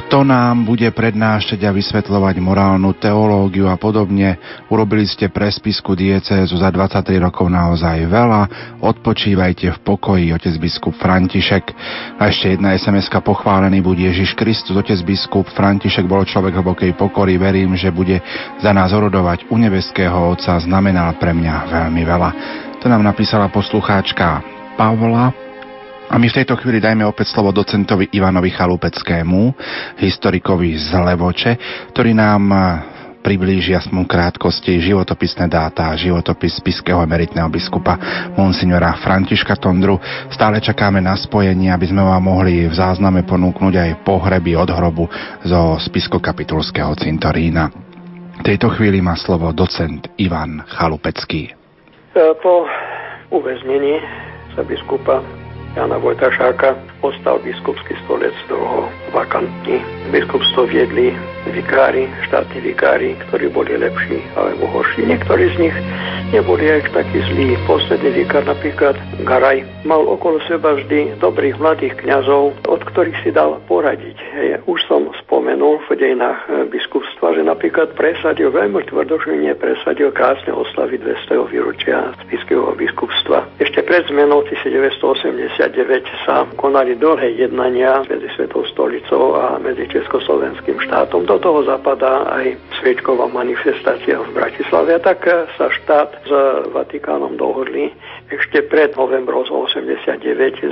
[0.00, 4.40] kto nám bude prednášať a vysvetľovať morálnu teológiu a podobne.
[4.72, 8.42] Urobili ste pre spisku diecézu za 23 rokov naozaj veľa.
[8.80, 11.64] Odpočívajte v pokoji, otec biskup František.
[12.16, 17.36] A ešte jedna sms pochválený bude Ježiš Kristus, otec biskup František bol človek hlbokej pokory.
[17.36, 18.24] Verím, že bude
[18.64, 20.56] za nás orodovať u nebeského Otca.
[20.56, 22.30] Znamenal pre mňa veľmi veľa.
[22.80, 24.40] To nám napísala poslucháčka
[24.80, 25.49] Pavla
[26.10, 29.54] a my v tejto chvíli dajme opäť slovo docentovi Ivanovi Chalupeckému,
[30.02, 31.52] historikovi z Levoče,
[31.94, 32.42] ktorý nám
[33.22, 37.94] priblížia aspoň krátkosti životopisné dáta, životopis spiského emeritného biskupa
[38.34, 40.02] monsignora Františka Tondru.
[40.34, 45.06] Stále čakáme na spojenie, aby sme vám mohli v zázname ponúknuť aj pohreby od hrobu
[45.46, 47.70] zo spiskokapitulského cintorína.
[48.40, 51.54] V tejto chvíli má slovo docent Ivan Chalupecký.
[52.16, 52.66] Po
[53.30, 54.00] uväznení
[54.56, 55.39] sa biskupa
[55.70, 59.78] Jana Vojtašáka ostal biskupský stolec dlho vakantný.
[60.10, 61.14] Biskupstvo viedli
[61.46, 65.06] vikári, štátni vikári, ktorí boli lepší alebo horší.
[65.06, 65.76] Niektorí z nich
[66.34, 67.54] neboli aj takí zlí.
[67.70, 73.62] Posledný vikár napríklad Garaj mal okolo seba vždy dobrých mladých kňazov, od ktorých si dal
[73.70, 74.18] poradiť.
[74.66, 81.46] Už som spomenul v dejinách biskupstva, že napríklad presadil veľmi tvrdošine presadil krásne oslavy 200.
[81.46, 83.46] výročia spiského biskupstva.
[83.62, 85.59] Ešte pred zmenou 1980
[86.24, 91.28] sa konali dlhé jednania medzi Svetou stolicou a medzi Československým štátom.
[91.28, 94.96] Do toho zapadá aj sviečková manifestácia v Bratislave.
[94.96, 95.26] A tak
[95.58, 96.30] sa štát s
[96.72, 97.92] Vatikánom dohodli
[98.30, 100.22] ešte pred novembrom 89,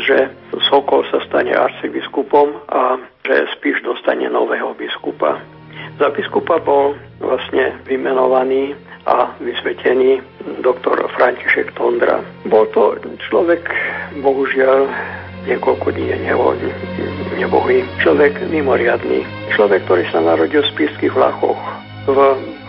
[0.00, 0.30] že
[0.70, 5.42] Sokol sa stane arcibiskupom a že Spiš dostane nového biskupa.
[5.98, 8.78] Za biskupa bol vlastne vymenovaný
[9.08, 10.20] a vysvetený
[10.60, 12.20] doktor František Tondra.
[12.44, 13.00] Bol to
[13.32, 13.64] človek,
[14.20, 14.84] bohužiaľ,
[15.48, 16.52] niekoľko dní nebo,
[17.40, 17.88] nebohý.
[18.04, 19.24] Človek mimoriadný.
[19.56, 22.18] Človek, ktorý sa narodil v spíských vlachoch v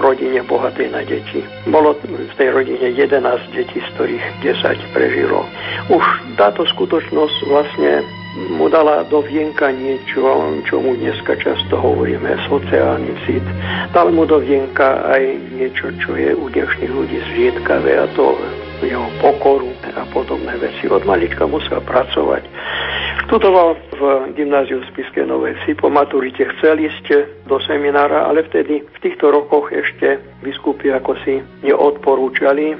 [0.04, 1.40] rodine bohatej na deti.
[1.72, 3.24] Bolo v tej rodine 11
[3.56, 5.48] detí, z ktorých 10 prežilo.
[5.88, 6.04] Už
[6.36, 8.04] táto skutočnosť vlastne
[8.52, 10.22] mu dala do vienka niečo,
[10.68, 13.46] čo mu dneska často hovoríme, sociálny cit.
[13.96, 15.24] Dal mu do vienka aj
[15.56, 18.38] niečo, čo je u dnešných ľudí zriedkavé a to
[18.84, 20.88] jeho pokoru a podobné veci.
[20.88, 22.44] Od malička musel pracovať.
[23.30, 24.02] Študoval v
[24.34, 25.78] gymnáziu v Spiske Novej Si.
[25.78, 31.38] Po maturite chcel ísť do seminára, ale vtedy v týchto rokoch ešte biskupy ako si
[31.62, 32.74] neodporúčali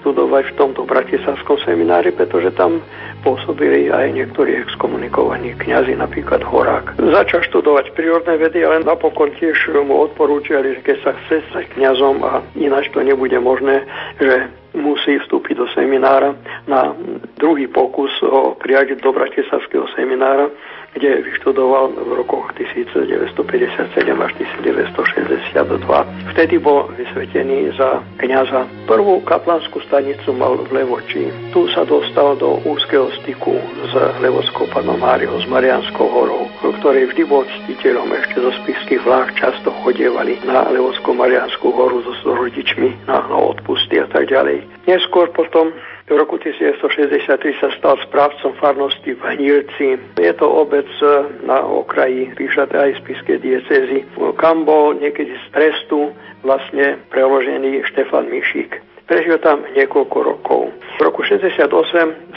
[0.00, 2.82] študovať v tomto bratislavskom seminári, pretože tam
[3.22, 6.98] pôsobili aj niektorí exkomunikovaní kňazi, napríklad Horák.
[6.98, 12.26] Začal študovať prírodné vedy, ale napokon tiež mu odporúčali, že keď sa chce stať kňazom
[12.26, 13.86] a ináč to nebude možné,
[14.18, 16.32] že musí vstúpiť do seminára
[16.64, 16.96] na
[17.36, 20.48] druhý pokus o prijať do Bratislavského seminára
[20.92, 26.36] kde vyštudoval v rokoch 1957 až 1962.
[26.36, 28.68] Vtedy bol vysvetený za kniaza.
[28.84, 31.32] Prvú kaplanskú stanicu mal v Levoči.
[31.56, 33.56] Tu sa dostal do úzkeho styku
[33.88, 39.32] s Levockou panom Máriou, s Marianskou horou, ktorej vždy bol ctiteľom ešte zo spiských vláh
[39.40, 44.60] často chodievali na Levockou Marianskú horu so, so rodičmi na, na odpusty a tak ďalej.
[44.84, 45.72] Neskôr potom
[46.10, 49.86] v roku 1963 sa stal správcom farnosti v Hnílci.
[50.18, 50.81] Je to obec
[51.44, 54.06] na okraji Píšate aj spiske diecezy,
[54.38, 58.92] kam bol niekedy z trestu vlastne preložený Štefan Mišík.
[59.12, 60.72] Prežil tam niekoľko rokov.
[60.96, 61.68] V roku 68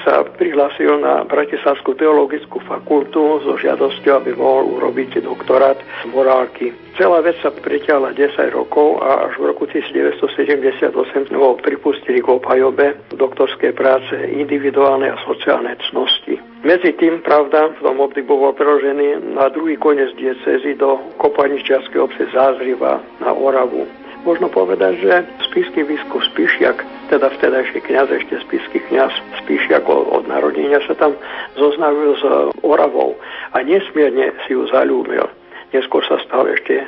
[0.03, 6.75] sa prihlásil na Bratislavskú teologickú fakultu so žiadosťou, aby mohol urobiť doktorát z morálky.
[6.99, 10.91] Celá vec sa pritiahla 10 rokov a až v roku 1978
[11.31, 16.54] ho pripustili k obhajobe doktorskej práce individuálne a sociálne cnosti.
[16.65, 22.25] Medzi tým, pravda, v tom období bol preložený na druhý koniec diecezy do kopanišťarskej obce
[22.33, 23.85] Zázriva na Oravu.
[24.25, 25.13] Možno povedať, že
[25.45, 26.81] spisky biskup Spišiak,
[27.13, 29.13] teda vtedajší kniaz, ešte spisky kniaz
[29.45, 31.13] Spišiak od narodenia sa tam
[31.53, 32.25] zoznavil s
[32.65, 33.13] Oravou
[33.53, 35.21] a nesmierne si ju zalúbil.
[35.69, 36.81] Neskôr sa stal ešte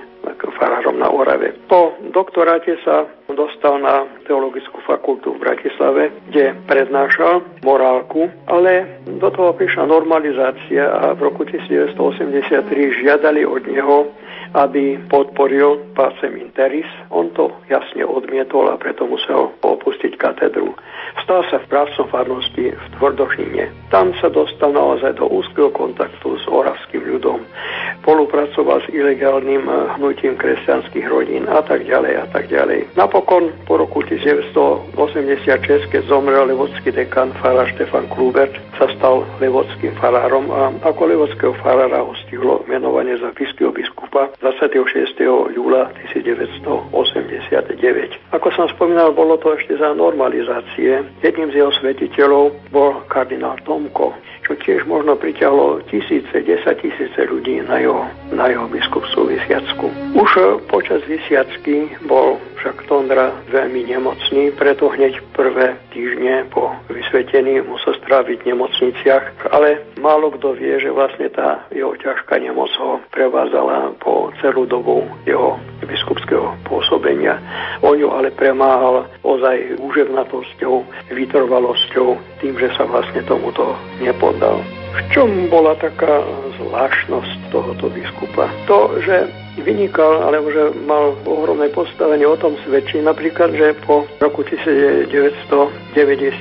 [0.57, 1.53] farárom na Orave.
[1.69, 9.53] Po doktoráte sa dostal na teologickú fakultu v Bratislave, kde prednášal morálku, ale do toho
[9.53, 14.09] prišla normalizácia a v roku 1983 žiadali od neho
[14.57, 16.89] aby podporil Pacem Interis.
[17.13, 20.73] On to jasne odmietol a preto musel opustiť katedru.
[21.21, 23.69] Stal sa v právcom farnosti v Tvrdošine.
[23.93, 27.45] Tam sa dostal naozaj do úzkeho kontaktu s oravským ľudom.
[28.01, 32.95] Spolupracoval s ilegálnym eh, hnutím kresťanských rodín a tak ďalej a tak ďalej.
[32.95, 40.47] Napokon po roku 1986, keď zomrel levodský dekan farár Štefan Klubert, sa stal levodským farárom
[40.53, 42.15] a ako levodského farára ho
[42.69, 45.19] menovanie za fiského biskupa 26.
[45.51, 48.31] júla 1989.
[48.31, 51.03] Ako som spomínal, bolo to ešte za normalizácie.
[51.19, 54.15] Jedným z jeho svetiteľov bol kardinál Tomko,
[54.47, 59.91] čo tiež možno priťahlo tisíce, desať tisíce ľudí na jeho, na jeho biskupstvu Vysiacku.
[60.15, 60.31] Už
[60.71, 68.47] počas Vysiacky bol však Tondra veľmi nemocný, preto hneď prvé týždne po vysvetení musel stráviť
[68.47, 74.31] v nemocniciach, ale málo kto vie, že vlastne tá jeho ťažká nemoc ho prevádzala po
[74.39, 77.39] celú dobu jeho biskupského pôsobenia.
[77.81, 82.07] On ju ale premáhal ozaj úževnatosťou, vytrvalosťou,
[82.43, 84.59] tým, že sa vlastne tomuto nepoddal.
[84.97, 86.25] V čom bola taká
[86.59, 88.49] zvláštnosť tohoto biskupa?
[88.65, 89.29] To, že
[89.61, 95.13] vynikal, alebo že mal ohromné postavenie, o tom svedčí napríklad, že po roku 1990,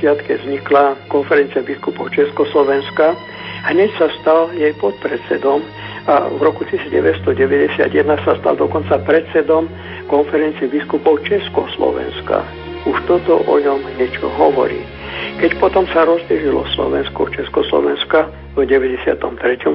[0.02, 3.16] keď vznikla konferencia biskupov Československa,
[3.72, 5.64] hneď sa stal jej podpredsedom
[6.06, 7.90] a v roku 1991
[8.22, 9.66] sa stal dokonca predsedom
[10.06, 12.46] konferencie biskupov Československa.
[12.86, 14.78] Už toto o ňom niečo hovorí.
[15.36, 19.20] Keď potom sa rozdežilo Slovensko, Československa, v 93.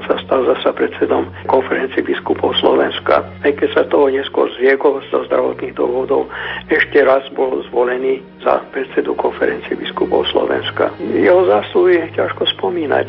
[0.09, 3.21] sa stal zasa predsedom konferencie biskupov Slovenska.
[3.21, 6.25] Aj keď sa toho neskôr zriekol zo zdravotných dôvodov,
[6.65, 10.89] ešte raz bol zvolený za predsedu konferencie biskupov Slovenska.
[10.97, 13.07] Jeho zásluhy ťažko spomínať.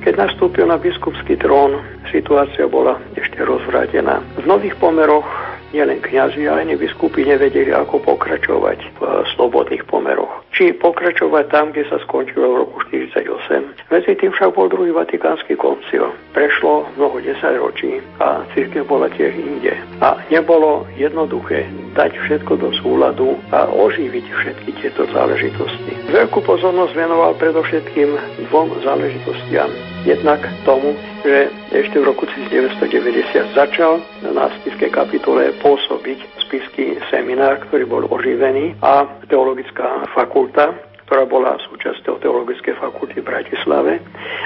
[0.00, 4.24] Keď nastúpil na biskupský trón, situácia bola ešte rozvrátená.
[4.40, 5.28] V nových pomeroch
[5.74, 9.02] nielen kňazi, ale ani biskupy nevedeli, ako pokračovať v
[9.34, 10.46] slobodných pomeroch.
[10.54, 13.90] Či pokračovať tam, kde sa skončilo v roku 1948.
[13.90, 16.14] Medzi tým však bol druhý vatikánsky koncil.
[16.30, 19.74] Prešlo mnoho desaťročí a církev bola tiež inde.
[19.98, 21.66] A nebolo jednoduché
[21.98, 25.92] dať všetko do súladu a oživiť všetky tieto záležitosti.
[26.14, 28.14] Veľkú pozornosť venoval predovšetkým
[28.50, 29.93] dvom záležitostiam.
[30.04, 30.92] Jednak tomu,
[31.24, 38.76] že ešte v roku 1990 začal na spiskej kapitole pôsobiť spisky seminár, ktorý bol oživený
[38.84, 40.76] a teologická fakulta,
[41.08, 43.92] ktorá bola súčasťou Teologickej fakulty v Bratislave.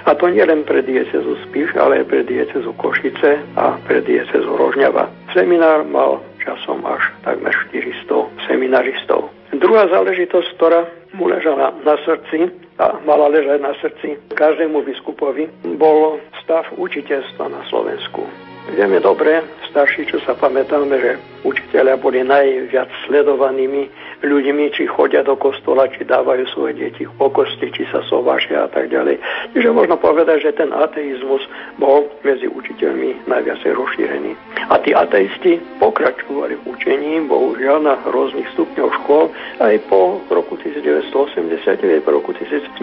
[0.07, 5.11] A to nielen pre diecezu Spiš, ale aj pre diecezu Košice a pre diecezu Rožňava.
[5.35, 9.31] Seminár mal časom až takmer 400 seminaristov.
[9.55, 16.21] Druhá záležitosť, ktorá mu ležala na srdci a mala ležať na srdci každému biskupovi, bol
[16.45, 18.48] stav učiteľstva na Slovensku.
[18.69, 19.41] Vieme dobre,
[19.73, 23.89] starší, čo sa pamätáme, že učiteľia boli najviac sledovanými
[24.21, 28.69] ľuďmi, či chodia do kostola, či dávajú svoje deti po kosti, či sa sovášia a
[28.69, 29.17] tak ďalej.
[29.57, 31.41] Čiže možno povedať, že ten ateizmus
[31.81, 34.37] bol medzi učiteľmi najviac rozšírený.
[34.69, 39.33] A tí ateisti pokračovali v učení, bohužiaľ na rôznych stupňoch škôl,
[39.65, 42.77] aj po roku 1989, po roku 1990.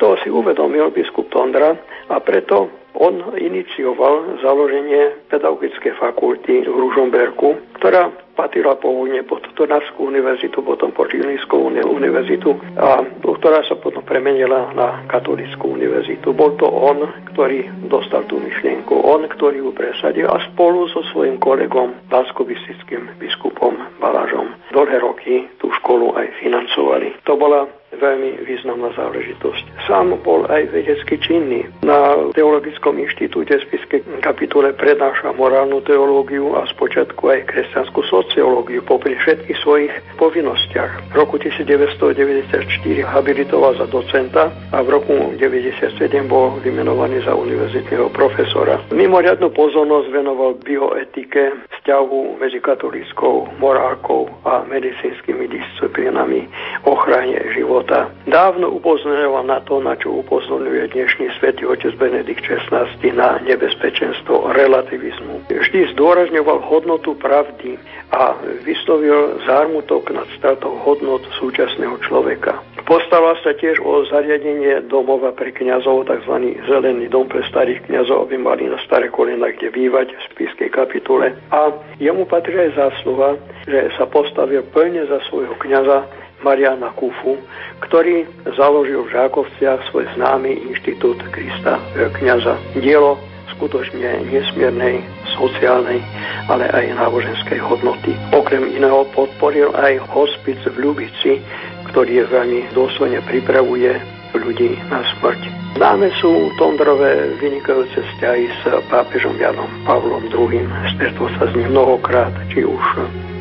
[0.00, 1.74] To si uvedomil biskup Tondra
[2.08, 10.62] a preto on inicioval založenie pedagogické fakulty v Ružomberku, ktorá patrila pôvodne pod Tornavskú univerzitu,
[10.62, 16.30] potom pod Žilinskú univerzitu a ktorá sa potom premenila na katolickú univerzitu.
[16.30, 17.02] Bol to on,
[17.34, 23.74] ktorý dostal tú myšlienku, on, ktorý ju presadil a spolu so svojím kolegom, banskobistickým biskupom
[23.98, 27.18] Balážom, dlhé roky tú školu aj financovali.
[27.26, 27.66] To bola
[27.98, 29.90] veľmi významná záležitosť.
[29.90, 31.66] Sám bol aj vedecky činný.
[31.82, 39.18] Na Teologickom inštitúte v Spiskej kapitule prednáša morálnu teológiu a spočiatku aj kresťanskú sociológiu popri
[39.18, 41.12] všetkých svojich povinnostiach.
[41.12, 42.66] V roku 1994
[43.04, 48.78] habilitoval za docenta a v roku 1997 bol vymenovaný za univerzitného profesora.
[48.92, 56.44] Mimoriadnu pozornosť venoval bioetike, vzťahu medzi katolíckou morálkou a medicínskymi disciplínami,
[56.84, 58.12] ochrane života života.
[58.28, 62.84] Dávno upozorňoval na to, na čo upozorňuje dnešný svätý otec Benedikt XVI
[63.16, 65.48] na nebezpečenstvo relativizmu.
[65.48, 67.80] Vždy zdôrazňoval hodnotu pravdy
[68.12, 68.36] a
[68.68, 72.60] vyslovil zármutok nad stratou hodnot súčasného človeka.
[72.84, 76.56] Postaral sa tiež o zariadenie domova pre kňazov, tzv.
[76.64, 81.36] zelený dom pre starých kňazov, aby mali na staré kolena kde bývať v spískej kapitule.
[81.52, 83.36] A jemu patrí aj zásluha,
[83.68, 87.38] že sa postavil plne za svojho kňaza Mariana Kufu,
[87.82, 91.82] ktorý založil v Žákovciach svoj známy inštitút Krista
[92.18, 92.58] kniaza.
[92.78, 93.18] Dielo
[93.58, 95.02] skutočne nesmiernej
[95.34, 95.98] sociálnej,
[96.46, 98.14] ale aj náboženskej hodnoty.
[98.30, 101.42] Okrem iného podporil aj hospic v Ľubici,
[101.90, 103.98] ktorý veľmi dôsledne pripravuje
[104.36, 105.40] ľudí na smrť.
[105.78, 110.62] Známe sú Tondrové vynikajúce vzťahy s pápežom Janom Pavlom II.
[110.94, 112.84] Stretol sa s ním mnohokrát, či už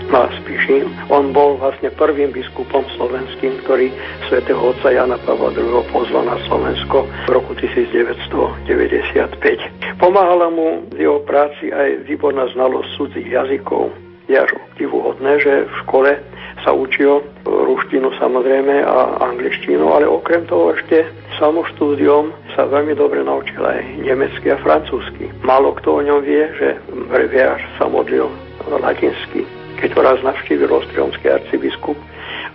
[0.07, 0.87] Spiši.
[1.11, 3.91] On bol vlastne prvým biskupom slovenským, ktorý
[4.31, 5.83] svätého otca Jana Pavla II.
[5.91, 8.71] pozval na Slovensko v roku 1995.
[9.99, 13.91] Pomáhala mu v jeho práci aj výborná znalosť cudzích jazykov.
[14.31, 16.11] Je až obdivuhodné, že v škole
[16.63, 21.03] sa učil ruštinu samozrejme a angličtinu, ale okrem toho ešte
[21.35, 25.27] samoštúdiom sa veľmi dobre naučil aj nemecky a francúzsky.
[25.43, 26.79] Málo kto o ňom vie, že
[27.11, 28.31] Breviář sa modlil
[28.67, 31.97] latinsky keď ho raz navštívil ostriomský arcibiskup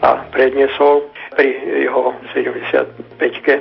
[0.02, 1.06] a predniesol
[1.38, 1.48] pri
[1.86, 3.54] jeho 75-ke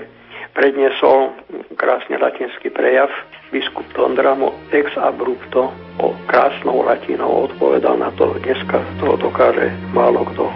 [0.52, 1.32] predniesol
[1.80, 3.10] krásne latinský prejav
[3.52, 8.36] biskup Tondramo ex abrupto o krásnou latinou odpovedal na to.
[8.40, 10.48] Dneska to dokáže málo kto,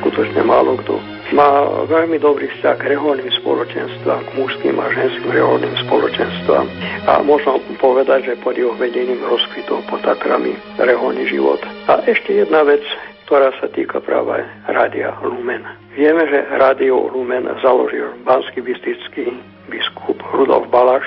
[0.00, 1.00] skutočne málo kto.
[1.32, 6.66] Má veľmi dobrý vzťah k reholným spoločenstvám, k mužským a ženským reholným spoločenstvám
[7.08, 11.58] a možno povedať, že pod jeho vedením rozkvitol pod Tatrami reholný život.
[11.88, 12.84] A ešte jedna vec,
[13.24, 15.64] ktorá sa týka práve Rádia Lumen.
[15.96, 19.32] Vieme, že Rádio Lumen založil banský bystický
[19.72, 21.04] biskup Rudolf Balaš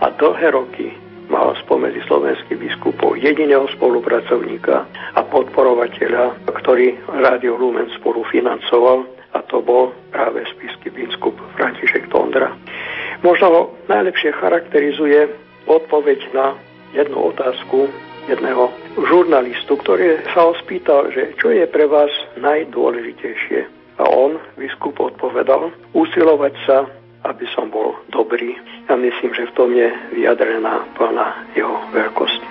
[0.00, 0.88] a dlhé roky
[1.30, 4.84] mal spomedzi slovenských biskupov jediného spolupracovníka
[5.14, 12.50] a podporovateľa, ktorý Rádio Lumen spolu financoval a to bol práve spisky biskup František Tondra.
[13.22, 15.30] Možno ho najlepšie charakterizuje
[15.70, 16.58] odpoveď na
[16.90, 17.86] jednu otázku
[18.26, 22.10] jedného žurnalistu, ktorý sa ho spýtal, že čo je pre vás
[22.42, 23.78] najdôležitejšie.
[24.00, 26.88] A on, biskup, odpovedal, usilovať sa
[27.24, 28.56] aby som bol dobrý.
[28.88, 32.48] Ja myslím, že v tom je vyjadrená plná jeho veľkosti.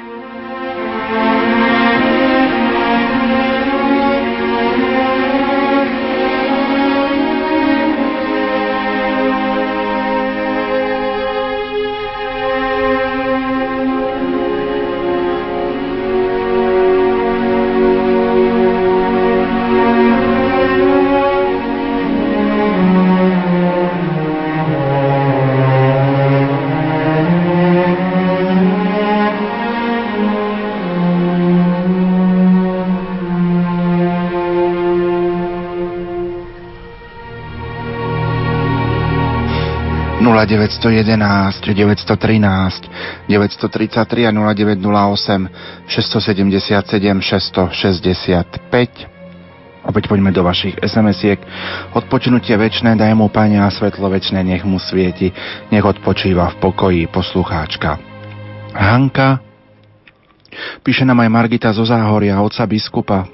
[40.46, 49.20] 0911 913 933 a 0908 677 665
[49.80, 51.40] Opäť poďme do vašich SMS-iek.
[51.98, 55.32] Odpočinutie väčšné daj mu Pane a svetlo väčšné nech mu svieti,
[55.74, 57.98] nech odpočíva v pokoji poslucháčka.
[58.76, 59.40] Hanka
[60.82, 63.26] Píše nám aj Margita zo Záhoria, oca biskupa.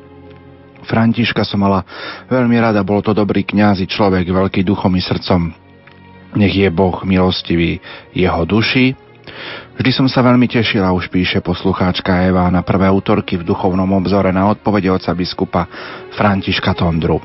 [0.85, 1.81] Františka som mala
[2.29, 5.64] veľmi rada, bol to dobrý kňaz i človek, veľký duchom i srdcom.
[6.35, 7.79] Nech je Boh milostivý
[8.11, 8.95] jeho duši.
[9.75, 14.31] Vždy som sa veľmi tešila, už píše poslucháčka Eva, na prvé útorky v duchovnom obzore
[14.31, 15.67] na odpovede oca biskupa
[16.15, 17.19] Františka Tondru.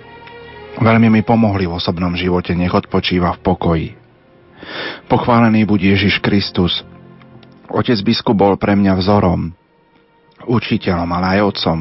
[0.81, 3.89] Veľmi mi pomohli v osobnom živote, nech odpočíva v pokoji.
[5.11, 6.83] Pochválený buď Ježiš Kristus.
[7.71, 9.60] Otec biskup bol pre mňa vzorom
[10.47, 11.79] učiteľom, ale aj otcom.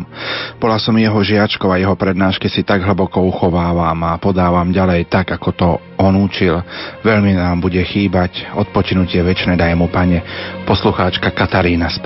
[0.59, 5.35] Bola som jeho žiačkou a jeho prednášky si tak hlboko uchovávam a podávam ďalej tak,
[5.35, 5.67] ako to
[5.99, 6.59] on učil.
[7.03, 10.23] Veľmi nám bude chýbať odpočinutie väčšie daj mu, pane,
[10.67, 11.99] poslucháčka Katarína z.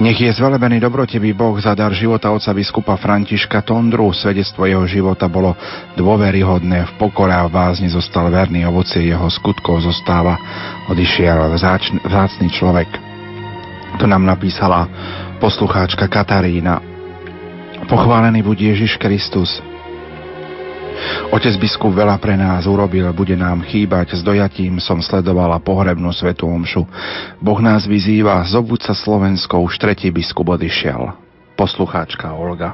[0.00, 4.08] Nech je zvelebený dobrotevý Boh za dar života otca biskupa Františka Tondru.
[4.16, 5.52] Svedectvo jeho života bolo
[5.92, 10.40] dôveryhodné, v pokore a v vázni zostal verný, ovocie jeho skutkov zostáva,
[10.88, 11.52] odišiel
[12.08, 13.09] vzácný človek.
[14.00, 14.88] To nám napísala
[15.44, 16.80] poslucháčka Katarína.
[17.84, 19.60] Pochválený buď Ježiš Kristus.
[21.28, 26.48] Otec biskup veľa pre nás urobil, bude nám chýbať, s dojatím som sledovala pohrebnú svetú
[26.48, 26.88] omšu.
[27.44, 31.12] Boh nás vyzýva, zobuď sa Slovensko, už tretí biskup odišiel.
[31.52, 32.72] Poslucháčka Olga.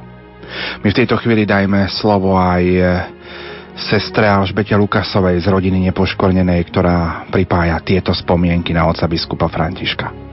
[0.79, 2.81] My v tejto chvíli dajme slovo aj e,
[3.75, 10.26] sestre Alžbete Lukasovej z rodiny nepoškornenej, ktorá pripája tieto spomienky na oca biskupa Františka.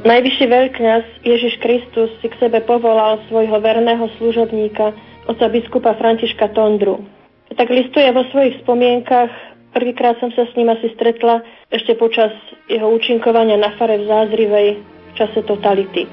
[0.00, 4.96] Najvyšší veľkňaz Ježiš Kristus si k sebe povolal svojho verného služobníka,
[5.28, 7.04] oca biskupa Františka Tondru.
[7.52, 9.28] Tak listuje vo svojich spomienkach,
[9.76, 12.32] prvýkrát som sa s ním asi stretla ešte počas
[12.72, 16.08] jeho účinkovania na fare v Zázrivej v čase totality.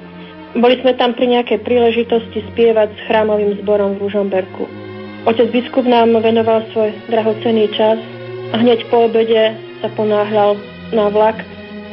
[0.59, 4.67] Boli sme tam pri nejakej príležitosti spievať s chrámovým zborom v Ružomberku.
[5.23, 8.03] Otec biskup nám venoval svoj drahocený čas
[8.51, 10.59] a hneď po obede sa ponáhľal
[10.91, 11.39] na vlak,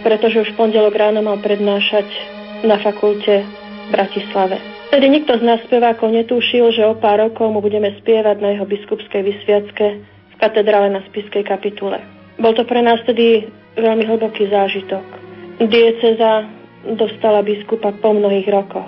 [0.05, 2.05] pretože už pondelok ráno mal prednášať
[2.63, 4.61] na fakulte v Bratislave.
[4.93, 8.69] Tedy nikto z nás spevákov netúšil, že o pár rokov mu budeme spievať na jeho
[8.69, 11.99] biskupskej vysviacke v katedrále na Spiskej kapitule.
[12.39, 15.03] Bol to pre nás tedy veľmi hlboký zážitok.
[15.67, 16.47] Dieceza
[16.95, 18.87] dostala biskupa po mnohých rokoch.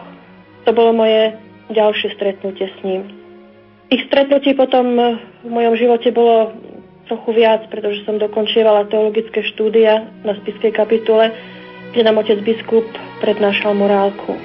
[0.69, 1.35] To bolo moje
[1.73, 3.03] ďalšie stretnutie s ním.
[3.87, 4.99] Ich stretnutí potom
[5.47, 6.55] v mojom živote bolo
[7.07, 11.31] trochu viac, pretože som dokončievala teologické štúdia na spiskej kapitule,
[11.95, 12.85] kde nám otec biskup
[13.23, 14.37] prednášal morálku.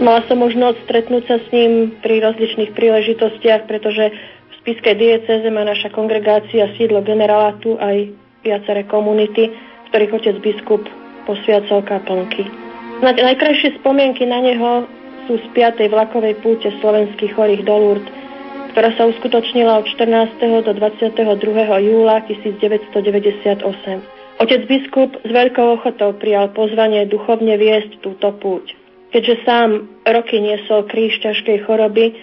[0.00, 5.60] Mala som možnosť stretnúť sa s ním pri rozličných príležitostiach, pretože v spiskej dieceze má
[5.62, 8.08] naša kongregácia sídlo generátu aj
[8.40, 10.82] viaceré komunity, v ktorých otec biskup
[11.28, 12.48] posviacal kaplnky.
[13.04, 14.88] Najkrajšie spomienky na neho
[15.28, 15.84] sú z 5.
[15.92, 18.08] vlakovej púte slovenských chorých do Lourdes,
[18.70, 20.38] ktorá sa uskutočnila od 14.
[20.62, 21.18] do 22.
[21.90, 23.66] júla 1998.
[24.40, 28.72] Otec biskup s veľkou ochotou prijal pozvanie duchovne viesť túto púť.
[29.10, 32.14] Keďže sám roky niesol kríž ťažkej choroby,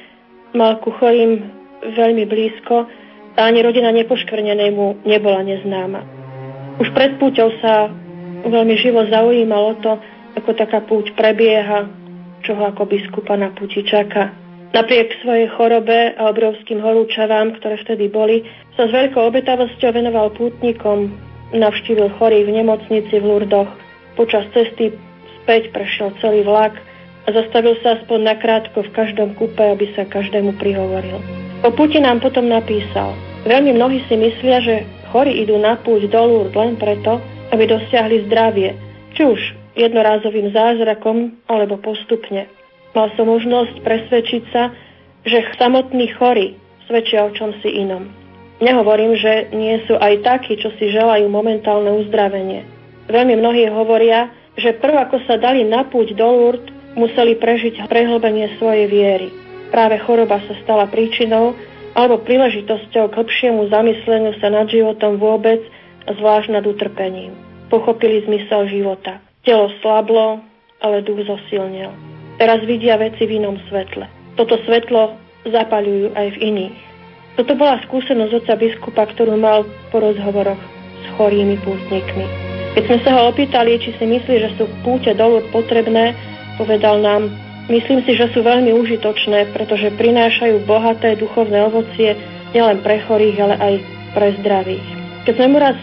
[0.55, 1.43] mal ku chorým
[1.83, 2.87] veľmi blízko
[3.37, 6.01] a ani rodina nepoškvrnenej mu nebola neznáma.
[6.79, 7.91] Už pred púťou sa
[8.47, 9.99] veľmi živo zaujímalo to,
[10.39, 11.91] ako taká púť prebieha,
[12.41, 14.46] čo ho ako biskupa na púti čaká.
[14.77, 18.45] Napriek svojej chorobe a obrovským horúčavám, ktoré vtedy boli,
[18.77, 21.17] sa s veľkou obetavosťou venoval pútnikom,
[21.49, 23.73] navštívil chorých v nemocnici v Lurdoch.
[24.13, 24.93] Počas cesty
[25.41, 26.77] späť prešiel celý vlak
[27.25, 31.25] a zastavil sa aspoň nakrátko v každom kupe, aby sa každému prihovoril.
[31.65, 33.17] Po puti nám potom napísal.
[33.49, 37.17] Veľmi mnohí si myslia, že chorí idú na púť do Lourdes len preto,
[37.49, 38.77] aby dosiahli zdravie,
[39.17, 39.41] či už
[39.73, 42.45] jednorázovým zázrakom alebo postupne.
[42.97, 44.73] Mal som možnosť presvedčiť sa,
[45.21, 46.57] že samotní chorí
[46.89, 48.09] svedčia o čom si inom.
[48.57, 52.65] Nehovorím, že nie sú aj takí, čo si želajú momentálne uzdravenie.
[53.05, 58.57] Veľmi mnohí hovoria, že prv ako sa dali na púť do Lourdes, museli prežiť prehlbenie
[58.57, 59.29] svojej viery.
[59.69, 61.53] Práve choroba sa stala príčinou
[61.93, 65.61] alebo príležitosťou k lepšiemu zamysleniu sa nad životom vôbec
[66.09, 67.37] zvlášť nad utrpením.
[67.69, 69.21] Pochopili zmysel života.
[69.45, 70.41] Telo slablo,
[70.81, 72.16] ale duch zosilnil.
[72.37, 74.05] Teraz vidia veci v inom svetle.
[74.37, 75.17] Toto svetlo
[75.49, 76.77] zapaľujú aj v iných.
[77.37, 80.57] Toto bola skúsenosť oca biskupa, ktorú mal po rozhovoroch
[81.01, 82.25] s chorými pútnikmi.
[82.77, 86.13] Keď sme sa ho opýtali, či si myslí, že sú púte dolu potrebné,
[86.61, 87.29] povedal nám,
[87.73, 92.13] myslím si, že sú veľmi užitočné, pretože prinášajú bohaté duchovné ovocie
[92.53, 93.73] nielen pre chorých, ale aj
[94.13, 94.85] pre zdravých.
[95.25, 95.77] Keď sme mu raz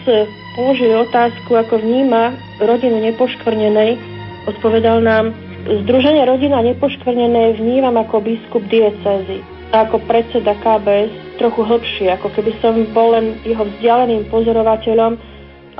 [0.55, 3.99] položili otázku, ako vníma rodinu nepoškvrnenej,
[4.47, 5.35] odpovedal nám,
[5.65, 9.41] Združenie rodina nepoškvrnenej vnímam ako biskup diecézy
[9.73, 15.17] a ako predseda KBS trochu hlbšie, ako keby som bol len jeho vzdialeným pozorovateľom,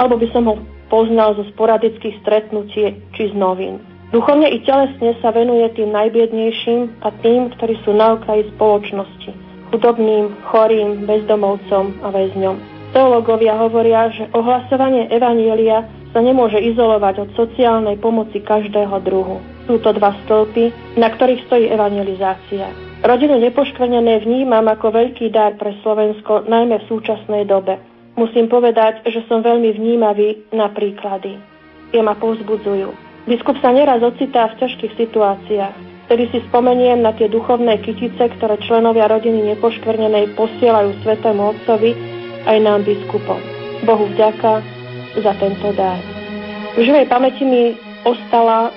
[0.02, 0.58] alebo by som ho
[0.90, 3.78] poznal zo sporadických stretnutí či z novín.
[4.10, 9.38] Duchovne i telesne sa venuje tým najbiednejším a tým, ktorí sú na okraji spoločnosti,
[9.70, 12.58] chudobným, chorým, bezdomovcom a väzňom.
[12.90, 19.44] Teológovia hovoria, že ohlasovanie Evanielia sa nemôže izolovať od sociálnej pomoci každého druhu.
[19.68, 22.72] Sú to dva stĺpy, na ktorých stojí evangelizácia.
[23.04, 27.84] Rodinu nepoškvrnené vnímam ako veľký dar pre Slovensko, najmä v súčasnej dobe.
[28.16, 31.36] Musím povedať, že som veľmi vnímavý na príklady.
[31.92, 32.96] Tie ma povzbudzujú.
[33.28, 35.76] Biskup sa neraz ocitá v ťažkých situáciách.
[36.08, 41.92] Vtedy si spomeniem na tie duchovné kytice, ktoré členovia rodiny nepoškvrnenej posielajú svetému otcovi
[42.48, 43.42] aj nám biskupom.
[43.84, 44.75] Bohu vďaka
[45.20, 46.00] za tento dar.
[46.76, 48.72] V živej pamäti mi ostala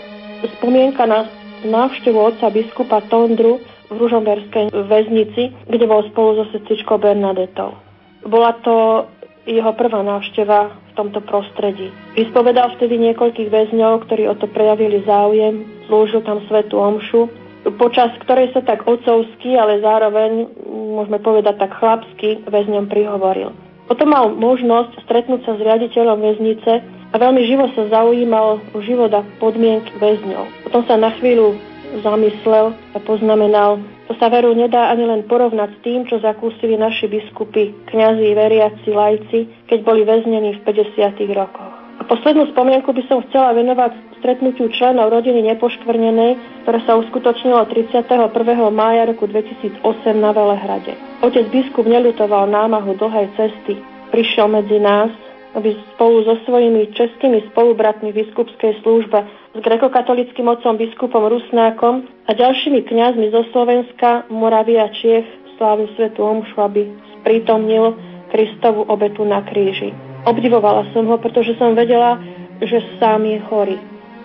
[0.59, 1.27] spomienka na
[1.67, 3.59] návštevu otca biskupa Tondru
[3.91, 7.75] v Ružomberskej väznici, kde bol spolu so sestričkou Bernadetou.
[8.23, 9.09] Bola to
[9.49, 11.89] jeho prvá návšteva v tomto prostredí.
[12.15, 17.33] Vyspovedal vtedy niekoľkých väzňov, ktorí o to prejavili záujem, slúžil tam svetu omšu,
[17.81, 23.57] počas ktorej sa tak ocovsky, ale zároveň, môžeme povedať tak chlapsky, väzňom prihovoril.
[23.89, 29.09] Potom mal možnosť stretnúť sa s riaditeľom väznice a veľmi živo sa zaujímal o život
[29.17, 30.69] a podmienky väzňov.
[30.69, 31.57] Potom sa na chvíľu
[32.05, 37.09] zamyslel a poznamenal, to sa veru nedá ani len porovnať s tým, čo zakúsili naši
[37.09, 39.41] biskupy, kňazi, veriaci, lajci,
[39.73, 41.17] keď boli väznení v 50.
[41.33, 41.78] rokoch.
[42.09, 43.93] Poslednú spomienku by som chcela venovať
[44.25, 48.33] stretnutiu členov rodiny Nepoškvrnenej, ktoré sa uskutočnilo 31.
[48.73, 49.85] mája roku 2008
[50.17, 50.97] na Velehrade.
[51.21, 53.77] Otec biskup nelutoval námahu dlhej cesty,
[54.09, 55.13] prišiel medzi nás,
[55.53, 62.89] aby spolu so svojimi českými spolubratmi biskupskej službe s grekokatolickým otcom biskupom Rusnákom a ďalšími
[62.89, 65.29] kňazmi zo Slovenska, Moravia Čiech
[65.61, 66.89] slávil svetu omšu, aby
[67.21, 67.93] sprítomnil
[68.33, 70.08] Kristovu obetu na kríži.
[70.29, 72.21] Obdivovala som ho, pretože som vedela,
[72.61, 73.77] že sám je chorý.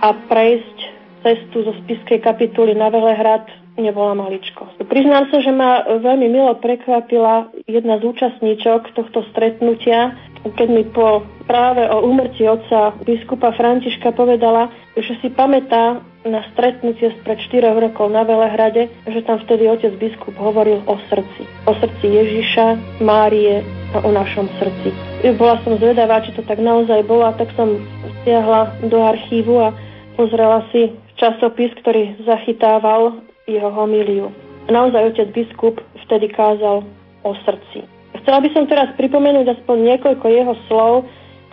[0.03, 0.77] A prejsť
[1.23, 3.47] cestu zo spiskej kapituly na Velehrad
[3.79, 4.67] nebola maličko.
[4.85, 11.23] Priznám sa, že ma veľmi milo prekvapila jedna z účastníčok tohto stretnutia, keď mi po
[11.47, 18.07] práve o úmrtí otca biskupa Františka povedala, že si pamätá na stretnutie spred 4 rokov
[18.07, 21.43] na Velehrade, že tam vtedy otec biskup hovoril o srdci.
[21.67, 22.65] O srdci Ježiša,
[23.03, 24.95] Márie a o našom srdci.
[25.35, 27.75] Bola som zvedavá, či to tak naozaj bolo, a tak som
[28.23, 29.75] stiahla do archívu a
[30.15, 34.31] pozrela si časopis, ktorý zachytával jeho homíliu.
[34.71, 36.87] Naozaj otec biskup vtedy kázal
[37.27, 37.83] o srdci.
[38.23, 40.93] Chcela by som teraz pripomenúť aspoň niekoľko jeho slov,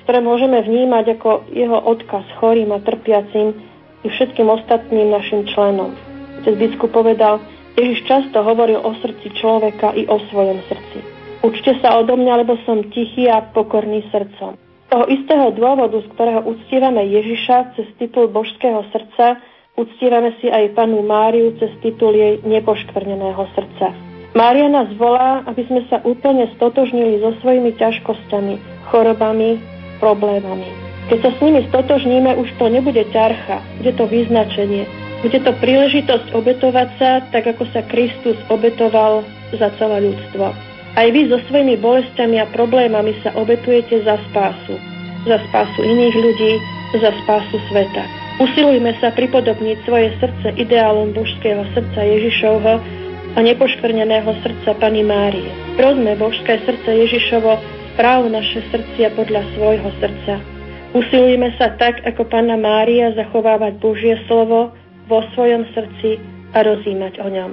[0.06, 3.69] ktoré môžeme vnímať ako jeho odkaz chorým a trpiacim
[4.04, 5.92] i všetkým ostatným našim členom.
[6.40, 7.40] Otec biskup povedal,
[7.76, 10.98] Ježiš často hovoril o srdci človeka i o svojom srdci.
[11.40, 14.60] Učte sa odo mňa, lebo som tichý a pokorný srdcom.
[14.90, 19.38] toho istého dôvodu, z ktorého uctívame Ježiša cez titul božského srdca,
[19.78, 23.94] uctívame si aj panu Máriu cez titul jej nepoškvrneného srdca.
[24.34, 28.54] Mária nás volá, aby sme sa úplne stotožnili so svojimi ťažkosťami,
[28.90, 29.62] chorobami,
[30.02, 30.89] problémami.
[31.10, 34.86] Keď sa s nimi stotožníme, už to nebude ťarcha, bude to vyznačenie.
[35.26, 40.54] Bude to príležitosť obetovať sa, tak ako sa Kristus obetoval za celé ľudstvo.
[40.94, 44.78] Aj vy so svojimi bolestiami a problémami sa obetujete za spásu.
[45.26, 46.52] Za spásu iných ľudí,
[47.02, 48.06] za spásu sveta.
[48.38, 52.74] Usilujme sa pripodobniť svoje srdce ideálom božského srdca Ježišovho
[53.34, 55.50] a nepoškvrneného srdca Pany Márie.
[55.74, 57.58] Prosme božské srdce Ježišovo,
[57.98, 60.59] správ naše srdcia podľa svojho srdca.
[60.90, 64.74] Usilujme sa tak, ako Panna Mária, zachovávať Božie slovo
[65.06, 66.18] vo svojom srdci
[66.50, 67.50] a rozímať o ňom.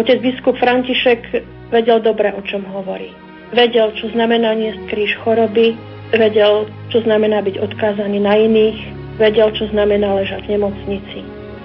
[0.00, 3.14] Otec biskup František Vedel dobre, o čom hovorí.
[3.54, 5.78] Vedel, čo znamená niesť kríž choroby,
[6.10, 8.78] vedel, čo znamená byť odkázaný na iných,
[9.22, 11.18] vedel, čo znamená ležať v nemocnici.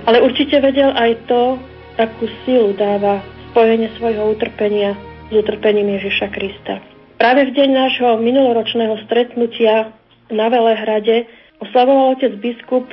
[0.06, 1.58] Ale určite vedel aj to,
[1.98, 4.94] akú silu dáva spojenie svojho utrpenia
[5.30, 6.78] s utrpením Ježiša Krista.
[7.18, 9.90] Práve v deň nášho minuloročného stretnutia
[10.30, 11.30] na Velehrade
[11.62, 12.86] oslavoval otec biskup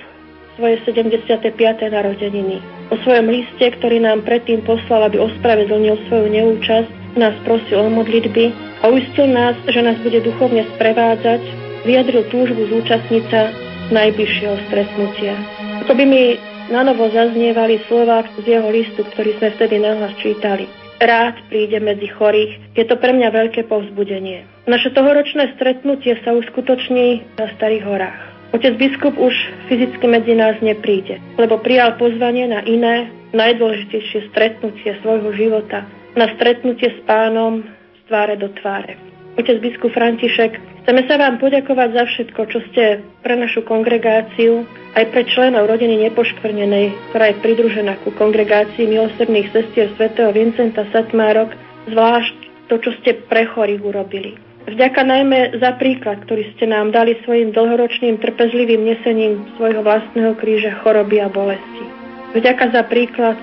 [0.57, 1.57] svoje 75.
[1.89, 2.61] narodeniny.
[2.93, 8.53] O svojom liste, ktorý nám predtým poslal, aby ospravedlnil svoju neúčasť, nás prosil o modlitby
[8.85, 11.41] a uistil nás, že nás bude duchovne sprevádzať,
[11.89, 13.49] vyjadril túžbu zúčastniť sa
[13.93, 15.37] najbližšieho stretnutia.
[15.85, 16.37] Ako by mi
[16.73, 20.82] na novo zaznievali slova z jeho listu, ktorý sme vtedy nahlas čítali.
[21.03, 24.47] Rád príde medzi chorých, je to pre mňa veľké povzbudenie.
[24.71, 28.21] Naše tohoročné stretnutie sa uskutoční na Starých horách.
[28.55, 29.35] Otec biskup už
[29.67, 35.83] fyzicky medzi nás nepríde, lebo prijal pozvanie na iné, najdôležitejšie stretnutie svojho života,
[36.15, 37.67] na stretnutie s pánom
[37.99, 39.12] z tváre do tváre.
[39.33, 45.09] Otec biskup František, chceme sa vám poďakovať za všetko, čo ste pre našu kongregáciu, aj
[45.09, 51.57] pre členov rodiny nepoškvrnenej, ktorá je pridružená ku kongregácii milosrdných sestier svätého Vincenta Satmárok,
[51.89, 52.37] zvlášť
[52.69, 54.37] to, čo ste pre chorých urobili.
[54.69, 60.77] Vďaka najmä za príklad, ktorý ste nám dali svojim dlhoročným trpezlivým nesením svojho vlastného kríža
[60.85, 61.85] choroby a bolesti.
[62.37, 63.41] Vďaka za príklad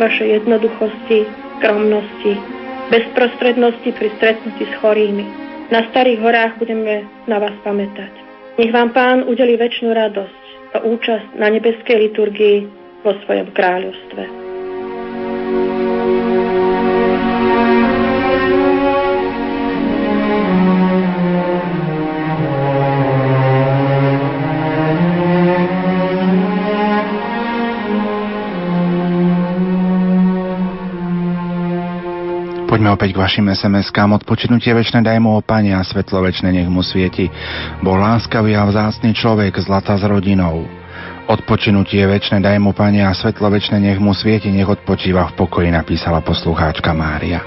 [0.00, 1.28] vašej jednoduchosti,
[1.60, 2.32] skromnosti,
[2.88, 5.26] bezprostrednosti pri stretnutí s chorými.
[5.74, 8.12] Na starých horách budeme na vás pamätať.
[8.56, 10.42] Nech vám Pán udeli väčšinu radosť
[10.78, 12.58] a účasť na nebeskej liturgii
[13.02, 14.45] vo svojom kráľovstve.
[32.76, 34.20] Poďme opäť k vašim SMS-kám.
[34.20, 37.32] Odpočinutie večné daj mu opanie a svetlo večné nech mu svieti.
[37.80, 40.68] Bol láskavý a vzácný človek, zlata s rodinou.
[41.24, 45.72] Odpočinutie večné daj mu pane a svetlo večné nech mu svieti, nech odpočíva v pokoji,
[45.72, 47.40] napísala poslucháčka Mária.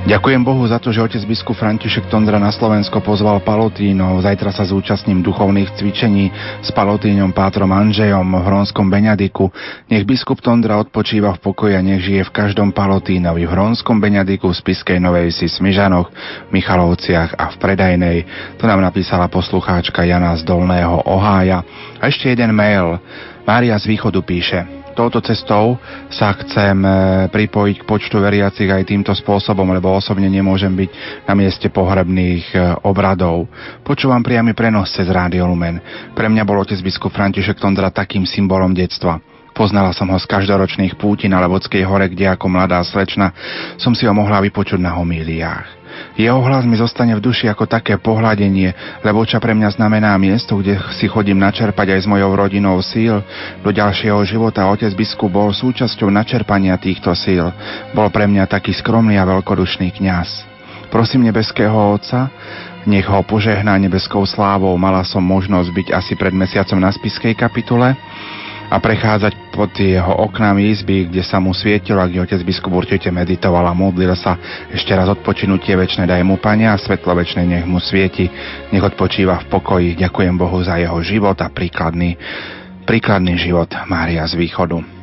[0.00, 4.24] Ďakujem Bohu za to, že otec biskup František Tondra na Slovensko pozval Palotínov.
[4.24, 6.32] Zajtra sa zúčastním duchovných cvičení
[6.64, 9.52] s Palotíňom Pátrom Andžejom v Hronskom Beňadiku.
[9.92, 14.48] Nech biskup Tondra odpočíva v pokoji a nech žije v každom Palotínovi v Hronskom Beňadiku,
[14.48, 16.08] v Spiskej Novej Si, Smižanoch,
[16.48, 18.18] Michalovciach a v Predajnej.
[18.56, 21.60] To nám napísala poslucháčka Jana z Dolného Ohája.
[22.00, 22.96] A ešte jeden mail.
[23.44, 25.78] Mária z východu píše touto cestou
[26.12, 26.90] sa chcem e,
[27.32, 30.90] pripojiť k počtu veriacich aj týmto spôsobom, lebo osobne nemôžem byť
[31.26, 33.48] na mieste pohrebných e, obradov.
[33.82, 35.80] Počúvam priamy prenos cez Rádio Lumen.
[36.12, 39.18] Pre mňa bol otec biskup František Tondra takým symbolom detstva.
[39.50, 43.34] Poznala som ho z každoročných púti na Levodskej hore, kde ako mladá slečna
[43.76, 45.79] som si ho mohla vypočuť na homíliách.
[46.18, 50.58] Jeho hlas mi zostane v duši ako také pohľadenie, lebo čo pre mňa znamená miesto,
[50.58, 53.22] kde si chodím načerpať aj s mojou rodinou síl
[53.64, 54.68] do ďalšieho života.
[54.68, 57.48] Otec biskup bol súčasťou načerpania týchto síl.
[57.96, 60.50] Bol pre mňa taký skromný a veľkodušný kňaz.
[60.90, 62.26] Prosím nebeského Otca,
[62.82, 64.74] nech ho požehná nebeskou slávou.
[64.74, 67.94] Mala som možnosť byť asi pred mesiacom na spiskej kapitule
[68.70, 73.10] a prechádzať pod jeho oknami izby, kde sa mu svietilo a kde otec biskup určite
[73.10, 74.38] meditoval a modlil sa.
[74.70, 78.30] Ešte raz odpočinutie väčšie daj mu Pane a svetlo väčšie nech mu svieti,
[78.70, 79.88] nech odpočíva v pokoji.
[79.98, 82.14] Ďakujem Bohu za jeho život a príkladný,
[82.86, 84.99] príkladný život Mária z východu.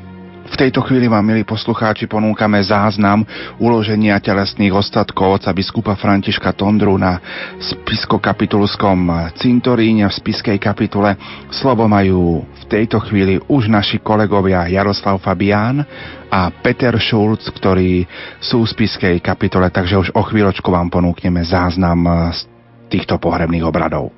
[0.47, 3.27] V tejto chvíli vám, milí poslucháči, ponúkame záznam
[3.59, 7.19] uloženia telesných ostatkov oca biskupa Františka Tondru na
[7.59, 11.19] spiskokapitulskom cintoríne v spiskej kapitule.
[11.51, 15.83] Slovo majú v tejto chvíli už naši kolegovia Jaroslav Fabián
[16.31, 18.07] a Peter Šulc, ktorí
[18.39, 22.47] sú v spiskej kapitole, takže už o chvíľočku vám ponúkneme záznam z
[22.87, 24.15] týchto pohrebných obradov.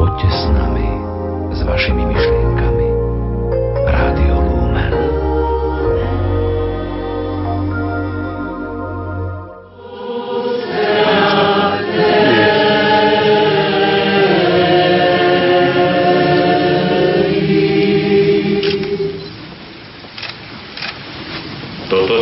[0.00, 0.88] Poďte s nami,
[1.52, 2.73] s vašimi myšlienkami.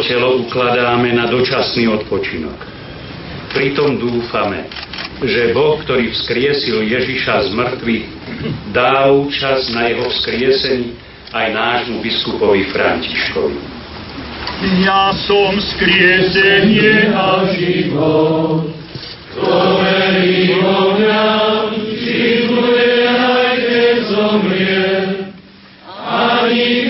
[0.03, 2.59] Toto telo ukladáme na dočasný odpočinok.
[3.55, 4.67] Pritom dúfame,
[5.23, 8.07] že Boh, ktorý vzkriesil Ježiša z mŕtvych,
[8.75, 10.99] dá účasť na jeho vzkriesení
[11.31, 13.59] aj nášmu biskupovi Františkovi.
[14.83, 18.75] Ja som skriesenie a život,
[19.39, 19.55] kto
[19.87, 21.27] verí vo mňa,
[21.79, 24.83] živuje aj keď zomrie,
[26.03, 26.82] ani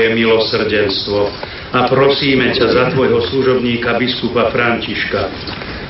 [0.00, 1.28] Tvoje milosrdenstvo
[1.76, 5.28] a prosíme ťa za Tvojho služobníka biskupa Františka.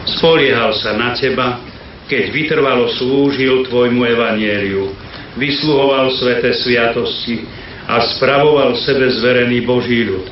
[0.03, 1.63] Spoliehal sa na Teba,
[2.11, 4.91] keď vytrvalo slúžil Tvojmu evanieliu,
[5.39, 7.47] vysluhoval sveté sviatosti
[7.87, 10.27] a spravoval sebe zverený Boží ľud.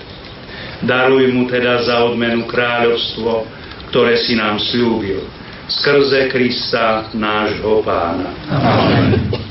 [0.82, 3.46] Daruj mu teda za odmenu kráľovstvo,
[3.94, 5.22] ktoré si nám slúbil,
[5.70, 8.26] skrze Krista, nášho pána.
[8.50, 9.47] Amen.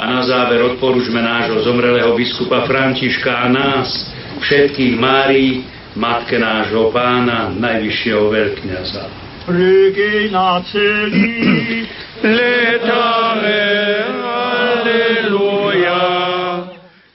[0.00, 4.08] A na záver odporúčme nášho zomrelého biskupa Františka a nás,
[4.40, 5.60] všetkých Márií,
[5.92, 9.04] matke nášho pána, najvyššieho veľkňaza.
[9.44, 11.84] Regina celi,
[12.24, 16.00] letare, aleluja,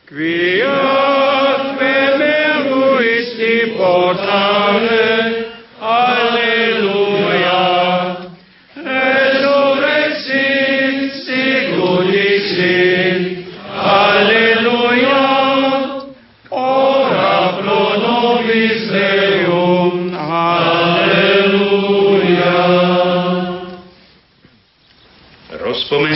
[0.06, 5.05] quiat memeruisti portare,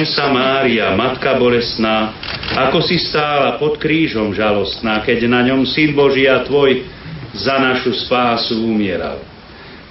[0.10, 2.18] Sa, Mária, Matka bolesná,
[2.58, 6.82] ako si stála pod krížom žalostná, keď na ňom Syn Boží a Tvoj
[7.38, 9.22] za našu spásu umieral.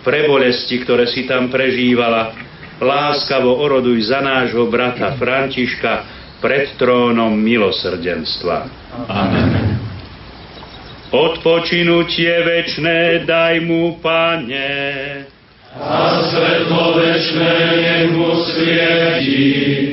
[0.02, 2.34] Pre bolesti, ktoré si tam prežívala,
[2.82, 6.02] láskavo oroduj za nášho brata Františka
[6.42, 8.56] pred trónom milosrdenstva.
[9.06, 9.78] Amen.
[11.14, 14.66] Odpočinutie večné daj mu, Pane,
[15.78, 19.46] a svetlo večné nech mu svieti.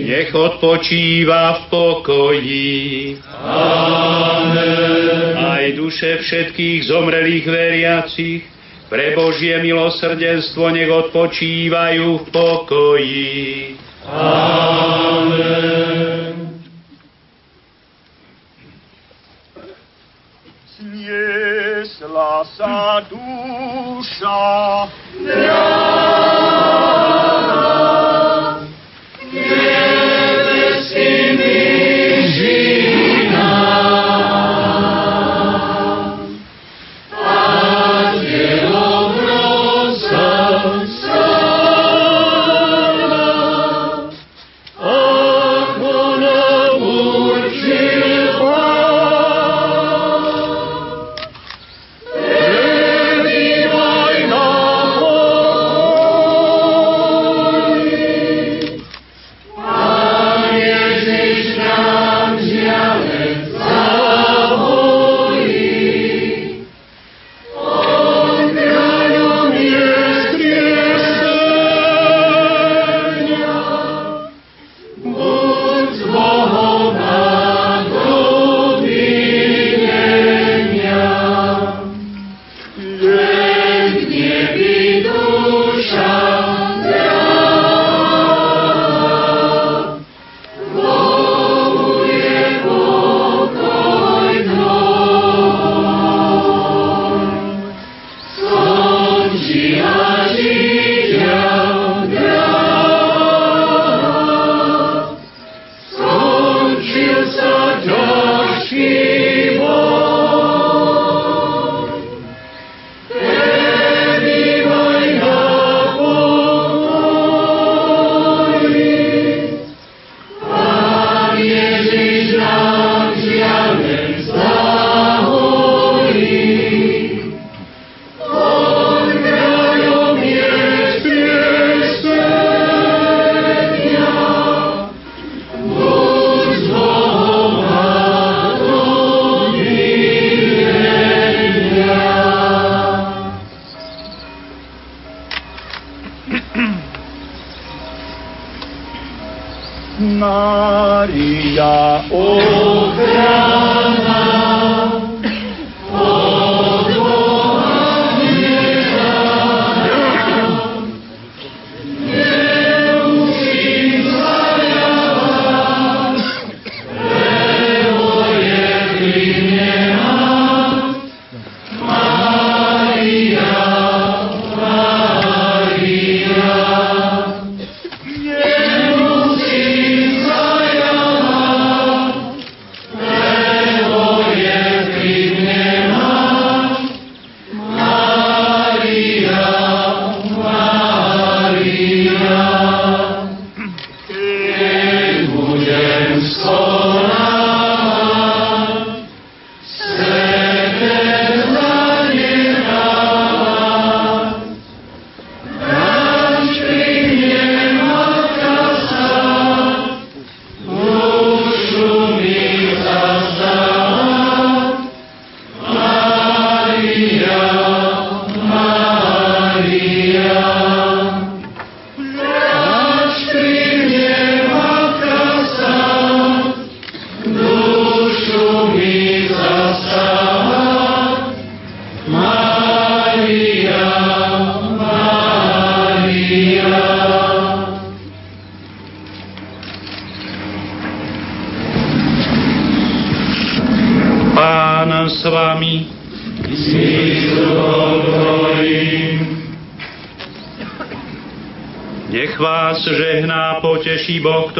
[0.10, 3.18] nech odpočíva v pokoji.
[3.46, 5.38] Amen.
[5.38, 8.42] Aj duše všetkých zomrelých veriacich,
[8.90, 13.78] pre Božie milosrdenstvo nech odpočívajú v pokoji.
[14.10, 15.76] Amen.
[20.78, 21.35] Zniesla
[22.58, 24.44] sa duša
[25.24, 25.95] nebeskými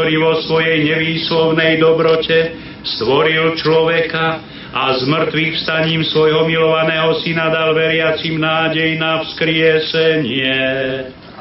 [0.06, 2.53] ktorý vo svojej nevýslovnej dobrote
[2.85, 4.38] stvoril človeka
[4.69, 10.61] a z mŕtvych vstaním svojho milovaného syna dal veriacim nádej na vzkriesenie.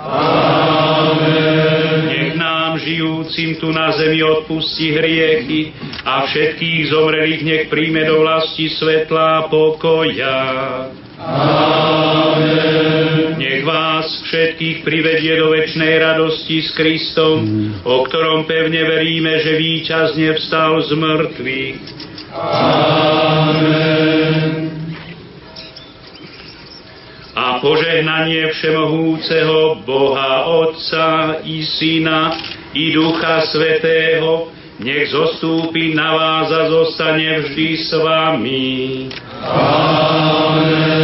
[0.01, 2.09] Amen.
[2.09, 5.77] Nech nám žijúcim tu na zemi odpustí hriechy
[6.09, 10.41] a všetkých zomrelých nech príjme do vlasti svetla a pokoja.
[14.35, 17.47] Všetkých privedie do väčšnej radosti s Kristom,
[17.87, 21.79] o ktorom pevne veríme, že víťazne vstal z mŕtvych.
[22.35, 23.95] Amen.
[27.39, 32.35] A požehnanie Všemohúceho Boha Otca i Syna
[32.75, 34.51] i Ducha Svetého
[34.83, 39.07] nech zostúpi na vás a zostane vždy s vami.
[39.47, 40.95] Amen.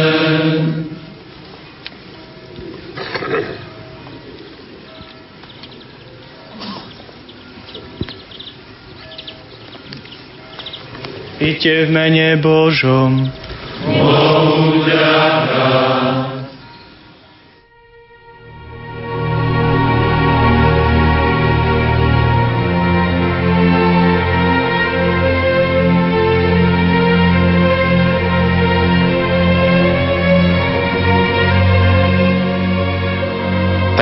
[11.41, 13.33] Iďte v mene Božom.
[13.81, 16.00] Bohu ďaká.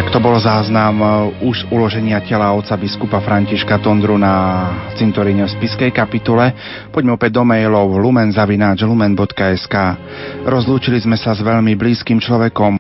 [0.10, 1.06] To bol záznam e,
[1.46, 4.66] už uloženia tela oca biskupa Františka Tondru na
[4.98, 6.50] cintoríne v Spiskej kapitule.
[6.90, 7.94] Poďme opäť do mailov.
[7.94, 9.76] Lumenzavináč lumen.sk
[10.50, 12.68] Rozlúčili sme sa s veľmi blízkym človekom,